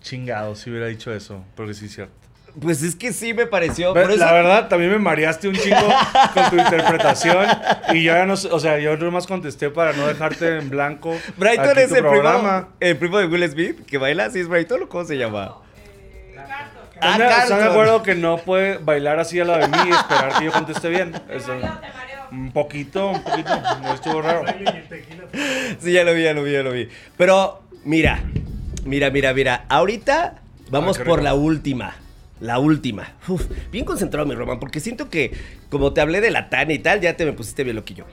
Chingado, 0.00 0.54
si 0.54 0.70
hubiera 0.70 0.86
dicho 0.86 1.12
eso, 1.12 1.42
porque 1.56 1.74
sí 1.74 1.86
es 1.86 1.94
cierto. 1.94 2.23
Pues 2.60 2.82
es 2.84 2.94
que 2.94 3.12
sí 3.12 3.34
me 3.34 3.46
pareció. 3.46 3.92
Ve, 3.92 4.02
por 4.02 4.10
eso- 4.12 4.20
La 4.24 4.32
verdad, 4.32 4.68
también 4.68 4.92
me 4.92 4.98
mareaste 4.98 5.48
un 5.48 5.54
chingo 5.56 5.76
con 6.34 6.50
tu 6.50 6.56
interpretación. 6.56 7.46
Y 7.92 8.04
yo 8.04 8.12
ya 8.14 8.26
no 8.26 8.36
sé, 8.36 8.48
o 8.52 8.60
sea, 8.60 8.78
yo 8.78 8.96
nomás 8.96 9.26
contesté 9.26 9.70
para 9.70 9.92
no 9.92 10.06
dejarte 10.06 10.58
en 10.58 10.70
blanco. 10.70 11.16
Brighton 11.36 11.70
aquí 11.70 11.80
es 11.80 11.88
tu 11.88 11.94
el 11.96 12.00
primo, 12.02 12.10
programa. 12.12 12.68
el 12.78 12.96
primo 12.96 13.18
de 13.18 13.26
Will 13.26 13.50
Smith 13.50 13.84
que 13.86 13.98
baila, 13.98 14.30
¿sí 14.30 14.38
es 14.40 14.48
Brighton 14.48 14.84
o 14.84 14.88
cómo 14.88 15.04
se 15.04 15.16
llama? 15.16 15.56
Ah, 17.00 17.12
¿Están 17.12 17.18
de- 17.18 17.24
¿Están 17.24 17.42
de 17.48 17.48
Carlton. 17.48 17.70
acuerdo 17.72 18.02
que 18.04 18.14
no 18.14 18.36
puede 18.38 18.78
bailar 18.78 19.18
así 19.18 19.40
a 19.40 19.44
la 19.44 19.58
de 19.58 19.68
mí 19.68 19.76
y 19.88 19.90
esperar 19.90 20.38
que 20.38 20.44
yo 20.44 20.52
conteste 20.52 20.88
bien? 20.88 21.12
Eso- 21.28 21.54
un 22.30 22.52
poquito, 22.52 23.10
un 23.10 23.22
poquito. 23.22 23.50
No 23.82 23.94
estuvo 23.94 24.22
raro. 24.22 24.44
Sí, 25.80 25.92
ya 25.92 26.04
lo 26.04 26.14
vi, 26.14 26.22
ya 26.22 26.32
lo 26.34 26.42
vi, 26.44 26.52
ya 26.52 26.62
lo 26.62 26.70
vi. 26.72 26.88
Pero, 27.16 27.62
mira, 27.84 28.22
mira, 28.84 29.10
mira, 29.10 29.32
mira. 29.34 29.64
Ahorita 29.68 30.36
vamos 30.70 30.98
Ah, 31.00 31.04
por 31.04 31.22
la 31.22 31.34
última. 31.34 31.94
La 32.40 32.58
última. 32.58 33.12
Uf, 33.28 33.46
bien 33.70 33.84
concentrado, 33.84 34.26
mi 34.26 34.34
Román, 34.34 34.58
porque 34.60 34.80
siento 34.80 35.08
que, 35.08 35.32
como 35.70 35.92
te 35.92 36.00
hablé 36.00 36.20
de 36.20 36.30
la 36.30 36.50
Tania 36.50 36.74
y 36.74 36.78
tal, 36.80 37.00
ya 37.00 37.16
te 37.16 37.24
me 37.24 37.32
pusiste 37.32 37.64
bien 37.64 37.76
loquillo. 37.76 38.04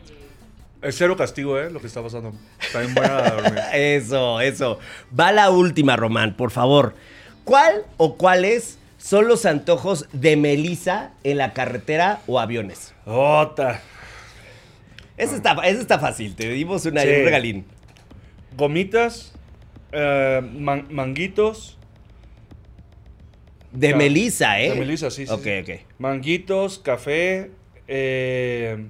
Es 0.81 0.95
cero 0.97 1.15
castigo, 1.17 1.59
¿eh? 1.59 1.69
Lo 1.69 1.79
que 1.79 1.87
está 1.87 2.01
pasando. 2.01 2.33
Bien 2.73 2.93
buena 2.95 3.17
a 3.17 3.31
dormir. 3.31 3.59
Eso, 3.73 4.41
eso. 4.41 4.79
Va 5.17 5.31
la 5.31 5.49
última, 5.51 5.95
Román, 5.95 6.35
por 6.35 6.49
favor. 6.51 6.95
¿Cuál 7.43 7.83
o 7.97 8.15
cuáles 8.17 8.77
son 8.97 9.27
los 9.27 9.45
antojos 9.45 10.07
de 10.11 10.37
Melissa 10.37 11.11
en 11.23 11.37
la 11.37 11.53
carretera 11.53 12.21
o 12.27 12.39
aviones? 12.39 12.93
Ota. 13.05 13.81
Ese 15.17 15.35
está, 15.35 15.53
ese 15.65 15.81
está 15.81 15.99
fácil, 15.99 16.35
te 16.35 16.49
dimos 16.49 16.85
una, 16.85 17.01
Sí. 17.01 17.09
un 17.09 17.25
regalín. 17.25 17.65
Gomitas, 18.57 19.33
eh, 19.91 20.41
man- 20.57 20.87
manguitos. 20.89 21.77
De 23.71 23.89
Ya. 23.91 23.95
Melissa, 23.95 24.59
¿eh? 24.61 24.69
De 24.71 24.79
Melissa, 24.79 25.09
sí, 25.09 25.25
sí, 25.25 25.31
Ok, 25.33 25.43
sí. 25.43 25.59
ok. 25.61 25.79
Manguitos, 25.99 26.79
café. 26.79 27.51
eh, 27.87 28.87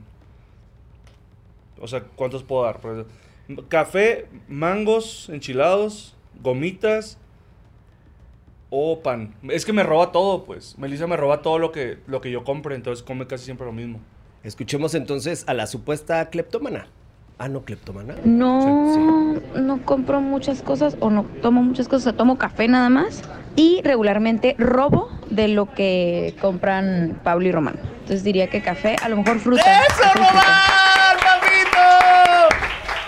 o 1.79 1.87
sea, 1.87 2.01
¿cuántos 2.15 2.43
puedo 2.43 2.63
dar? 2.63 2.79
Pues, 2.79 3.05
Café, 3.67 4.27
mangos 4.47 5.27
enchilados, 5.29 6.15
gomitas 6.41 7.17
o 8.69 9.01
pan. 9.01 9.35
Es 9.49 9.65
que 9.65 9.73
me 9.73 9.83
roba 9.83 10.11
todo, 10.11 10.43
pues. 10.45 10.77
Melissa 10.77 11.05
me 11.07 11.17
roba 11.17 11.41
todo 11.41 11.59
lo 11.59 11.71
que, 11.71 11.97
lo 12.07 12.21
que 12.21 12.31
yo 12.31 12.43
compre, 12.43 12.75
entonces 12.75 13.03
come 13.03 13.27
casi 13.27 13.45
siempre 13.45 13.65
lo 13.65 13.73
mismo. 13.73 13.99
Escuchemos 14.43 14.95
entonces 14.95 15.43
a 15.47 15.53
la 15.53 15.67
supuesta 15.67 16.29
cleptómana. 16.29 16.87
Ah, 17.37 17.49
no, 17.49 17.63
cleptómana. 17.65 18.15
No, 18.23 19.33
no 19.55 19.83
compro 19.83 20.21
muchas 20.21 20.61
cosas 20.61 20.95
o 20.99 21.09
no 21.09 21.25
tomo 21.41 21.61
muchas 21.63 21.87
cosas, 21.87 22.01
o 22.07 22.09
sea, 22.11 22.17
tomo 22.17 22.37
café 22.37 22.67
nada 22.67 22.89
más 22.89 23.23
y 23.55 23.81
regularmente 23.83 24.55
robo 24.57 25.09
de 25.29 25.47
lo 25.47 25.71
que 25.73 26.35
compran 26.41 27.19
Pablo 27.23 27.47
y 27.47 27.51
Román. 27.51 27.79
Entonces 28.01 28.23
diría 28.23 28.47
que 28.49 28.61
café, 28.61 28.95
a 29.01 29.09
lo 29.09 29.17
mejor 29.17 29.39
fruta. 29.39 29.63
¡Eso. 29.63 30.03
Román, 30.13 31.17
papito! 31.21 32.55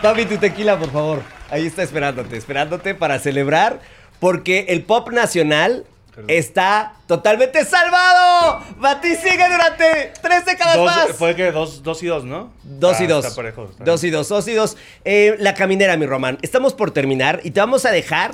Papi, 0.02 0.26
tu 0.26 0.38
tequila, 0.38 0.78
por 0.78 0.92
favor. 0.92 1.22
Ahí 1.50 1.66
está 1.66 1.84
esperándote, 1.84 2.36
esperándote 2.38 2.96
para 2.96 3.20
celebrar, 3.20 3.80
porque 4.20 4.66
el 4.70 4.84
pop 4.84 5.10
nacional 5.12 5.86
Perdón. 6.14 6.26
está 6.30 6.94
totalmente 7.08 7.64
salvado. 7.66 8.62
Bati 8.78 9.16
sigue 9.16 9.48
durante 9.50 10.14
tres 10.22 10.46
décadas 10.46 10.76
Dos, 10.78 10.86
más. 10.86 11.08
fue 11.18 11.36
que 11.36 11.52
dos, 11.52 11.84
dos 11.84 12.02
y 12.04 12.08
dos, 12.08 12.24
¿no? 12.26 12.52
Dos 12.64 13.00
y 13.02 13.06
Ah, 13.06 13.08
dos. 13.08 13.26
está 13.26 13.36
parejo, 13.36 13.70
está 13.72 13.84
dos 13.84 14.04
y 14.04 14.10
dos, 14.10 14.28
dos 14.30 14.48
y 14.48 14.54
dos. 14.54 14.78
Eh, 15.06 15.36
la 15.40 15.54
caminera, 15.54 15.96
mi 15.98 16.06
Román. 16.06 16.38
Estamos 16.42 16.74
por 16.74 16.92
terminar 16.92 17.40
y 17.44 17.52
te 17.52 17.60
vamos 17.60 17.86
a 17.86 17.92
dejar 17.92 18.34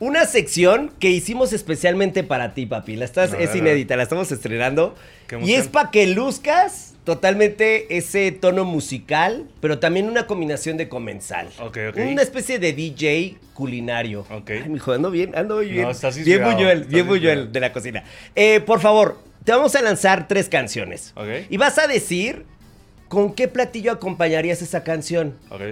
una 0.00 0.24
sección 0.24 0.90
que 0.98 1.10
hicimos 1.10 1.52
especialmente 1.52 2.24
para 2.24 2.54
ti, 2.54 2.66
papi. 2.66 2.96
La 2.96 3.04
estás, 3.04 3.32
es 3.38 3.54
inédita, 3.54 3.96
la 3.96 4.02
estamos 4.02 4.32
estrenando. 4.32 4.96
Y 5.42 5.52
es 5.52 5.68
para 5.68 5.90
que 5.90 6.06
luzcas 6.06 6.94
totalmente 7.04 7.96
ese 7.96 8.32
tono 8.32 8.64
musical, 8.64 9.46
pero 9.60 9.78
también 9.78 10.08
una 10.08 10.26
combinación 10.26 10.76
de 10.78 10.88
comensal. 10.88 11.48
Ok, 11.60 11.78
ok. 11.90 11.96
Una 12.10 12.22
especie 12.22 12.58
de 12.58 12.72
DJ 12.72 13.36
culinario. 13.52 14.26
Ok. 14.30 14.50
Ay, 14.50 14.68
mijo, 14.68 14.92
ando 14.92 15.10
bien, 15.10 15.36
ando 15.36 15.56
muy 15.56 15.68
bien. 15.68 15.84
No, 15.84 15.90
estás 15.90 16.16
bien 16.16 16.44
Buñuel, 16.44 16.84
bien 16.84 17.06
Buñuel 17.06 17.52
de 17.52 17.60
la 17.60 17.72
cocina. 17.72 18.02
Eh, 18.34 18.60
por 18.60 18.80
favor, 18.80 19.18
te 19.44 19.52
vamos 19.52 19.74
a 19.74 19.82
lanzar 19.82 20.28
tres 20.28 20.48
canciones. 20.48 21.12
Ok. 21.14 21.28
Y 21.50 21.58
vas 21.58 21.78
a 21.78 21.86
decir 21.86 22.46
con 23.08 23.34
qué 23.34 23.48
platillo 23.48 23.92
acompañarías 23.92 24.62
esa 24.62 24.82
canción. 24.82 25.34
Ok. 25.50 25.62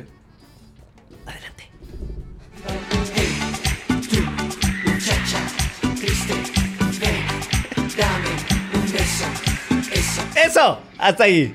¡Eso! 10.59 10.81
Hasta 10.99 11.23
ahí. 11.23 11.55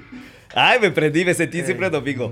Ay, 0.56 0.80
me 0.80 0.89
prendí, 0.89 1.26
me 1.26 1.34
sentí 1.34 1.62
siempre 1.62 1.89
domingo. 1.89 2.32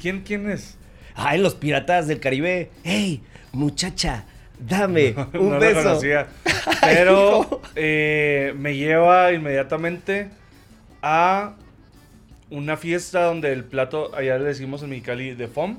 ¿Quién, 0.00 0.22
quién 0.22 0.50
es? 0.50 0.76
Ay, 1.14 1.38
los 1.38 1.54
piratas 1.54 2.08
del 2.08 2.18
Caribe. 2.18 2.70
¡Ey, 2.82 3.22
muchacha! 3.52 4.24
Dame 4.58 5.14
un 5.34 5.50
no 5.50 5.60
beso. 5.60 5.76
lo 5.76 5.82
conocía. 5.84 6.26
Pero 6.80 7.62
eh, 7.76 8.52
me 8.56 8.74
lleva 8.76 9.32
inmediatamente 9.32 10.30
a 11.02 11.54
una 12.50 12.76
fiesta 12.76 13.22
donde 13.22 13.52
el 13.52 13.62
plato, 13.62 14.12
allá 14.16 14.38
le 14.38 14.46
decimos 14.46 14.82
en 14.82 14.90
Mexicali, 14.90 15.34
de 15.36 15.46
FOM, 15.46 15.78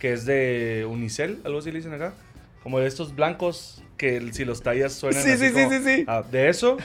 que 0.00 0.12
es 0.12 0.26
de 0.26 0.86
Unicel, 0.86 1.40
algo 1.46 1.60
así 1.60 1.70
le 1.70 1.78
dicen 1.78 1.94
acá. 1.94 2.12
Como 2.62 2.78
de 2.78 2.88
estos 2.88 3.14
blancos 3.14 3.82
que 3.96 4.32
si 4.34 4.44
los 4.44 4.62
tallas 4.62 4.92
suenan 4.92 5.22
Sí, 5.22 5.30
así 5.30 5.48
sí, 5.48 5.54
sí, 5.54 5.66
sí, 5.70 5.82
sí. 5.82 6.04
Ah, 6.06 6.22
de 6.30 6.50
eso, 6.50 6.76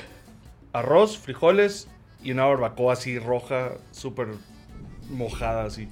arroz, 0.71 1.17
frijoles 1.17 1.89
y 2.23 2.31
una 2.31 2.45
barbacoa 2.45 2.93
así 2.93 3.19
roja, 3.19 3.71
súper 3.91 4.27
mojada 5.09 5.65
así. 5.65 5.87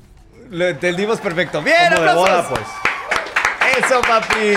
Lo 0.49 0.67
entendimos 0.67 1.19
perfecto. 1.19 1.61
¡Bien, 1.61 1.93
Como 1.93 2.05
de 2.07 2.13
boda, 2.13 2.47
pues. 2.49 2.61
Eso, 3.78 4.01
papi. 4.01 4.53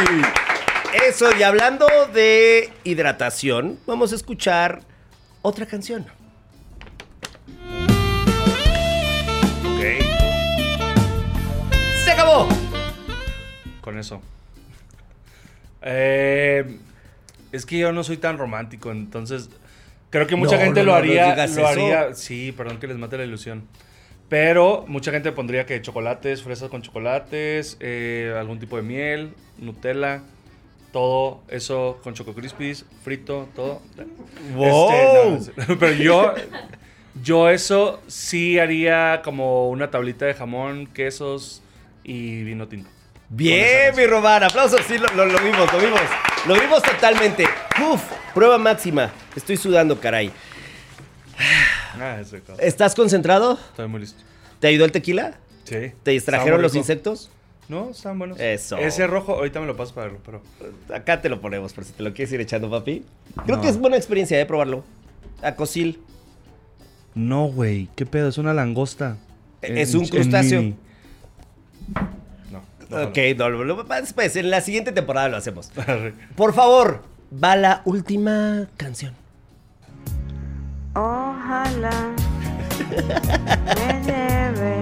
Eso, 1.06 1.36
y 1.36 1.42
hablando 1.42 1.86
de 2.12 2.72
hidratación, 2.84 3.78
vamos 3.86 4.12
a 4.12 4.16
escuchar 4.16 4.80
otra 5.42 5.66
canción. 5.66 6.06
Ok, 9.64 9.82
¡Se 12.04 12.10
acabó! 12.10 12.48
con 13.80 13.98
eso. 13.98 14.20
Eh, 15.80 16.80
es 17.52 17.64
que 17.64 17.78
yo 17.78 17.92
no 17.92 18.02
soy 18.02 18.16
tan 18.16 18.36
romántico, 18.36 18.90
entonces 18.90 19.48
Creo 20.10 20.26
que 20.26 20.36
mucha 20.36 20.56
No, 20.56 20.62
gente 20.62 20.80
no, 20.80 20.86
lo 20.86 20.92
no, 20.92 20.98
haría, 20.98 21.34
lo 21.36 21.42
eso. 21.44 21.66
haría, 21.66 22.14
sí, 22.14 22.52
perdón 22.52 22.78
que 22.78 22.86
les 22.86 22.96
mate 22.96 23.18
la 23.18 23.24
ilusión. 23.24 23.66
Pero 24.28 24.84
mucha 24.88 25.10
gente 25.10 25.32
pondría 25.32 25.64
que 25.66 25.80
chocolates, 25.80 26.42
fresas 26.42 26.68
con 26.68 26.82
chocolates, 26.82 27.76
eh, 27.80 28.34
algún 28.38 28.58
tipo 28.58 28.76
de 28.76 28.82
miel, 28.82 29.32
Nutella, 29.58 30.22
todo 30.92 31.42
eso 31.48 31.98
con 32.02 32.14
Choco 32.14 32.34
Crispies, 32.34 32.84
frito, 33.02 33.48
todo. 33.54 33.80
¡Wow! 34.54 35.36
Este, 35.38 35.52
pero 35.80 35.92
yo, 35.92 36.34
yo 37.22 37.48
eso 37.48 38.02
sí 38.06 38.58
haría 38.58 39.20
como 39.24 39.68
una 39.70 39.90
tablita 39.90 40.26
de 40.26 40.34
jamón, 40.34 40.86
quesos 40.86 41.62
y 42.04 42.42
vino 42.44 42.68
tinto. 42.68 42.90
Bien, 43.30 43.94
mi 43.96 44.06
Román, 44.06 44.42
aplausos, 44.42 44.80
sí, 44.86 44.96
lo, 44.98 45.06
lo- 45.14 45.26
lo 45.26 45.38
vimos, 45.38 45.70
lo 45.72 45.78
vimos. 45.78 46.00
Lo 46.48 46.54
vimos 46.54 46.82
totalmente. 46.82 47.44
Uf, 47.92 48.02
prueba 48.34 48.56
máxima. 48.58 49.10
Estoy 49.36 49.56
sudando, 49.58 50.00
caray. 50.00 50.32
Ah. 52.00 52.20
¿Estás 52.58 52.94
concentrado? 52.94 53.58
Estoy 53.70 53.86
muy 53.88 54.00
listo. 54.00 54.22
¿Te 54.58 54.68
ayudó 54.68 54.84
el 54.86 54.92
tequila? 54.92 55.34
Sí. 55.64 55.92
¿Te 56.02 56.12
distrajeron 56.12 56.62
los 56.62 56.72
rico. 56.72 56.80
insectos? 56.80 57.30
No, 57.68 57.90
están 57.90 58.18
buenos. 58.18 58.40
Eso. 58.40 58.78
Ese 58.78 59.06
rojo, 59.06 59.34
ahorita 59.34 59.60
me 59.60 59.66
lo 59.66 59.76
paso 59.76 59.92
para 59.94 60.06
verlo, 60.06 60.20
pero. 60.24 60.42
Acá 60.94 61.20
te 61.20 61.28
lo 61.28 61.40
ponemos 61.40 61.74
por 61.74 61.84
si 61.84 61.92
te 61.92 62.02
lo 62.02 62.14
quieres 62.14 62.32
ir 62.32 62.40
echando, 62.40 62.70
papi. 62.70 63.04
Creo 63.44 63.56
No. 63.56 63.62
que 63.62 63.68
es 63.68 63.78
buena 63.78 63.96
experiencia, 63.98 64.40
¿eh? 64.40 64.46
Probarlo. 64.46 64.84
A 65.42 65.54
Cosil. 65.54 66.00
No, 67.14 67.44
güey. 67.46 67.88
¿Qué 67.94 68.06
pedo? 68.06 68.28
Es 68.28 68.38
una 68.38 68.54
langosta. 68.54 69.18
Es 69.60 69.94
un 69.94 70.08
crustáceo. 70.08 70.72
Mini. 72.88 72.90
No. 72.90 72.98
no, 72.98 73.08
ok, 73.10 73.18
no, 73.36 73.48
lo- 73.50 73.64
lo- 73.64 73.84
después, 73.84 74.34
en 74.36 74.50
la 74.50 74.60
siguiente 74.60 74.92
temporada 74.92 75.28
lo 75.28 75.36
hacemos. 75.36 75.70
Por 76.36 76.54
favor, 76.54 77.02
va 77.32 77.56
la 77.56 77.82
última 77.84 78.66
canción. 78.76 79.14
Ojalá 80.94 81.90
me 83.76 84.02
lleve 84.04 84.80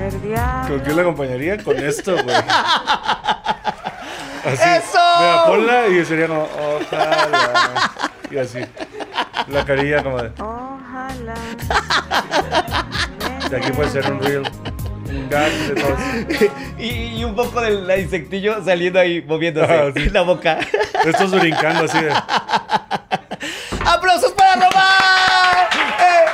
el 0.00 0.22
diablo. 0.22 0.68
¿Con 0.76 0.80
qué 0.84 0.92
la 0.94 1.02
acompañaría? 1.02 1.62
Con 1.64 1.76
esto, 1.78 2.12
güey. 2.22 2.36
Así. 4.44 4.62
¡Eso! 4.62 4.98
Mira, 5.20 5.44
ponla 5.46 5.86
y 5.88 6.04
sería 6.04 6.28
como, 6.28 6.42
ojalá. 6.42 7.90
Y 8.30 8.36
así. 8.36 8.58
La 9.48 9.64
carilla 9.64 10.02
como 10.02 10.20
de. 10.22 10.28
Ojalá. 10.42 11.34
De 13.48 13.56
aquí 13.56 13.72
puede 13.72 13.88
ser 13.90 14.12
un 14.12 14.20
reel. 14.20 14.42
De 15.14 15.74
todos. 15.80 15.98
y, 16.78 17.18
y 17.18 17.24
un 17.24 17.34
poco 17.34 17.60
del 17.60 17.88
insectillo 18.00 18.62
saliendo 18.64 18.98
ahí, 18.98 19.22
moviéndose 19.22 19.72
Ah, 19.72 19.90
sí. 19.94 20.10
la 20.10 20.22
boca. 20.22 20.58
Estos 21.04 21.30
brincando 21.32 21.84
así 21.84 21.98
de. 22.02 22.10
¡Aplausos 23.86 24.32
para 24.32 24.54
Román! 24.54 25.66
¡Eh, 26.00 26.24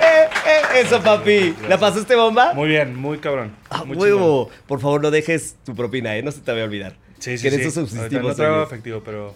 eh, 0.00 0.28
eh! 0.46 0.80
Eso, 0.80 1.00
papi. 1.00 1.54
¿La 1.68 1.78
pasaste 1.78 2.14
bomba? 2.14 2.52
Muy 2.54 2.68
bien, 2.68 2.96
muy 2.96 3.18
cabrón. 3.18 3.54
Ah, 3.70 3.84
muy 3.84 3.96
huevo. 3.96 4.50
Por 4.66 4.80
favor, 4.80 5.02
no 5.02 5.10
dejes 5.10 5.56
tu 5.64 5.74
propina, 5.74 6.16
¿eh? 6.16 6.22
No 6.22 6.30
se 6.32 6.40
te 6.40 6.50
vaya 6.50 6.62
a 6.64 6.66
olvidar. 6.66 6.94
Sí, 7.18 7.36
sí, 7.38 7.44
que 7.48 7.56
sí. 7.56 7.62
eso 7.62 7.80
Ahorita 7.80 8.20
no 8.20 8.34
traigo 8.34 8.62
efectivo, 8.62 9.02
pero. 9.04 9.34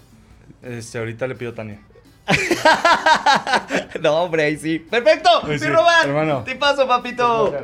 Este, 0.63 0.99
ahorita 0.99 1.27
le 1.27 1.35
pido 1.35 1.53
a 1.53 1.55
Tania. 1.55 1.79
no, 4.03 4.23
hombre, 4.23 4.45
ahí 4.45 4.57
sí. 4.57 4.79
¡Perfecto! 4.81 5.31
¡Mi 5.47 5.59
sí, 5.59 5.67
Román! 5.69 6.09
hermano. 6.09 6.43
¡Te 6.45 6.57
paso, 6.57 6.87
papito! 6.89 7.55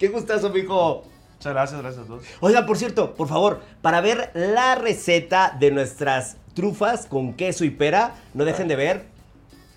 ¡Qué 0.00 0.08
gustazo, 0.08 0.48
mijo! 0.48 1.04
Muchas 1.34 1.52
gracias, 1.52 1.82
gracias 1.82 2.04
a 2.04 2.06
todos. 2.06 2.24
Oiga, 2.40 2.64
por 2.64 2.78
cierto, 2.78 3.14
por 3.14 3.28
favor, 3.28 3.60
para 3.82 4.00
ver 4.00 4.30
la 4.32 4.74
receta 4.74 5.54
de 5.60 5.70
nuestras 5.70 6.38
trufas 6.54 7.04
con 7.04 7.34
queso 7.34 7.66
y 7.66 7.70
pera, 7.70 8.14
no 8.32 8.46
dejen 8.46 8.66
de 8.66 8.76
ver 8.76 9.04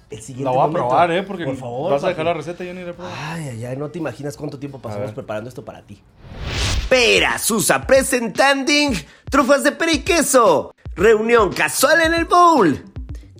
el 0.09 0.21
siguiente 0.21 0.45
La 0.45 0.51
voy 0.51 0.69
a 0.69 0.71
probar, 0.71 1.11
¿eh? 1.11 1.24
Porque 1.24 1.43
por 1.43 1.57
favor, 1.57 1.91
vas 1.91 2.05
a 2.05 2.07
dejar 2.07 2.24
la 2.24 2.34
receta 2.34 2.63
y 2.63 2.67
yo 2.67 2.74
ni 2.74 2.84
la 2.84 2.93
pruebo. 2.93 3.11
Ay, 3.13 3.49
ay, 3.49 3.65
ay, 3.65 3.76
no 3.76 3.89
te 3.89 3.99
imaginas 3.99 4.38
cuánto 4.38 4.57
tiempo 4.57 4.80
pasamos 4.80 5.11
preparando 5.11 5.49
esto 5.49 5.65
para 5.65 5.82
ti. 5.82 6.01
Pera 6.88 7.38
Susa 7.38 7.86
presentanding 7.86 8.93
trufas 9.30 9.61
de 9.65 9.74
pera 9.74 9.91
y 9.91 9.99
queso. 9.99 10.74
Reunión 10.95 11.51
casual 11.51 11.99
en 11.99 12.13
el 12.13 12.24
bowl. 12.24 12.82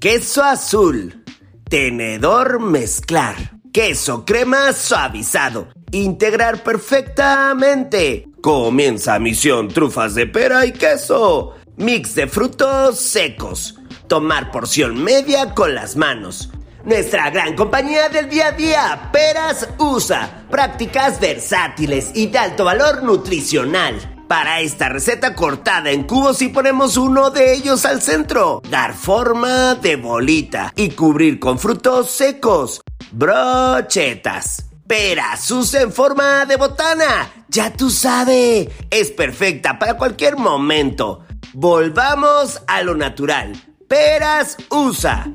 Queso 0.02 0.44
azul. 0.44 1.24
Tenedor 1.70 2.60
mezclar. 2.60 3.36
Queso 3.72 4.26
crema 4.26 4.74
suavizado. 4.74 5.70
Integrar 5.94 6.64
perfectamente. 6.64 8.28
Comienza 8.42 9.20
misión 9.20 9.68
trufas 9.68 10.16
de 10.16 10.26
pera 10.26 10.66
y 10.66 10.72
queso. 10.72 11.54
Mix 11.78 12.16
de 12.16 12.26
frutos 12.26 13.00
secos. 13.00 13.80
Tomar 14.08 14.50
porción 14.52 15.04
media 15.04 15.54
con 15.54 15.76
las 15.76 15.96
manos. 15.96 16.50
Nuestra 16.84 17.30
gran 17.30 17.56
compañía 17.56 18.10
del 18.10 18.28
día 18.28 18.48
a 18.48 18.52
día, 18.54 19.10
Peras 19.14 19.70
USA. 19.78 20.46
Prácticas 20.50 21.20
versátiles 21.20 22.10
y 22.16 22.26
de 22.26 22.40
alto 22.40 22.66
valor 22.66 23.04
nutricional. 23.04 24.26
Para 24.28 24.62
esta 24.62 24.90
receta 24.90 25.36
cortada 25.36 25.92
en 25.92 26.06
cubos 26.06 26.42
y 26.42 26.50
ponemos 26.50 26.98
uno 26.98 27.30
de 27.30 27.54
ellos 27.54 27.86
al 27.86 28.02
centro. 28.02 28.64
Dar 28.68 28.96
forma 28.96 29.76
de 29.76 29.96
bolita 29.98 30.74
y 30.76 30.90
cubrir 30.90 31.40
con 31.40 31.60
frutos 31.60 32.10
secos. 32.10 32.82
Brochetas. 33.12 34.73
Peras 34.94 35.50
USA 35.50 35.82
en 35.82 35.92
forma 35.92 36.46
de 36.46 36.56
botana. 36.56 37.28
Ya 37.48 37.74
tú 37.74 37.90
sabes, 37.90 38.70
es 38.92 39.10
perfecta 39.10 39.80
para 39.80 39.98
cualquier 39.98 40.38
momento. 40.38 41.26
Volvamos 41.52 42.62
a 42.68 42.84
lo 42.84 42.94
natural. 42.94 43.60
Peras 43.88 44.56
USA. 44.70 45.26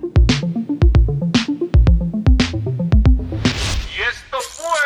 Y 3.91 4.01
esto 4.01 4.39
fue 4.49 4.79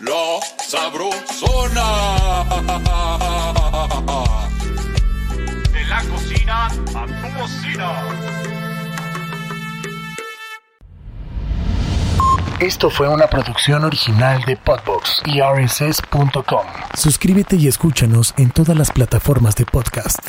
La 0.00 0.40
Sabrosona. 0.66 1.86
de 5.72 5.84
la 5.84 6.02
cocina 6.10 6.66
a 6.66 7.06
tu 7.06 7.38
bocina. 7.38 8.55
Esto 12.60 12.88
fue 12.88 13.06
una 13.06 13.26
producción 13.26 13.84
original 13.84 14.42
de 14.46 14.56
Podbox 14.56 15.20
y 15.26 15.42
RSS.com. 15.42 16.66
Suscríbete 16.94 17.56
y 17.56 17.68
escúchanos 17.68 18.32
en 18.38 18.50
todas 18.50 18.74
las 18.74 18.90
plataformas 18.90 19.56
de 19.56 19.66
podcast. 19.66 20.20